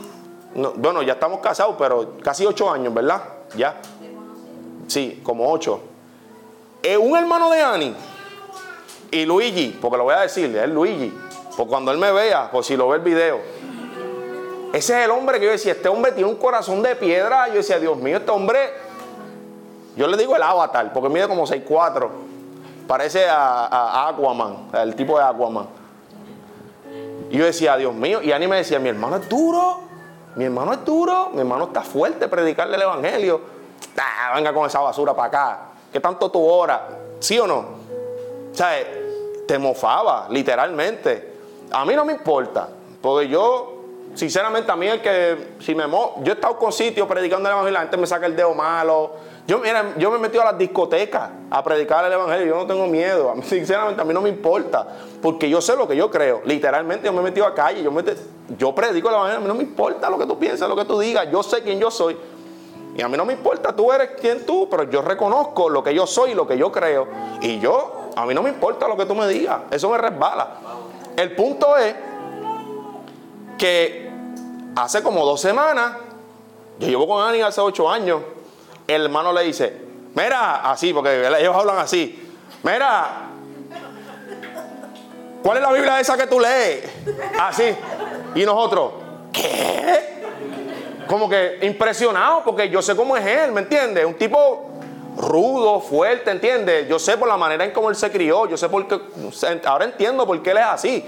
bueno, 0.75 1.01
ya 1.01 1.13
estamos 1.13 1.39
casados, 1.39 1.75
pero 1.77 2.17
casi 2.21 2.45
ocho 2.45 2.69
años, 2.69 2.93
¿verdad? 2.93 3.23
Ya. 3.55 3.81
Sí, 4.87 5.21
como 5.23 5.51
ocho. 5.51 5.81
Es 6.83 6.97
un 6.97 7.17
hermano 7.17 7.49
de 7.49 7.61
Ani 7.61 7.95
y 9.11 9.25
Luigi, 9.25 9.77
porque 9.81 9.97
lo 9.97 10.03
voy 10.03 10.15
a 10.15 10.21
decir, 10.21 10.55
es 10.55 10.69
Luigi. 10.69 11.11
Porque 11.55 11.69
cuando 11.69 11.91
él 11.91 11.97
me 11.97 12.11
vea, 12.11 12.51
por 12.51 12.63
si 12.63 12.77
lo 12.77 12.87
ve 12.89 12.97
el 12.97 13.03
video, 13.03 13.41
ese 14.77 14.99
es 14.99 15.05
el 15.05 15.11
hombre 15.11 15.39
que 15.39 15.45
yo 15.45 15.51
decía, 15.51 15.71
este 15.71 15.89
hombre 15.89 16.11
tiene 16.11 16.29
un 16.29 16.35
corazón 16.35 16.83
de 16.83 16.95
piedra. 16.95 17.47
Yo 17.47 17.55
decía, 17.55 17.79
Dios 17.79 17.97
mío, 17.97 18.17
este 18.17 18.31
hombre, 18.31 18.59
yo 19.95 20.07
le 20.07 20.17
digo 20.17 20.35
el 20.35 20.43
avatar, 20.43 20.93
porque 20.93 21.09
mide 21.09 21.27
como 21.27 21.47
6'4". 21.47 22.09
Parece 22.87 23.27
a, 23.27 24.07
Aquaman, 24.07 24.69
el 24.73 24.95
tipo 24.95 25.17
de 25.17 25.25
Aquaman. 25.25 25.67
Y 27.29 27.37
yo 27.37 27.45
decía, 27.45 27.75
Dios 27.75 27.93
mío, 27.93 28.21
y 28.21 28.31
Ani 28.31 28.47
me 28.47 28.57
decía, 28.57 28.79
mi 28.79 28.89
hermano 28.89 29.17
es 29.17 29.27
duro, 29.27 29.81
mi 30.35 30.45
hermano 30.45 30.73
es 30.73 30.85
duro, 30.85 31.31
mi 31.33 31.39
hermano 31.39 31.65
está 31.65 31.81
fuerte 31.81 32.27
predicarle 32.27 32.75
el 32.75 32.83
evangelio. 32.83 33.41
Ah, 33.97 34.33
venga 34.35 34.53
con 34.53 34.67
esa 34.67 34.79
basura 34.79 35.13
para 35.13 35.27
acá. 35.27 35.59
¿Qué 35.91 35.99
tanto 35.99 36.29
tu 36.29 36.45
hora? 36.45 36.87
¿Sí 37.19 37.39
o 37.39 37.47
no? 37.47 37.57
O 37.57 38.55
sea, 38.55 38.71
te 39.47 39.57
mofaba, 39.57 40.27
literalmente. 40.29 41.33
A 41.71 41.83
mí 41.83 41.95
no 41.95 42.05
me 42.05 42.13
importa, 42.13 42.69
porque 43.01 43.27
yo, 43.27 43.76
sinceramente, 44.17 44.71
a 44.71 44.75
mí 44.75 44.87
el 44.87 45.01
que, 45.01 45.55
si 45.59 45.73
me 45.75 45.87
mo 45.87 46.15
yo 46.23 46.33
he 46.33 46.35
estado 46.35 46.57
con 46.57 46.71
sitios 46.71 47.07
predicando 47.07 47.47
el 47.47 47.53
evangelio, 47.53 47.73
la 47.73 47.81
gente 47.81 47.97
me 47.97 48.07
saca 48.07 48.25
el 48.25 48.35
dedo 48.35 48.53
malo, 48.53 49.13
yo, 49.47 49.59
mira, 49.59 49.93
yo 49.97 50.11
me 50.11 50.17
he 50.17 50.19
metido 50.19 50.41
a 50.41 50.45
las 50.47 50.57
discotecas 50.57 51.29
a 51.49 51.63
predicar 51.63 52.03
el 52.03 52.11
evangelio. 52.11 52.47
Yo 52.47 52.55
no 52.57 52.67
tengo 52.67 52.85
miedo. 52.85 53.33
sinceramente, 53.43 54.01
a 54.01 54.03
mí 54.03 54.13
no 54.13 54.19
me 54.19 54.27
importa. 54.27 54.85
Porque 55.21 55.49
yo 55.49 55.61
sé 55.61 55.77
lo 55.77 55.87
que 55.87 55.95
yo 55.95 56.11
creo. 56.11 56.41
Literalmente, 56.43 57.05
yo 57.05 57.13
me 57.13 57.21
he 57.21 57.23
metido 57.23 57.45
a 57.45 57.55
calle. 57.55 57.81
Yo, 57.81 57.89
me, 57.89 58.03
yo 58.57 58.75
predico 58.75 59.07
el 59.07 59.15
evangelio. 59.15 59.37
A 59.37 59.41
mí 59.41 59.47
no 59.47 59.55
me 59.55 59.63
importa 59.63 60.09
lo 60.09 60.17
que 60.17 60.25
tú 60.25 60.37
pienses, 60.37 60.67
lo 60.67 60.75
que 60.75 60.83
tú 60.83 60.99
digas. 60.99 61.29
Yo 61.31 61.41
sé 61.43 61.63
quién 61.63 61.79
yo 61.79 61.89
soy. 61.89 62.17
Y 62.97 63.01
a 63.01 63.07
mí 63.07 63.15
no 63.15 63.23
me 63.23 63.33
importa, 63.33 63.73
tú 63.73 63.93
eres 63.93 64.11
quien 64.19 64.45
tú, 64.45 64.67
pero 64.69 64.83
yo 64.83 65.03
reconozco 65.03 65.69
lo 65.69 65.83
que 65.83 65.93
yo 65.93 66.07
soy, 66.07 66.33
lo 66.33 66.45
que 66.45 66.57
yo 66.57 66.69
creo. 66.71 67.07
Y 67.41 67.59
yo, 67.59 68.09
a 68.15 68.25
mí 68.25 68.33
no 68.33 68.41
me 68.41 68.49
importa 68.49 68.87
lo 68.87 68.97
que 68.97 69.05
tú 69.05 69.15
me 69.15 69.27
digas. 69.27 69.61
Eso 69.71 69.89
me 69.89 69.97
resbala. 69.97 70.57
El 71.15 71.35
punto 71.35 71.77
es 71.77 71.95
que 73.57 74.06
hace 74.77 75.01
como 75.01 75.25
dos 75.25 75.41
semanas, 75.41 75.97
yo 76.79 76.87
llevo 76.87 77.07
con 77.07 77.23
Ani 77.23 77.41
hace 77.41 77.61
ocho 77.61 77.89
años 77.89 78.21
el 78.87 79.03
hermano 79.05 79.33
le 79.33 79.43
dice, 79.43 79.73
mira, 80.15 80.69
así, 80.69 80.93
porque 80.93 81.27
ellos 81.39 81.55
hablan 81.55 81.79
así, 81.79 82.31
mira, 82.63 83.29
¿cuál 85.43 85.57
es 85.57 85.63
la 85.63 85.71
Biblia 85.73 85.99
esa 85.99 86.15
que 86.15 86.27
tú 86.27 86.39
lees? 86.39 86.89
Así. 87.39 87.75
Y 88.35 88.45
nosotros, 88.45 88.91
¿qué? 89.33 90.23
Como 91.07 91.27
que 91.29 91.59
impresionado, 91.63 92.43
porque 92.45 92.69
yo 92.69 92.81
sé 92.81 92.95
cómo 92.95 93.17
es 93.17 93.25
él, 93.25 93.51
¿me 93.51 93.61
entiendes? 93.61 94.05
Un 94.05 94.13
tipo 94.13 94.69
rudo, 95.17 95.81
fuerte, 95.81 96.31
¿entiendes? 96.31 96.87
Yo 96.87 96.99
sé 96.99 97.17
por 97.17 97.27
la 97.27 97.35
manera 97.35 97.65
en 97.65 97.71
cómo 97.71 97.89
él 97.89 97.95
se 97.95 98.09
crió, 98.09 98.47
yo 98.47 98.55
sé 98.55 98.69
por 98.69 98.87
qué, 98.87 99.01
ahora 99.65 99.85
entiendo 99.85 100.25
por 100.25 100.41
qué 100.41 100.51
él 100.51 100.57
es 100.57 100.65
así. 100.65 101.05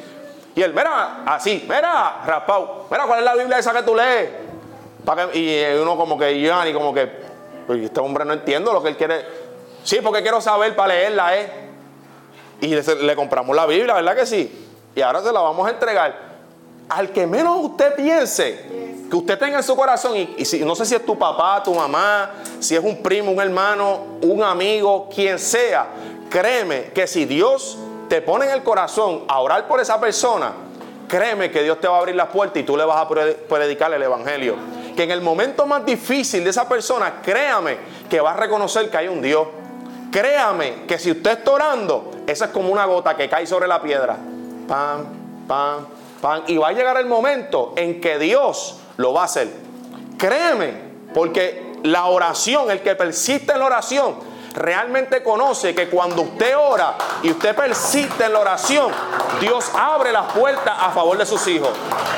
Y 0.55 0.62
él, 0.62 0.73
mira, 0.73 1.23
así, 1.25 1.65
mira, 1.67 2.21
rapao, 2.25 2.87
mira, 2.89 3.06
¿cuál 3.06 3.19
es 3.19 3.25
la 3.25 3.35
Biblia 3.35 3.60
esa 3.60 3.73
que 3.73 3.83
tú 3.83 3.95
lees? 3.95 4.29
y 5.33 5.63
uno 5.81 5.97
como 5.97 6.17
que, 6.17 6.31
y 6.33 6.73
como 6.73 6.93
que, 6.93 7.10
este 7.83 8.00
hombre 8.00 8.25
no 8.25 8.33
entiendo 8.33 8.73
lo 8.73 8.81
que 8.81 8.89
él 8.89 8.97
quiere. 8.97 9.25
Sí, 9.83 10.00
porque 10.04 10.21
quiero 10.21 10.41
saber 10.41 10.75
para 10.75 10.93
leerla, 10.93 11.37
¿eh? 11.37 11.52
Y 12.62 12.67
le, 12.75 13.15
compramos 13.15 13.56
la 13.56 13.65
Biblia, 13.65 13.93
¿verdad 13.93 14.15
que 14.15 14.25
sí? 14.25 14.67
Y 14.95 15.02
ahora 15.02 15.21
se 15.21 15.31
la 15.31 15.39
vamos 15.39 15.67
a 15.67 15.71
entregar. 15.71 16.29
Al 16.89 17.12
que 17.12 17.25
menos 17.25 17.63
usted 17.63 17.95
piense, 17.95 19.06
que 19.10 19.15
usted 19.15 19.37
tenga 19.37 19.58
en 19.58 19.63
su 19.63 19.75
corazón, 19.75 20.17
y, 20.17 20.45
no 20.65 20.75
sé 20.75 20.85
si 20.85 20.95
es 20.95 21.06
tu 21.06 21.17
papá, 21.17 21.62
tu 21.63 21.73
mamá, 21.73 22.31
si 22.60 22.75
es 22.75 22.83
un 22.83 23.02
primo, 23.02 23.31
un 23.31 23.39
hermano, 23.39 24.17
un 24.21 24.43
amigo, 24.43 25.08
quien 25.13 25.39
sea, 25.39 25.87
créeme 26.29 26.85
que 26.93 27.08
si 27.08 27.25
Dios 27.25 27.77
te 28.10 28.21
pone 28.21 28.45
en 28.45 28.51
el 28.51 28.63
corazón 28.63 29.23
a 29.27 29.39
orar 29.39 29.67
por 29.67 29.79
esa 29.79 29.99
persona, 29.99 30.51
créeme 31.07 31.49
que 31.49 31.63
Dios 31.63 31.79
te 31.79 31.87
va 31.87 31.95
a 31.95 31.99
abrir 31.99 32.15
las 32.15 32.27
puertas 32.27 32.62
y 32.62 32.65
tú 32.65 32.75
le 32.75 32.83
vas 32.83 32.97
a 32.97 33.07
predicar 33.07 33.93
el 33.93 34.03
Evangelio 34.03 34.55
que 34.99 35.03
en 35.03 35.12
el 35.12 35.21
momento 35.21 35.65
más 35.65 35.85
difícil 35.85 36.43
de 36.43 36.49
esa 36.49 36.67
persona, 36.67 37.21
créame 37.23 37.77
que 38.10 38.19
va 38.19 38.31
a 38.31 38.35
reconocer 38.35 38.91
que 38.91 38.97
hay 38.97 39.07
un 39.07 39.21
Dios. 39.21 39.47
Créame 40.12 40.85
que 40.85 40.99
si 40.99 41.12
usted 41.12 41.39
está 41.39 41.51
orando, 41.51 42.12
esa 42.27 42.45
es 42.45 42.51
como 42.51 42.67
una 42.67 42.83
gota 42.83 43.15
que 43.15 43.29
cae 43.29 43.47
sobre 43.47 43.65
la 43.65 43.81
piedra. 43.81 44.17
Pam, 44.67 45.05
pam, 45.47 45.85
pam. 46.19 46.43
Y 46.47 46.57
va 46.57 46.67
a 46.67 46.71
llegar 46.73 46.97
el 46.97 47.05
momento 47.05 47.71
en 47.77 48.01
que 48.01 48.19
Dios 48.19 48.81
lo 48.97 49.13
va 49.13 49.21
a 49.21 49.23
hacer. 49.23 49.47
Créeme, 50.17 50.73
porque 51.13 51.71
la 51.83 52.07
oración, 52.07 52.69
el 52.69 52.81
que 52.81 52.93
persiste 52.95 53.53
en 53.53 53.60
la 53.60 53.67
oración, 53.67 54.15
realmente 54.60 55.23
conoce 55.23 55.73
que 55.73 55.89
cuando 55.89 56.21
usted 56.21 56.55
ora 56.57 56.95
y 57.23 57.31
usted 57.31 57.55
persiste 57.55 58.25
en 58.25 58.33
la 58.33 58.39
oración, 58.39 58.91
Dios 59.39 59.71
abre 59.73 60.12
las 60.12 60.33
puertas 60.33 60.75
a 60.77 60.91
favor 60.91 61.17
de 61.17 61.25
sus 61.25 61.47
hijos. 61.47 61.69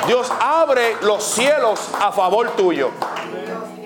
Dios 0.06 0.30
abre 0.40 0.96
los 1.02 1.22
cielos 1.22 1.80
a 2.00 2.10
favor 2.12 2.50
tuyo. 2.50 2.90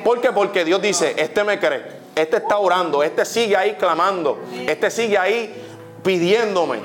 ¿Por 0.03 0.21
qué? 0.21 0.33
Porque 0.33 0.65
Dios 0.65 0.81
dice, 0.81 1.15
este 1.19 1.45
me 1.45 1.59
cree, 1.61 1.85
este 2.15 2.39
está 2.39 2.59
orando, 2.59 3.03
este 3.03 3.25
sigue 3.25 3.57
ahí 3.57 3.75
clamando, 3.75 4.39
este 4.67 4.91
sigue 4.91 5.19
ahí 5.19 5.65
pidiéndome. 6.03 6.81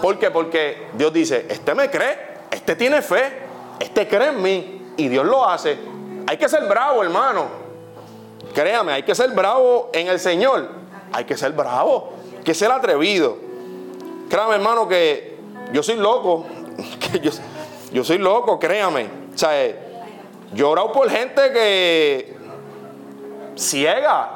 ¿Por 0.00 0.18
qué? 0.18 0.30
Porque 0.30 0.88
Dios 0.94 1.12
dice, 1.12 1.46
este 1.50 1.74
me 1.74 1.90
cree, 1.90 2.16
este 2.50 2.76
tiene 2.76 3.02
fe, 3.02 3.30
este 3.78 4.08
cree 4.08 4.28
en 4.28 4.40
mí 4.40 4.92
y 4.96 5.08
Dios 5.08 5.26
lo 5.26 5.46
hace. 5.46 5.76
Hay 6.26 6.38
que 6.38 6.48
ser 6.48 6.64
bravo, 6.66 7.02
hermano. 7.02 7.46
Créame, 8.54 8.92
hay 8.92 9.02
que 9.02 9.14
ser 9.14 9.30
bravo 9.30 9.90
en 9.92 10.08
el 10.08 10.18
Señor. 10.18 10.79
Hay 11.12 11.24
que 11.24 11.36
ser 11.36 11.52
bravo, 11.52 12.12
hay 12.38 12.44
que 12.44 12.54
ser 12.54 12.70
atrevido. 12.70 13.36
Créame, 14.28 14.54
hermano, 14.54 14.86
que 14.86 15.36
yo 15.72 15.82
soy 15.82 15.96
loco. 15.96 16.46
Que 17.00 17.20
yo, 17.92 18.04
soy 18.04 18.18
loco, 18.18 18.58
créame. 18.58 19.08
O 19.34 19.38
sea, 19.38 19.50
yo 20.54 20.72
he 20.72 20.92
por 20.92 21.10
gente 21.10 21.52
que 21.52 22.36
ciega. 23.56 24.30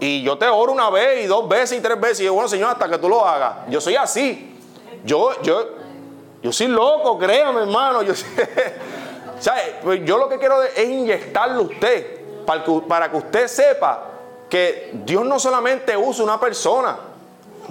Y 0.00 0.22
yo 0.22 0.38
te 0.38 0.46
oro 0.46 0.72
una 0.72 0.90
vez 0.90 1.24
y 1.24 1.26
dos 1.26 1.48
veces 1.48 1.78
y 1.78 1.82
tres 1.82 1.98
veces. 2.00 2.20
Y 2.20 2.24
yo, 2.24 2.34
bueno, 2.34 2.48
Señor, 2.48 2.70
hasta 2.70 2.88
que 2.88 2.98
tú 2.98 3.08
lo 3.08 3.26
hagas. 3.26 3.68
Yo 3.68 3.80
soy 3.80 3.96
así. 3.96 4.54
Yo, 5.04 5.40
yo, 5.42 5.68
yo 6.42 6.52
soy 6.52 6.68
loco, 6.68 7.18
créame, 7.18 7.62
hermano. 7.62 8.02
Yo, 8.02 8.12
pues 9.82 10.04
yo 10.04 10.18
lo 10.18 10.28
que 10.28 10.38
quiero 10.38 10.62
es 10.62 10.88
inyectarle 10.88 11.56
a 11.56 11.60
usted 11.60 12.44
para 12.44 12.62
que, 12.62 12.80
para 12.86 13.10
que 13.10 13.16
usted 13.16 13.48
sepa 13.48 14.07
que 14.48 14.90
Dios 15.04 15.24
no 15.24 15.38
solamente 15.38 15.96
usa 15.96 16.24
una 16.24 16.40
persona, 16.40 16.96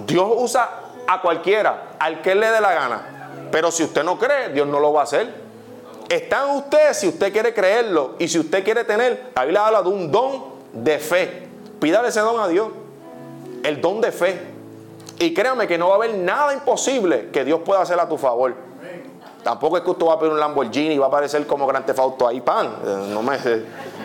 Dios 0.06 0.28
usa 0.36 0.68
a 1.06 1.20
cualquiera, 1.20 1.94
al 1.98 2.22
que 2.22 2.34
le 2.34 2.50
dé 2.50 2.60
la 2.60 2.74
gana. 2.74 3.02
Pero 3.50 3.70
si 3.70 3.82
usted 3.84 4.04
no 4.04 4.18
cree, 4.18 4.50
Dios 4.50 4.66
no 4.66 4.78
lo 4.78 4.92
va 4.92 5.00
a 5.00 5.04
hacer. 5.04 5.32
Está 6.08 6.44
en 6.44 6.56
usted 6.56 6.92
si 6.94 7.08
usted 7.08 7.32
quiere 7.32 7.52
creerlo 7.52 8.14
y 8.18 8.28
si 8.28 8.38
usted 8.38 8.64
quiere 8.64 8.84
tener, 8.84 9.30
la 9.34 9.42
Biblia 9.44 9.66
habla 9.66 9.82
de 9.82 9.88
un 9.88 10.10
don 10.10 10.44
de 10.72 10.98
fe. 10.98 11.48
Pídale 11.80 12.08
ese 12.08 12.20
don 12.20 12.40
a 12.40 12.48
Dios, 12.48 12.68
el 13.62 13.80
don 13.80 14.00
de 14.00 14.12
fe. 14.12 14.40
Y 15.18 15.34
créame 15.34 15.66
que 15.66 15.76
no 15.76 15.88
va 15.88 15.94
a 15.94 15.96
haber 15.96 16.14
nada 16.14 16.54
imposible 16.54 17.30
que 17.32 17.44
Dios 17.44 17.60
pueda 17.64 17.82
hacer 17.82 17.98
a 17.98 18.08
tu 18.08 18.16
favor. 18.16 18.67
Tampoco 19.48 19.78
es 19.78 19.82
que 19.82 19.88
usted 19.88 20.04
va 20.04 20.12
a 20.12 20.18
pedir 20.18 20.30
un 20.30 20.38
Lamborghini 20.38 20.96
y 20.96 20.98
va 20.98 21.06
a 21.06 21.08
aparecer 21.08 21.46
como 21.46 21.66
Gran 21.66 21.82
Tefauto 21.86 22.28
ahí, 22.28 22.42
pan. 22.42 22.66
Eh, 22.84 23.08
no 23.14 23.22
me, 23.22 23.38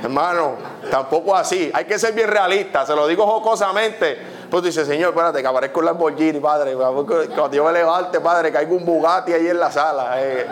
hermano, 0.02 0.54
tampoco 0.90 1.36
así. 1.36 1.70
Hay 1.74 1.84
que 1.84 2.00
ser 2.00 2.14
bien 2.14 2.30
realista, 2.30 2.86
se 2.86 2.96
lo 2.96 3.06
digo 3.08 3.28
jocosamente. 3.28 4.18
Pues 4.50 4.64
dice, 4.64 4.86
Señor, 4.86 5.10
espérate, 5.10 5.42
que 5.42 5.48
aparezca 5.50 5.80
un 5.80 5.86
Lamborghini, 5.88 6.40
padre. 6.40 6.76
Cuando 6.76 7.52
yo 7.52 7.66
me 7.66 7.74
levante, 7.74 8.22
padre, 8.22 8.54
que 8.54 8.58
hay 8.58 8.68
un 8.68 8.86
Bugatti 8.86 9.34
ahí 9.34 9.50
en 9.50 9.60
la 9.60 9.70
sala. 9.70 10.14
Eh. 10.16 10.48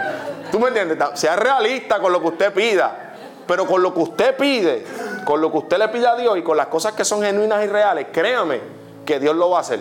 ¿Tú 0.51 0.59
me 0.59 0.67
entiendes? 0.67 0.97
Sea 1.13 1.37
realista 1.37 2.01
con 2.01 2.11
lo 2.11 2.19
que 2.19 2.27
usted 2.27 2.53
pida. 2.53 3.13
Pero 3.47 3.65
con 3.65 3.81
lo 3.81 3.93
que 3.93 3.99
usted 4.01 4.35
pide, 4.35 4.85
con 5.23 5.39
lo 5.39 5.49
que 5.53 5.57
usted 5.59 5.77
le 5.77 5.87
pide 5.87 6.07
a 6.07 6.17
Dios 6.17 6.37
y 6.37 6.41
con 6.41 6.57
las 6.57 6.67
cosas 6.67 6.91
que 6.91 7.05
son 7.05 7.21
genuinas 7.21 7.63
y 7.63 7.67
reales, 7.67 8.07
créame 8.11 8.59
que 9.05 9.21
Dios 9.21 9.37
lo 9.37 9.51
va 9.51 9.59
a 9.59 9.61
hacer. 9.61 9.79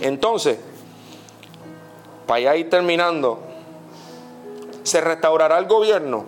Entonces, 0.00 0.58
para 2.26 2.56
ir 2.56 2.70
terminando, 2.70 3.49
se 4.82 5.00
restaurará 5.00 5.58
el 5.58 5.66
gobierno. 5.66 6.24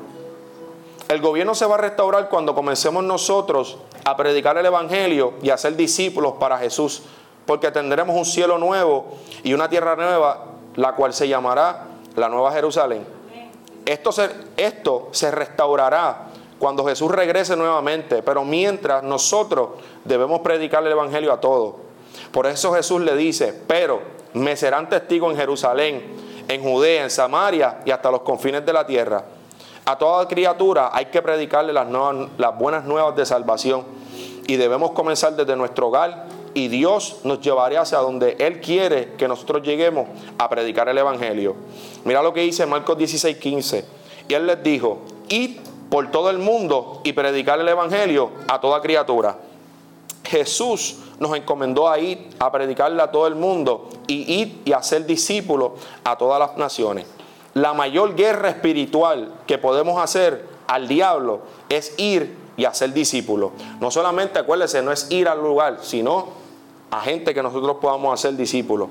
El 1.09 1.21
gobierno 1.21 1.55
se 1.55 1.67
va 1.67 1.75
a 1.75 1.79
restaurar 1.79 2.29
cuando 2.29 2.55
comencemos 2.55 3.05
nosotros 3.05 3.79
a 4.05 4.17
predicar 4.17 4.57
el 4.57 4.67
Evangelio 4.67 5.35
y 5.43 5.51
a 5.51 5.59
ser 5.59 5.77
discípulos 5.77 6.35
para 6.41 6.59
Jesús, 6.59 7.03
porque 7.47 7.71
tendremos 7.71 8.17
un 8.17 8.25
cielo 8.25 8.59
nuevo 8.59 9.07
y 9.43 9.53
una 9.53 9.69
tierra 9.69 9.97
nueva, 9.97 10.45
la 10.77 10.95
cual 10.95 11.13
se 11.13 11.29
llamará 11.29 11.87
la 12.17 12.29
Nueva 12.29 12.53
Jerusalén. 12.53 13.07
Esto 13.85 14.13
se, 14.13 14.31
esto 14.57 15.09
se 15.11 15.31
restaurará 15.31 16.29
cuando 16.59 16.85
Jesús 16.85 17.11
regrese 17.11 17.57
nuevamente, 17.57 18.23
pero 18.23 18.45
mientras 18.45 19.03
nosotros 19.03 19.71
debemos 20.05 20.41
predicar 20.41 20.87
el 20.87 20.93
Evangelio 20.93 21.33
a 21.33 21.41
todos. 21.41 21.75
Por 22.31 22.47
eso 22.47 22.73
Jesús 22.73 23.01
le 23.01 23.17
dice, 23.17 23.53
pero 23.67 24.01
me 24.35 24.57
serán 24.57 24.89
testigos 24.89 25.33
en 25.33 25.39
Jerusalén, 25.39 26.22
en 26.49 26.63
Judea, 26.63 27.05
en 27.05 27.11
Samaria 27.11 27.81
y 27.85 27.91
hasta 27.91 28.11
los 28.11 28.23
confines 28.23 28.65
de 28.65 28.73
la 28.73 28.87
tierra. 28.87 29.25
A 29.85 29.99
toda 29.99 30.29
criatura 30.29 30.91
hay 30.93 31.07
que 31.07 31.23
predicarle 31.23 31.73
las, 31.73 31.87
las 32.39 32.59
buenas 32.59 32.85
nuevas 32.85 33.17
de 33.17 33.27
salvación 33.27 33.85
y 34.47 34.57
debemos 34.57 34.93
comenzar 34.93 35.35
desde 35.35 35.57
nuestro 35.57 35.89
hogar 35.89 36.27
y 36.55 36.69
Dios 36.69 37.21
nos 37.25 37.41
llevará 37.41 37.81
hacia 37.81 37.99
donde 37.99 38.37
Él 38.39 38.61
quiere 38.61 39.15
que 39.15 39.27
nosotros 39.27 39.63
lleguemos 39.63 40.09
a 40.39 40.49
predicar 40.49 40.89
el 40.89 40.99
Evangelio. 40.99 41.57
Mira 42.05 42.23
lo 42.23 42.33
que 42.33 42.41
dice 42.41 42.67
Marcos 42.67 42.99
16, 42.99 43.37
15. 43.39 43.85
Y 44.29 44.35
Él 44.35 44.47
les 44.47 44.63
dijo, 44.63 45.01
id 45.29 45.61
por 45.91 46.11
todo 46.11 46.31
el 46.31 46.39
mundo 46.39 47.01
y 47.05 47.13
predicar 47.13 47.61
el 47.61 47.69
Evangelio 47.69 48.31
a 48.49 48.61
toda 48.61 48.81
criatura. 48.81 49.37
Jesús 50.33 50.97
nos 51.19 51.37
encomendó 51.37 51.91
a 51.91 51.99
ir 51.99 52.31
a 52.39 52.51
predicarle 52.51 53.03
a 53.03 53.11
todo 53.11 53.27
el 53.27 53.35
mundo 53.35 53.91
y 54.07 54.41
ir 54.41 54.63
y 54.65 54.73
hacer 54.73 55.05
discípulos 55.05 55.73
a 56.05 56.17
todas 56.17 56.41
las 56.41 56.57
naciones. 56.57 57.07
La 57.53 57.75
mayor 57.75 58.17
guerra 58.17 58.49
espiritual 58.49 59.35
que 59.47 59.59
podemos 59.59 60.01
hacer 60.01 60.49
al 60.67 60.89
diablo 60.89 61.43
es 61.69 61.93
ir 61.99 62.35
y 62.57 62.65
hacer 62.65 62.95
discípulos. 62.95 63.51
No 63.79 63.91
solamente, 63.91 64.39
acuérdese, 64.39 64.81
no 64.81 64.91
es 64.91 65.07
ir 65.11 65.29
al 65.29 65.43
lugar, 65.43 65.81
sino 65.83 66.29
a 66.91 67.03
gente 67.03 67.35
que 67.35 67.43
nosotros 67.43 67.77
podamos 67.79 68.15
hacer 68.15 68.35
discípulos. 68.35 68.89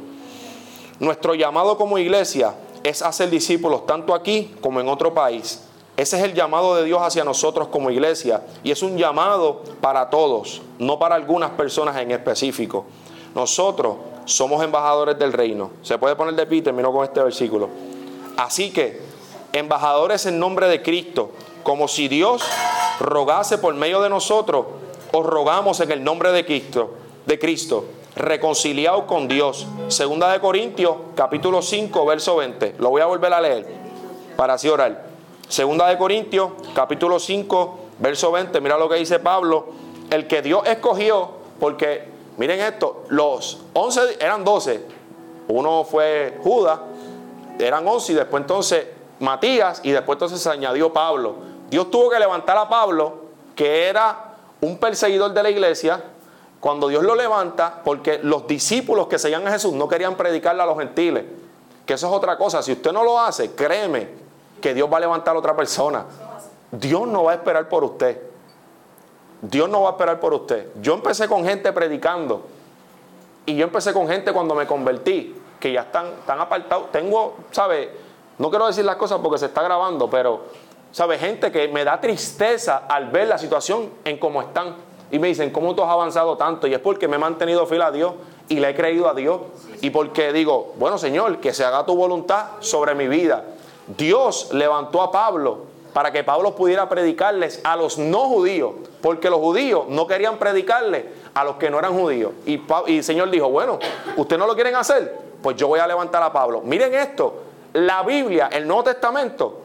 Nuestro 1.00 1.34
llamado 1.34 1.76
como 1.76 1.98
iglesia 1.98 2.54
es 2.84 3.02
hacer 3.02 3.32
discípulos 3.32 3.88
tanto 3.88 4.14
aquí 4.14 4.54
como 4.62 4.80
en 4.80 4.88
otro 4.88 5.12
país. 5.12 5.64
Ese 6.02 6.18
es 6.18 6.24
el 6.24 6.34
llamado 6.34 6.74
de 6.74 6.84
Dios 6.84 7.00
hacia 7.00 7.24
nosotros 7.24 7.68
como 7.68 7.92
iglesia 7.92 8.42
y 8.64 8.72
es 8.72 8.82
un 8.82 8.98
llamado 8.98 9.62
para 9.82 10.10
todos, 10.10 10.64
no 10.80 10.98
para 10.98 11.14
algunas 11.14 11.52
personas 11.52 11.96
en 11.98 12.10
específico. 12.10 12.86
Nosotros 13.36 13.98
somos 14.26 14.64
embajadores 14.64 15.20
del 15.20 15.32
reino. 15.32 15.70
Se 15.84 16.00
puede 16.00 16.16
poner 16.16 16.34
de 16.34 16.48
pie, 16.48 16.64
termino 16.64 16.92
con 16.92 17.04
este 17.04 17.22
versículo. 17.22 17.70
Así 18.36 18.72
que, 18.72 19.00
embajadores 19.54 20.26
en 20.26 20.40
nombre 20.40 20.68
de 20.70 20.82
Cristo, 20.82 21.34
como 21.62 21.88
si 21.88 22.08
Dios 22.08 22.42
rogase 23.00 23.60
por 23.60 23.76
medio 23.76 24.02
de 24.02 24.10
nosotros, 24.10 24.66
os 25.12 25.24
rogamos 25.24 25.82
en 25.82 25.92
el 25.92 26.04
nombre 26.04 26.32
de 26.32 26.44
Cristo, 26.44 26.96
de 27.28 27.38
Cristo, 27.38 27.86
con 29.06 29.28
Dios. 29.28 29.68
Segunda 29.90 30.32
de 30.32 30.40
Corintios, 30.40 30.96
capítulo 31.14 31.62
5, 31.62 32.04
verso 32.08 32.38
20. 32.38 32.78
Lo 32.80 32.90
voy 32.90 33.04
a 33.04 33.06
volver 33.06 33.32
a 33.32 33.40
leer 33.40 33.68
para 34.36 34.56
así 34.56 34.68
orar. 34.68 35.11
Segunda 35.52 35.86
de 35.88 35.98
Corintios, 35.98 36.50
capítulo 36.74 37.20
5, 37.20 37.80
verso 38.00 38.32
20. 38.32 38.62
Mira 38.62 38.78
lo 38.78 38.88
que 38.88 38.96
dice 38.96 39.20
Pablo. 39.20 39.66
El 40.10 40.26
que 40.26 40.42
Dios 40.42 40.66
escogió, 40.66 41.30
porque 41.60 42.08
miren 42.38 42.62
esto, 42.62 43.04
los 43.10 43.60
11 43.74 44.16
eran 44.22 44.46
12. 44.46 44.82
Uno 45.50 45.84
fue 45.84 46.40
Judas, 46.42 46.80
eran 47.60 47.86
11 47.86 48.14
y 48.14 48.16
después 48.16 48.40
entonces 48.40 48.86
Matías 49.20 49.82
y 49.84 49.92
después 49.92 50.16
entonces 50.16 50.40
se 50.40 50.50
añadió 50.50 50.94
Pablo. 50.94 51.36
Dios 51.70 51.92
tuvo 51.92 52.10
que 52.10 52.18
levantar 52.18 52.58
a 52.58 52.70
Pablo, 52.70 53.16
que 53.54 53.90
era 53.90 54.36
un 54.62 54.78
perseguidor 54.78 55.34
de 55.34 55.44
la 55.44 55.50
iglesia, 55.50 56.02
cuando 56.62 56.88
Dios 56.88 57.04
lo 57.04 57.14
levanta, 57.14 57.82
porque 57.84 58.22
los 58.24 58.48
discípulos 58.48 59.08
que 59.08 59.20
seguían 59.20 59.46
a 59.46 59.52
Jesús 59.52 59.74
no 59.74 59.90
querían 59.90 60.16
predicarle 60.16 60.64
a 60.64 60.66
los 60.66 60.78
gentiles. 60.78 61.26
Que 61.86 61.96
eso 61.96 62.08
es 62.08 62.14
otra 62.14 62.38
cosa. 62.38 62.64
Si 62.64 62.72
usted 62.72 62.94
no 62.94 63.04
lo 63.04 63.20
hace, 63.20 63.52
créeme 63.52 64.21
que 64.62 64.74
Dios 64.74 64.92
va 64.92 64.98
a 64.98 65.02
levantar 65.02 65.36
a 65.36 65.40
otra 65.40 65.56
persona. 65.56 66.06
Dios 66.72 67.08
no 67.08 67.26
va 67.26 67.34
a 67.34 67.36
esperar 67.36 67.68
por 67.68 67.84
usted. 67.84 68.22
Dios 69.42 69.68
no 69.68 69.82
va 69.82 69.90
a 69.90 69.92
esperar 69.94 70.20
por 70.20 70.34
usted. 70.34 70.70
Yo 70.82 70.94
empecé 70.94 71.28
con 71.28 71.44
gente 71.44 71.74
predicando. 71.74 72.46
Y 73.46 73.56
yo 73.56 73.66
empecé 73.66 73.92
con 73.92 74.08
gente 74.08 74.32
cuando 74.32 74.54
me 74.54 74.68
convertí, 74.68 75.36
que 75.60 75.74
ya 75.74 75.82
están, 75.82 76.08
están 76.20 76.40
apartados. 76.40 76.92
Tengo, 76.92 77.36
¿sabe? 77.52 77.92
No 78.38 78.50
quiero 78.50 78.68
decir 78.68 78.86
las 78.86 78.96
cosas 78.96 79.20
porque 79.22 79.40
se 79.40 79.48
está 79.48 79.64
grabando, 79.64 80.10
pero, 80.10 80.42
¿sabe? 80.92 81.18
Gente 81.18 81.52
que 81.52 81.68
me 81.68 81.84
da 81.84 82.00
tristeza 82.00 82.84
al 82.88 83.08
ver 83.08 83.28
la 83.28 83.38
situación 83.38 83.90
en 84.06 84.18
cómo 84.20 84.42
están. 84.42 84.76
Y 85.12 85.20
me 85.20 85.28
dicen, 85.28 85.50
¿cómo 85.50 85.76
tú 85.76 85.84
has 85.84 85.90
avanzado 85.90 86.38
tanto? 86.38 86.68
Y 86.68 86.74
es 86.74 86.80
porque 86.80 87.08
me 87.08 87.18
he 87.18 87.20
mantenido 87.20 87.66
fiel 87.66 87.82
a 87.82 87.92
Dios 87.92 88.14
y 88.48 88.60
le 88.60 88.70
he 88.70 88.76
creído 88.76 89.10
a 89.10 89.14
Dios. 89.14 89.42
Y 89.82 89.90
porque 89.90 90.32
digo, 90.32 90.74
bueno, 90.78 90.98
Señor, 90.98 91.40
que 91.40 91.54
se 91.54 91.66
haga 91.66 91.86
tu 91.86 91.96
voluntad 91.96 92.46
sobre 92.60 92.96
mi 92.96 93.08
vida. 93.08 93.44
Dios 93.98 94.50
levantó 94.54 95.02
a 95.02 95.12
Pablo 95.12 95.72
para 95.94 96.12
que 96.12 96.24
Pablo 96.24 96.56
pudiera 96.56 96.88
predicarles 96.88 97.62
a 97.64 97.76
los 97.76 97.98
no 97.98 98.30
judíos, 98.30 98.74
porque 99.02 99.30
los 99.30 99.40
judíos 99.40 99.86
no 99.90 100.08
querían 100.08 100.38
predicarle 100.38 101.06
a 101.34 101.44
los 101.44 101.56
que 101.56 101.70
no 101.70 101.80
eran 101.80 101.98
judíos. 101.98 102.32
Y, 102.46 102.62
el 102.88 103.04
Señor 103.04 103.30
dijo, 103.30 103.50
bueno, 103.50 103.80
¿ustedes 104.18 104.40
no 104.40 104.48
lo 104.48 104.56
quieren 104.56 104.76
hacer? 104.76 105.20
Pues 105.42 105.58
yo 105.58 105.68
voy 105.68 105.80
a 105.80 105.88
levantar 105.88 106.24
a 106.24 106.32
Pablo. 106.32 106.62
Miren 106.64 106.94
esto, 106.94 107.42
la 107.74 108.04
Biblia, 108.04 108.50
el 108.52 108.68
Nuevo 108.68 108.84
Testamento, 108.84 109.62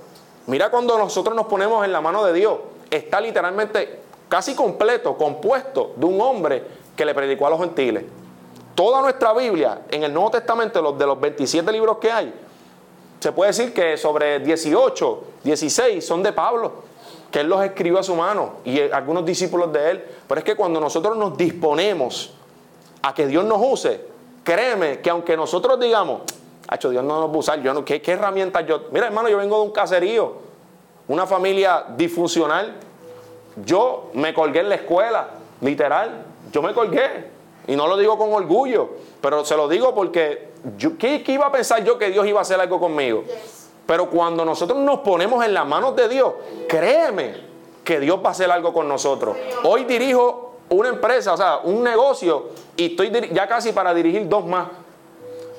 Mira 0.47 0.71
cuando 0.71 0.97
nosotros 0.97 1.35
nos 1.35 1.47
ponemos 1.47 1.85
en 1.85 1.93
la 1.93 2.01
mano 2.01 2.25
de 2.25 2.33
Dios, 2.33 2.59
está 2.89 3.21
literalmente 3.21 4.01
casi 4.29 4.55
completo, 4.55 5.17
compuesto 5.17 5.93
de 5.97 6.07
un 6.07 6.21
hombre 6.21 6.63
que 6.95 7.05
le 7.05 7.15
predicó 7.15 7.49
a 7.49 7.51
los 7.51 7.59
gentiles. 7.59 8.05
Toda 8.77 9.01
nuestra 9.01 9.33
Biblia, 9.33 9.83
en 9.91 10.05
el 10.05 10.15
Nuevo 10.15 10.31
Testamento, 10.31 10.81
los 10.81 10.97
de 10.97 11.07
los 11.07 11.21
27 11.21 11.73
libros 11.73 11.99
que 11.99 12.13
hay, 12.13 12.33
se 13.21 13.33
puede 13.33 13.51
decir 13.51 13.73
que 13.73 13.97
sobre 13.97 14.41
18, 14.41 15.25
16 15.43 16.07
son 16.07 16.23
de 16.23 16.33
Pablo, 16.33 16.73
que 17.31 17.41
él 17.41 17.49
los 17.49 17.65
escribió 17.65 17.99
a 17.99 18.03
su 18.03 18.15
mano 18.15 18.57
y 18.65 18.81
algunos 18.81 19.25
discípulos 19.25 19.73
de 19.73 19.91
él. 19.91 20.05
Pero 20.29 20.39
es 20.39 20.45
que 20.45 20.55
cuando 20.55 20.81
nosotros 20.81 21.17
nos 21.17 21.37
disponemos 21.37 22.33
a 23.03 23.15
que 23.15 23.27
Dios 23.27 23.45
nos 23.45 23.59
use, 23.61 24.01
créeme 24.45 25.01
que 25.01 25.11
aunque 25.11 25.37
nosotros 25.37 25.81
digamos, 25.81 26.23
hecho 26.73 26.91
Dios 26.91 27.05
no 27.05 27.21
nos 27.21 27.31
va 27.31 27.35
a 27.35 27.39
usar, 27.39 27.63
yo 27.63 27.73
no, 27.73 27.85
¿qué, 27.85 28.01
¿qué 28.03 28.13
herramientas 28.13 28.67
yo? 28.67 28.87
Mira, 28.93 29.07
hermano, 29.07 29.29
yo 29.29 29.39
vengo 29.39 29.57
de 29.59 29.63
un 29.63 29.73
caserío, 29.73 30.35
una 31.09 31.27
familia 31.27 31.85
disfuncional. 31.97 32.75
Yo 33.65 34.11
me 34.15 34.35
colgué 34.35 34.61
en 34.61 34.69
la 34.69 34.75
escuela, 34.75 35.29
literal, 35.61 36.25
yo 36.53 36.63
me 36.63 36.75
colgué. 36.75 37.36
Y 37.67 37.77
no 37.77 37.87
lo 37.87 37.97
digo 37.97 38.17
con 38.17 38.33
orgullo, 38.33 38.91
pero 39.21 39.45
se 39.45 39.57
lo 39.57 39.69
digo 39.69 39.95
porque, 39.95 40.51
¿qué, 40.99 41.25
iba 41.27 41.47
a 41.47 41.53
pensar 41.53 41.83
yo 41.85 41.99
que 41.99 42.11
Dios 42.11 42.27
iba 42.27 42.39
a 42.39 42.43
hacer 42.43 42.61
algo 42.61 42.79
conmigo? 42.79 43.25
Pero 43.87 44.09
cuando 44.09 44.45
nosotros 44.45 44.79
nos 44.79 45.01
ponemos 45.01 45.45
en 45.45 45.55
las 45.55 45.67
manos 45.67 45.97
de 45.97 46.09
Dios, 46.09 46.33
créeme 46.69 47.35
que 47.85 48.01
Dios 48.01 48.19
va 48.25 48.29
a 48.29 48.33
hacer 48.33 48.51
algo 48.51 48.73
con 48.73 48.89
nosotros. 48.89 49.37
Hoy 49.65 49.85
dirijo 49.85 50.55
una 50.69 50.89
empresa, 50.89 51.33
o 51.33 51.37
sea, 51.37 51.59
un 51.59 51.83
negocio, 51.83 52.51
y 52.77 52.87
estoy 52.93 53.31
ya 53.33 53.47
casi 53.47 53.73
para 53.73 53.95
dirigir 53.95 54.29
dos 54.29 54.45
más. 54.47 54.69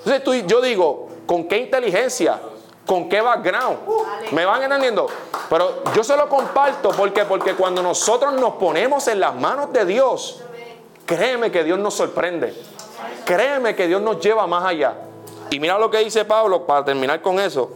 Entonces 0.06 0.46
yo 0.48 0.62
digo, 0.62 1.08
¿con 1.26 1.48
qué 1.48 1.58
inteligencia? 1.58 2.40
¿Con 2.86 3.10
qué 3.10 3.20
background? 3.20 3.80
¿Me 4.32 4.46
van 4.46 4.64
entendiendo? 4.64 5.08
Pero 5.50 5.84
yo 5.94 6.04
se 6.04 6.16
lo 6.16 6.30
comparto 6.30 6.90
porque, 6.92 7.26
porque 7.26 7.54
cuando 7.54 7.84
nosotros 7.84 8.34
nos 8.34 8.54
ponemos 8.54 9.08
en 9.08 9.20
las 9.20 9.36
manos 9.36 9.74
de 9.74 9.86
Dios, 9.86 10.42
créeme 11.08 11.50
que 11.50 11.64
Dios 11.64 11.80
nos 11.80 11.96
sorprende. 11.96 12.54
Créeme 13.26 13.76
que 13.76 13.88
Dios 13.88 14.02
nos 14.02 14.20
lleva 14.20 14.46
más 14.46 14.64
allá. 14.64 14.96
Y 15.50 15.60
mira 15.60 15.80
lo 15.80 15.90
que 15.90 16.00
dice 16.00 16.26
Pablo 16.26 16.68
para 16.68 16.86
terminar 16.86 17.22
con 17.22 17.40
eso. 17.40 17.72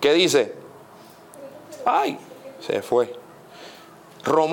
¿Qué 0.00 0.12
dice? 0.12 0.54
Ay, 1.86 2.18
se 2.60 2.82
fue. 2.82 3.14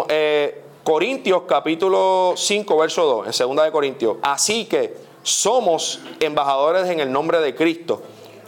Eh, 0.07 0.63
Corintios 0.83 1.43
capítulo 1.47 2.33
5, 2.37 2.77
verso 2.77 3.05
2, 3.05 3.27
en 3.27 3.33
segunda 3.33 3.63
de 3.63 3.71
Corintios. 3.71 4.17
Así 4.21 4.65
que 4.65 4.95
somos 5.23 5.99
embajadores 6.19 6.89
en 6.89 6.99
el 6.99 7.11
nombre 7.11 7.39
de 7.41 7.55
Cristo, 7.55 8.01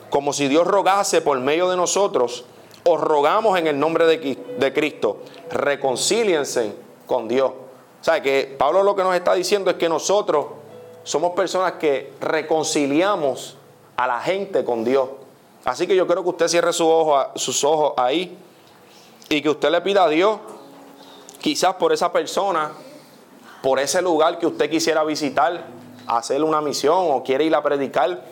como 0.10 0.32
si 0.32 0.48
Dios 0.48 0.66
rogase 0.66 1.22
por 1.22 1.38
medio 1.40 1.70
de 1.70 1.76
nosotros, 1.76 2.46
os 2.86 3.02
rogamos 3.02 3.60
en 3.60 3.68
el 3.68 3.78
nombre 3.78 4.06
de, 4.06 4.38
de 4.58 4.74
Cristo, 4.74 5.20
reconcíliense 5.52 6.74
con 7.06 7.28
Dios. 7.28 7.52
O 8.00 8.04
sea, 8.04 8.22
que 8.22 8.56
Pablo 8.58 8.84
lo 8.84 8.96
que 8.96 9.04
nos 9.04 9.16
está 9.16 9.34
diciendo 9.34 9.72
es 9.72 9.78
que 9.78 9.90
nosotros 9.90 10.46
somos 11.04 11.32
personas 11.32 11.74
que 11.74 12.14
reconciliamos 12.22 13.58
a 13.98 14.08
la 14.08 14.22
gente 14.22 14.64
con 14.64 14.84
Dios. 14.84 15.10
Así 15.66 15.86
que 15.86 15.96
yo 15.96 16.08
creo 16.08 16.24
que 16.24 16.30
usted 16.30 16.48
cierre 16.48 16.72
sus 16.72 17.64
ojos 17.64 17.94
ahí 17.98 18.38
y 19.28 19.42
que 19.42 19.50
usted 19.50 19.70
le 19.70 19.82
pida 19.82 20.06
a 20.06 20.10
Dios, 20.10 20.40
quizás 21.40 21.76
por 21.76 21.92
esa 21.92 22.12
persona, 22.12 22.72
por 23.62 23.80
ese 23.80 24.02
lugar 24.02 24.40
que 24.40 24.48
usted 24.48 24.70
quisiera 24.70 25.04
visitar, 25.04 25.66
hacerle 26.08 26.46
una 26.46 26.62
misión 26.62 27.08
o 27.12 27.24
quiere 27.24 27.44
ir 27.44 27.54
a 27.54 27.62
predicar, 27.62 28.24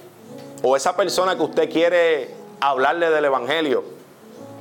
o 0.63 0.76
esa 0.76 0.95
persona 0.95 1.36
que 1.36 1.43
usted 1.43 1.70
quiere 1.70 2.34
hablarle 2.59 3.09
del 3.09 3.26
Evangelio. 3.26 3.84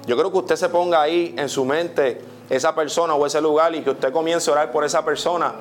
Yo 0.06 0.16
creo 0.16 0.30
que 0.30 0.38
usted 0.38 0.56
se 0.56 0.68
ponga 0.68 1.00
ahí 1.00 1.34
en 1.38 1.48
su 1.48 1.64
mente 1.64 2.20
esa 2.48 2.74
persona 2.74 3.14
o 3.14 3.26
ese 3.26 3.40
lugar 3.40 3.74
y 3.74 3.82
que 3.82 3.90
usted 3.90 4.12
comience 4.12 4.50
a 4.50 4.54
orar 4.54 4.72
por 4.72 4.84
esa 4.84 5.04
persona 5.04 5.54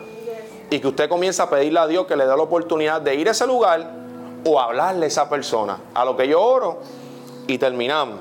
y 0.69 0.79
que 0.79 0.87
usted 0.87 1.09
comience 1.09 1.41
a 1.41 1.49
pedirle 1.49 1.79
a 1.79 1.87
Dios 1.87 2.05
que 2.05 2.15
le 2.15 2.25
dé 2.25 2.35
la 2.35 2.43
oportunidad 2.43 3.01
de 3.01 3.15
ir 3.15 3.27
a 3.27 3.31
ese 3.31 3.47
lugar 3.47 3.89
o 4.45 4.59
hablarle 4.59 5.05
a 5.05 5.07
esa 5.07 5.29
persona. 5.29 5.77
A 5.93 6.05
lo 6.05 6.15
que 6.15 6.27
yo 6.27 6.41
oro 6.41 6.79
y 7.47 7.57
terminamos. 7.57 8.19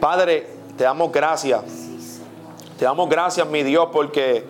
Padre, 0.00 0.46
te 0.76 0.84
damos 0.84 1.10
gracias. 1.10 1.62
Te 2.78 2.84
damos 2.84 3.08
gracias, 3.08 3.46
mi 3.46 3.62
Dios, 3.62 3.88
porque 3.92 4.44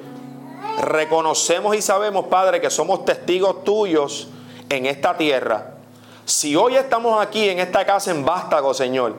reconocemos 0.82 1.76
y 1.76 1.82
sabemos, 1.82 2.26
Padre, 2.26 2.60
que 2.60 2.70
somos 2.70 3.04
testigos 3.04 3.62
tuyos 3.62 4.28
en 4.68 4.86
esta 4.86 5.16
tierra. 5.16 5.74
Si 6.24 6.56
hoy 6.56 6.74
estamos 6.74 7.24
aquí 7.24 7.48
en 7.48 7.60
esta 7.60 7.86
casa 7.86 8.10
en 8.10 8.24
Vástago, 8.24 8.74
Señor, 8.74 9.14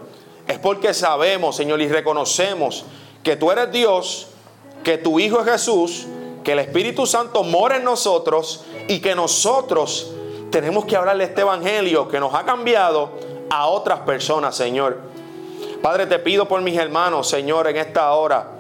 es 0.46 0.60
porque 0.60 0.94
sabemos, 0.94 1.56
Señor, 1.56 1.82
y 1.82 1.88
reconocemos 1.88 2.86
que 3.24 3.36
tú 3.36 3.52
eres 3.52 3.72
Dios, 3.72 4.28
que 4.84 4.98
tu 4.98 5.20
Hijo 5.20 5.42
es 5.42 5.52
Jesús, 5.52 6.08
que 6.44 6.54
el 6.54 6.60
Espíritu 6.60 7.06
Santo 7.06 7.44
mora 7.44 7.78
en 7.78 7.84
nosotros 7.84 8.64
y 8.88 9.00
que 9.00 9.16
nosotros 9.16 10.12
tenemos 10.50 10.86
que 10.86 10.96
hablarle 10.96 11.26
este 11.26 11.42
Evangelio 11.42 12.08
que 12.08 12.20
nos 12.20 12.34
ha 12.34 12.46
cambiado 12.46 13.12
a 13.50 13.68
otras 13.68 14.00
personas, 14.02 14.56
Señor. 14.56 14.98
Padre, 15.82 16.06
te 16.08 16.20
pido 16.20 16.48
por 16.48 16.62
mis 16.62 16.78
hermanos, 16.78 17.28
Señor, 17.28 17.68
en 17.68 17.78
esta 17.78 18.14
hora. 18.14 18.52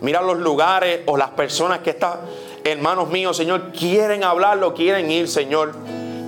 Mira 0.00 0.20
los 0.22 0.38
lugares 0.38 1.00
o 1.06 1.16
las 1.16 1.30
personas 1.30 1.80
que 1.80 1.90
están, 1.90 2.20
hermanos 2.64 3.08
míos, 3.08 3.36
Señor, 3.36 3.72
quieren 3.72 4.24
hablarlo, 4.24 4.74
quieren 4.74 5.10
ir, 5.10 5.28
Señor. 5.28 5.74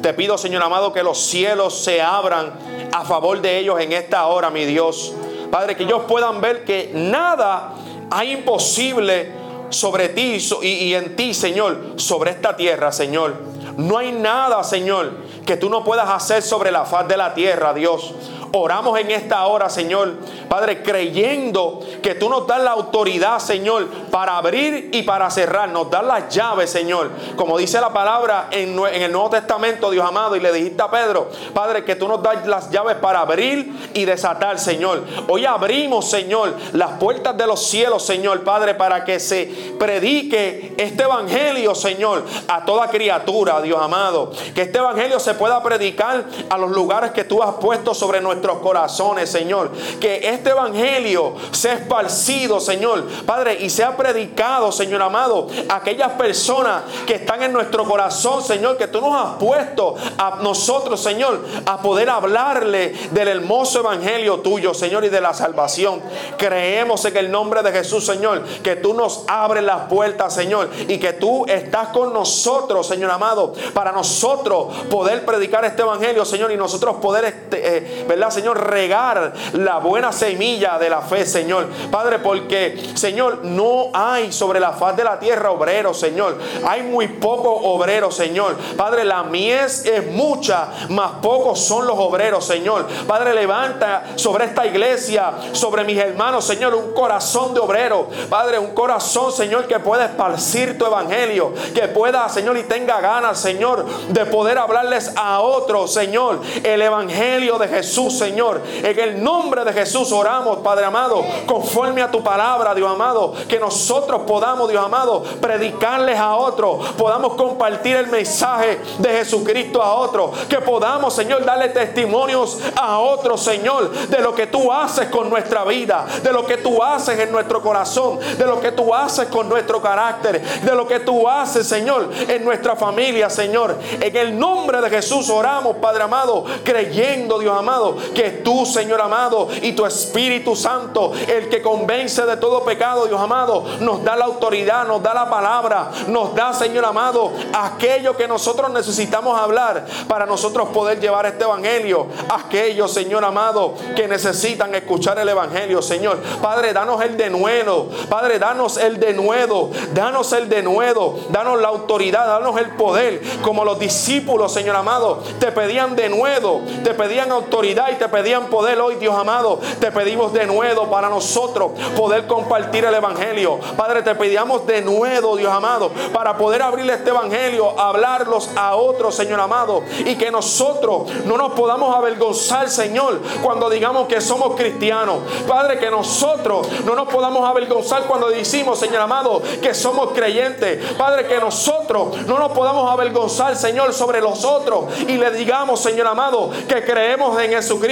Te 0.03 0.14
pido, 0.14 0.39
Señor 0.39 0.62
amado, 0.62 0.93
que 0.93 1.03
los 1.03 1.18
cielos 1.18 1.74
se 1.74 2.01
abran 2.01 2.53
a 2.93 3.05
favor 3.05 3.41
de 3.41 3.59
ellos 3.59 3.80
en 3.80 3.93
esta 3.93 4.26
hora, 4.26 4.51
mi 4.51 4.64
Dios. 4.64 5.12
Padre, 5.51 5.76
que 5.76 5.84
ellos 5.84 6.03
puedan 6.07 6.40
ver 6.40 6.64
que 6.64 6.90
nada 6.94 7.74
hay 8.11 8.32
imposible 8.32 9.32
sobre 9.70 10.09
ti 10.11 10.38
y, 10.62 10.94
en 10.94 11.16
ti, 11.16 11.34
Señor, 11.34 11.94
sobre 11.96 12.30
esta 12.30 12.57
tierra, 12.57 12.92
Señor. 12.92 13.34
No 13.76 13.99
hay 13.99 14.12
nada, 14.12 14.64
Señor, 14.64 15.12
que 15.46 15.57
tú 15.57 15.70
no 15.70 15.84
puedas 15.84 16.09
hacer 16.09 16.42
sobre 16.42 16.72
la 16.72 16.84
faz 16.84 17.07
de 17.07 17.16
la 17.16 17.34
tierra, 17.34 17.74
Dios. 17.74 18.14
Oramos 18.53 18.99
en 18.99 19.11
esta 19.11 19.46
hora, 19.46 19.68
Señor, 19.68 20.14
Padre, 20.49 20.82
creyendo 20.82 21.80
que 22.03 22.14
tú 22.14 22.30
nos 22.30 22.46
das 22.46 22.62
la 22.62 22.70
autoridad, 22.70 23.38
Señor, 23.40 23.86
para 24.11 24.38
abrir 24.38 24.90
y 24.92 25.03
para 25.03 25.30
cerrar. 25.30 25.68
Nos 25.68 25.90
das 25.90 26.05
las 26.05 26.34
llaves, 26.34 26.70
Señor. 26.70 27.11
Como 27.36 27.59
dice 27.59 27.80
la 27.80 27.92
palabra 27.92 28.49
en, 28.51 28.78
el 28.78 29.12
Nuevo 29.12 29.30
Testamento, 29.30 29.90
Dios 29.90 30.07
amado, 30.07 30.34
y 30.34 30.40
le 30.40 30.53
dijiste 30.53 30.82
a 30.82 30.90
Pedro, 30.90 31.28
Padre, 31.53 31.84
que 31.84 31.96
tú 31.96 32.09
nos 32.09 32.22
das 32.22 32.46
las 32.46 32.70
llaves 32.70 32.96
para 32.96 33.20
abrir 33.20 33.90
y 33.92 34.07
desatar, 34.07 34.59
Señor. 34.59 35.05
Hoy 35.28 35.44
abrimos, 35.44 36.09
Señor, 36.09 36.55
las 36.72 36.92
puertas 36.92 37.36
de 37.36 37.46
los 37.46 37.66
cielos, 37.66 38.05
Señor, 38.05 38.44
Padre, 38.44 38.74
para 38.74 39.05
que 39.05 39.20
se 39.20 39.74
predique 39.78 40.74
este 40.78 41.03
evangelio, 41.03 41.74
Señor, 41.74 42.24
a 42.49 42.64
toda 42.64 42.88
criatura, 42.88 43.61
Dios 43.61 43.78
amado. 43.80 44.32
Que 44.55 44.62
este 44.62 44.78
evangelio 44.78 45.20
se 45.20 45.34
pueda 45.34 45.62
predicar 45.62 46.24
a 46.49 46.57
los 46.57 46.70
lugares 46.70 47.11
que 47.11 47.24
tú 47.24 47.42
has 47.42 47.55
puesto 47.57 47.92
sobre 47.92 48.20
nuestros 48.39 48.59
corazones, 48.59 49.30
Señor. 49.30 49.70
Que 50.01 50.28
este 50.28 50.51
evangelio 50.51 51.34
sea 51.51 51.74
esparcido, 51.74 52.61
Señor, 52.61 53.07
Padre, 53.26 53.59
y 53.61 53.70
sea 53.70 53.97
predicado, 53.97 54.70
Señor 54.72 55.03
amado, 55.03 55.49
a 55.68 55.76
aquellas 55.76 56.12
personas 56.12 56.82
que 57.07 57.16
están 57.16 57.43
en 57.43 57.53
nuestro 57.53 57.84
corazón, 57.84 58.43
Señor, 58.43 58.76
que 58.76 58.86
tú 58.86 59.01
nos 59.01 59.14
has 59.14 59.36
puesto 59.36 59.97
a 60.16 60.39
nosotros, 60.43 61.01
Señor, 61.01 61.45
a 61.66 61.78
poder 61.78 62.11
hablarle 62.11 62.95
del 63.11 63.28
hermoso 63.28 63.80
evangelio 63.80 64.41
tuyo, 64.41 64.72
Señor, 64.74 65.05
y 65.05 65.09
de 65.09 65.20
la 65.20 65.34
salvación. 65.34 66.01
Creemos 66.36 67.05
en 67.05 67.16
el 67.16 67.30
nombre 67.30 67.62
de 67.62 67.72
Jesús, 67.72 68.07
Señor, 68.07 68.45
que 68.62 68.76
tú 68.76 68.95
nos 68.95 69.24
abres 69.26 69.64
las 69.64 69.89
puertas, 69.89 70.34
Señor, 70.34 70.70
y 70.86 70.99
que 70.99 71.12
tú 71.14 71.45
estás 71.47 71.89
con 71.89 72.12
nosotros, 72.12 72.86
Señor 72.86 73.11
amado, 73.11 73.53
para 73.74 73.93
nosotros 73.93 74.74
poder 74.91 75.24
predicar 75.24 75.64
este 75.64 75.82
evangelio, 75.82 76.24
Señor, 76.24 76.53
y 76.53 76.57
nosotros 76.57 76.97
poder, 76.97 77.24
este, 77.24 77.76
eh, 77.76 78.05
¿verdad, 78.09 78.28
Señor? 78.31 78.70
Regar 78.70 79.33
la 79.55 79.79
buena 79.79 80.12
semilla 80.12 80.79
de 80.79 80.91
la 80.91 81.01
fe, 81.01 81.26
Señor. 81.26 81.68
Padre, 81.91 82.18
porque, 82.18 82.93
Señor, 82.95 83.45
no 83.45 83.91
hay 83.93 84.33
sobre 84.33 84.61
la 84.61 84.72
faz 84.72 84.97
de 84.97 85.05
la 85.05 85.18
tierra 85.18 85.51
obreros, 85.51 85.99
Señor. 85.99 86.39
Hay 86.66 86.83
muy 86.83 87.09
pocos 87.09 87.61
obreros, 87.64 88.14
Señor. 88.14 88.57
Padre, 88.76 89.05
la 89.05 89.22
mies 89.22 89.85
es 89.85 90.07
mucha, 90.11 90.68
más 90.91 91.12
pocos 91.22 91.61
son 91.61 91.87
los 91.87 91.99
obreros, 91.99 92.45
Señor. 92.45 92.87
Padre, 93.07 93.35
levanta 93.35 94.05
sobre 94.16 94.47
esta 94.47 94.66
iglesia, 94.66 95.33
sobre 95.53 95.85
mis 95.85 95.99
hermanos, 95.99 96.45
Señor, 96.45 96.74
un 96.74 96.93
corazón 96.93 97.55
de 97.55 97.61
obrero. 97.61 98.09
Padre, 98.29 98.59
un 98.59 98.74
corazón, 98.74 99.33
Señor, 99.33 99.66
que 99.66 99.79
pueda 99.79 100.07
esparcir 100.07 100.79
tu 100.79 100.87
evangelio. 100.87 101.53
Que 101.74 101.89
pueda, 101.89 102.29
Señor, 102.29 102.57
y 102.57 102.64
tenga 102.64 103.01
ganas, 103.01 103.39
Señor, 103.41 103.87
de 104.09 104.26
poder 104.26 104.59
hablarles 104.59 105.12
a 105.16 105.41
otros, 105.41 105.93
Señor, 105.93 106.41
el 106.62 106.83
evangelio 106.83 107.59
de 107.59 107.68
Jesús, 107.68 108.17
Señor. 108.18 108.60
En 108.82 108.98
el 108.98 109.22
nombre 109.22 109.64
de 109.64 109.72
Jesús 109.72 110.12
oramos, 110.12 110.58
Padre 110.58 110.84
amado, 110.84 111.24
conforme 111.46 112.02
a 112.02 112.10
tu 112.10 112.22
palabra, 112.22 112.74
Dios 112.74 112.90
amado, 112.90 113.34
que 113.48 113.58
nosotros 113.58 114.22
podamos, 114.26 114.68
Dios 114.68 114.84
amado, 114.84 115.22
predicarles 115.40 116.18
a 116.18 116.36
otros, 116.36 116.88
podamos 116.96 117.34
compartir 117.34 117.96
el 117.96 118.08
mensaje 118.08 118.80
de 118.98 119.08
Jesucristo 119.10 119.82
a 119.82 119.94
otros, 119.94 120.36
que 120.48 120.58
podamos, 120.58 121.14
Señor, 121.14 121.44
darle 121.44 121.68
testimonios 121.68 122.58
a 122.76 122.98
otros, 122.98 123.42
Señor, 123.42 123.90
de 123.90 124.20
lo 124.20 124.34
que 124.34 124.46
tú 124.46 124.72
haces 124.72 125.08
con 125.08 125.30
nuestra 125.30 125.64
vida, 125.64 126.06
de 126.22 126.32
lo 126.32 126.44
que 126.44 126.58
tú 126.58 126.82
haces 126.82 127.18
en 127.18 127.32
nuestro 127.32 127.62
corazón, 127.62 128.18
de 128.18 128.46
lo 128.46 128.60
que 128.60 128.72
tú 128.72 128.94
haces 128.94 129.28
con 129.28 129.48
nuestro 129.48 129.80
carácter, 129.80 130.42
de 130.42 130.74
lo 130.74 130.86
que 130.86 131.00
tú 131.00 131.28
haces, 131.28 131.66
Señor, 131.66 132.10
en 132.28 132.44
nuestra 132.44 132.76
familia, 132.76 133.30
Señor. 133.30 133.76
En 134.00 134.16
el 134.16 134.38
nombre 134.38 134.80
de 134.80 134.90
Jesús 134.90 135.30
oramos, 135.30 135.76
Padre 135.76 136.04
amado, 136.04 136.44
creyendo, 136.64 137.38
Dios 137.38 137.56
amado, 137.56 137.96
que 138.14 138.30
tú, 138.30 138.66
Señor 138.66 139.00
amado, 139.00 139.48
y 139.62 139.72
tu 139.72 139.86
Espíritu 139.86 140.56
Santo, 140.56 141.12
el 141.26 141.48
que 141.48 141.62
convence 141.62 142.24
de 142.24 142.36
todo 142.36 142.64
pecado, 142.64 143.06
Dios 143.06 143.20
amado, 143.20 143.64
nos 143.80 144.04
da 144.04 144.16
la 144.16 144.26
autoridad, 144.26 144.86
nos 144.86 145.02
da 145.02 145.14
la 145.14 145.30
palabra, 145.30 145.90
nos 146.09 146.34
da, 146.34 146.52
Señor 146.52 146.84
amado, 146.84 147.32
aquello 147.52 148.16
que 148.16 148.28
nosotros 148.28 148.70
necesitamos 148.70 149.38
hablar 149.38 149.86
para 150.06 150.26
nosotros 150.26 150.68
poder 150.70 151.00
llevar 151.00 151.26
este 151.26 151.44
evangelio. 151.44 152.06
Aquellos, 152.28 152.92
Señor 152.92 153.24
amado, 153.24 153.74
que 153.96 154.09
necesitan 154.09 154.74
escuchar 154.74 155.18
el 155.18 155.28
evangelio, 155.28 155.82
Señor. 155.82 156.18
Padre, 156.42 156.72
danos 156.72 157.02
el 157.02 157.16
de 157.16 157.30
nuevo, 157.30 157.88
Padre, 158.09 158.38
danos 158.38 158.76
el 158.76 158.98
de 158.98 159.14
nuevo, 159.14 159.70
danos 159.94 160.32
el 160.32 160.48
de 160.48 160.62
nuevo, 160.62 161.18
danos 161.30 161.61
la 161.61 161.68
autoridad, 161.68 162.26
danos 162.26 162.59
el 162.59 162.70
poder, 162.70 163.20
como 163.42 163.64
los 163.64 163.78
discípulos, 163.78 164.52
Señor 164.52 164.76
amado, 164.76 165.22
te 165.38 165.52
pedían 165.52 165.96
de 165.96 166.09
nuevo, 166.09 166.62
te 166.84 166.94
pedían 166.94 167.32
autoridad 167.32 167.90
te 167.99 168.09
pedían 168.09 168.46
poder 168.46 168.80
hoy, 168.80 168.96
Dios 168.96 169.14
amado, 169.14 169.61
te 169.80 169.90
pedimos 169.92 170.32
de 170.32 170.46
nuevo 170.46 170.88
para 170.88 171.09
nosotros 171.09 171.72
poder 171.96 172.26
compartir 172.26 172.84
el 172.84 172.94
evangelio. 172.94 173.59
Padre, 173.76 174.03
te 174.03 174.14
pedíamos 174.14 174.66
de 174.66 174.82
nuevo, 174.82 175.36
Dios 175.36 175.53
amado, 175.53 175.90
para 176.12 176.36
poder 176.36 176.62
abrir 176.62 176.88
este 176.90 177.11
evangelio, 177.11 177.78
hablarlos 177.78 178.51
a 178.57 178.76
otros, 178.76 179.14
Señor 179.14 179.40
amado, 179.40 179.82
y 179.99 180.16
que 180.16 180.30
nosotros 180.30 181.11
no 181.24 181.36
nos 181.36 181.53
podamos 181.53 181.94
avergonzar, 181.94 182.68
Señor, 182.70 183.20
cuando 183.42 183.68
digamos 183.68 184.07
que 184.09 184.20
somos 184.20 184.57
cristianos. 184.57 185.18
Padre, 185.46 185.78
que 185.78 185.90
nosotros 185.90 186.66
no 186.84 186.94
nos 186.94 187.09
podamos 187.09 187.49
avergonzar 187.49 188.05
cuando 188.05 188.28
decimos, 188.28 188.78
Señor 188.78 189.03
amado, 189.03 189.42
que 189.62 189.74
somos 189.74 190.11
creyentes. 190.12 190.92
Padre, 190.94 191.26
que 191.26 191.38
nosotros 191.38 192.26
no 192.26 192.38
nos 192.38 192.53
podamos 192.53 192.90
avergonzar, 192.90 193.57
Señor, 193.57 193.92
sobre 193.92 194.20
los 194.20 194.44
otros 194.44 194.84
y 195.07 195.16
le 195.16 195.30
digamos, 195.30 195.80
Señor 195.80 196.07
amado, 196.07 196.51
que 196.68 196.84
creemos 196.84 197.40
en 197.40 197.51
Jesucristo, 197.53 197.88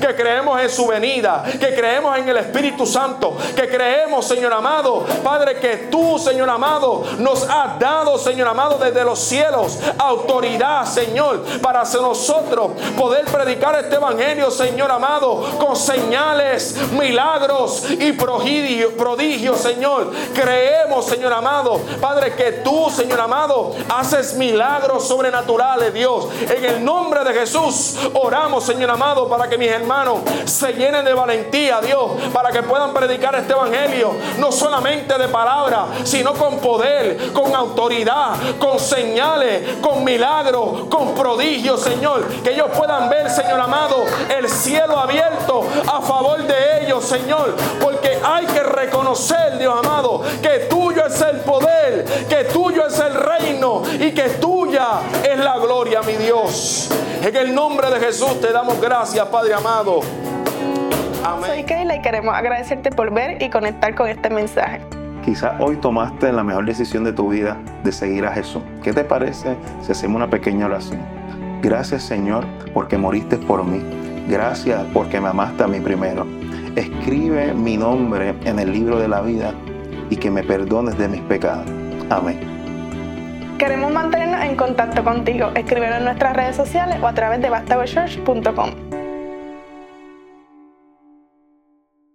que 0.00 0.14
creemos 0.14 0.60
en 0.60 0.70
su 0.70 0.86
venida, 0.86 1.44
que 1.58 1.74
creemos 1.74 2.16
en 2.16 2.28
el 2.28 2.36
Espíritu 2.36 2.86
Santo, 2.86 3.36
que 3.56 3.68
creemos, 3.68 4.26
Señor 4.26 4.52
amado, 4.52 5.04
Padre, 5.22 5.56
que 5.56 5.88
tú, 5.90 6.18
Señor 6.18 6.48
amado, 6.48 7.04
nos 7.18 7.48
has 7.48 7.78
dado, 7.78 8.18
Señor 8.18 8.48
amado, 8.48 8.78
desde 8.78 9.04
los 9.04 9.18
cielos 9.18 9.78
autoridad, 9.98 10.84
Señor, 10.86 11.42
para 11.60 11.82
nosotros 11.82 12.72
poder 12.96 13.24
predicar 13.26 13.74
este 13.76 13.96
evangelio, 13.96 14.50
Señor 14.50 14.90
amado, 14.90 15.44
con 15.58 15.76
señales, 15.76 16.76
milagros 16.92 17.86
y 17.90 18.12
prodigios, 18.12 18.92
prodigio, 18.94 19.54
Señor. 19.56 20.12
Creemos, 20.34 21.06
Señor 21.06 21.32
amado, 21.32 21.80
Padre, 22.00 22.34
que 22.34 22.52
tú, 22.64 22.90
Señor 22.90 23.20
amado, 23.20 23.74
haces 23.88 24.34
milagros 24.34 25.06
sobrenaturales, 25.06 25.92
Dios. 25.92 26.28
En 26.48 26.64
el 26.64 26.84
nombre 26.84 27.24
de 27.24 27.34
Jesús 27.34 27.96
oramos, 28.14 28.64
Señor 28.64 28.90
amado, 28.90 29.21
para 29.28 29.48
que 29.48 29.58
mis 29.58 29.70
hermanos 29.70 30.20
se 30.44 30.72
llenen 30.72 31.04
de 31.04 31.14
valentía, 31.14 31.80
Dios, 31.80 32.12
para 32.32 32.50
que 32.50 32.62
puedan 32.62 32.92
predicar 32.92 33.34
este 33.34 33.52
evangelio, 33.52 34.14
no 34.38 34.52
solamente 34.52 35.16
de 35.18 35.28
palabra, 35.28 35.86
sino 36.04 36.34
con 36.34 36.58
poder, 36.58 37.32
con 37.32 37.54
autoridad, 37.54 38.34
con 38.58 38.78
señales, 38.78 39.78
con 39.80 40.04
milagros, 40.04 40.86
con 40.88 41.14
prodigios, 41.14 41.80
Señor. 41.80 42.26
Que 42.42 42.52
ellos 42.52 42.68
puedan 42.76 43.08
ver, 43.08 43.30
Señor 43.30 43.60
amado, 43.60 44.04
el 44.28 44.48
cielo 44.48 44.98
abierto 44.98 45.64
a 45.86 46.00
favor 46.00 46.42
de 46.42 46.84
ellos, 46.84 47.04
Señor. 47.04 47.54
Porque 47.80 48.18
hay 48.22 48.46
que 48.46 48.62
reconocer, 48.62 49.58
Dios 49.58 49.74
amado, 49.76 50.22
que 50.40 50.66
tuyo 50.70 51.06
es 51.06 51.20
el 51.20 51.40
poder, 51.40 52.04
que 52.28 52.44
tuyo 52.44 52.86
es 52.86 52.98
el 52.98 53.14
reino 53.14 53.82
y 53.98 54.12
que 54.12 54.28
tuya 54.40 55.00
es 55.22 55.38
la 55.38 55.58
gloria, 55.58 56.02
mi 56.02 56.14
Dios. 56.14 56.88
En 57.22 57.36
el 57.36 57.54
nombre 57.54 57.88
de 57.88 58.00
Jesús 58.00 58.40
te 58.40 58.50
damos 58.50 58.80
gracias, 58.80 59.24
Padre 59.28 59.54
amado. 59.54 60.00
Amén. 61.24 61.50
Soy 61.50 61.62
Keila 61.62 61.94
y 61.94 62.02
queremos 62.02 62.34
agradecerte 62.34 62.90
por 62.90 63.14
ver 63.14 63.40
y 63.40 63.48
conectar 63.48 63.94
con 63.94 64.08
este 64.08 64.28
mensaje. 64.28 64.80
Quizás 65.24 65.52
hoy 65.60 65.76
tomaste 65.76 66.32
la 66.32 66.42
mejor 66.42 66.66
decisión 66.66 67.04
de 67.04 67.12
tu 67.12 67.28
vida 67.28 67.56
de 67.84 67.92
seguir 67.92 68.26
a 68.26 68.32
Jesús. 68.32 68.60
¿Qué 68.82 68.92
te 68.92 69.04
parece 69.04 69.56
si 69.82 69.92
hacemos 69.92 70.16
una 70.16 70.28
pequeña 70.28 70.66
oración? 70.66 71.00
Gracias 71.62 72.02
Señor 72.02 72.44
porque 72.74 72.98
moriste 72.98 73.38
por 73.38 73.64
mí. 73.64 73.80
Gracias 74.28 74.84
porque 74.92 75.20
me 75.20 75.28
amaste 75.28 75.62
a 75.62 75.68
mí 75.68 75.78
primero. 75.78 76.26
Escribe 76.74 77.54
mi 77.54 77.76
nombre 77.76 78.34
en 78.42 78.58
el 78.58 78.72
libro 78.72 78.98
de 78.98 79.06
la 79.06 79.20
vida 79.20 79.54
y 80.10 80.16
que 80.16 80.28
me 80.28 80.42
perdones 80.42 80.98
de 80.98 81.06
mis 81.06 81.20
pecados. 81.20 81.70
Amén. 82.10 82.51
Queremos 83.62 83.92
mantenernos 83.92 84.42
en 84.42 84.56
contacto 84.56 85.04
contigo. 85.04 85.52
Escríbenos 85.54 85.98
en 85.98 86.04
nuestras 86.06 86.34
redes 86.34 86.56
sociales 86.56 86.98
o 87.00 87.06
a 87.06 87.14
través 87.14 87.40
de 87.40 87.48
bastagochurch.com. 87.48 88.91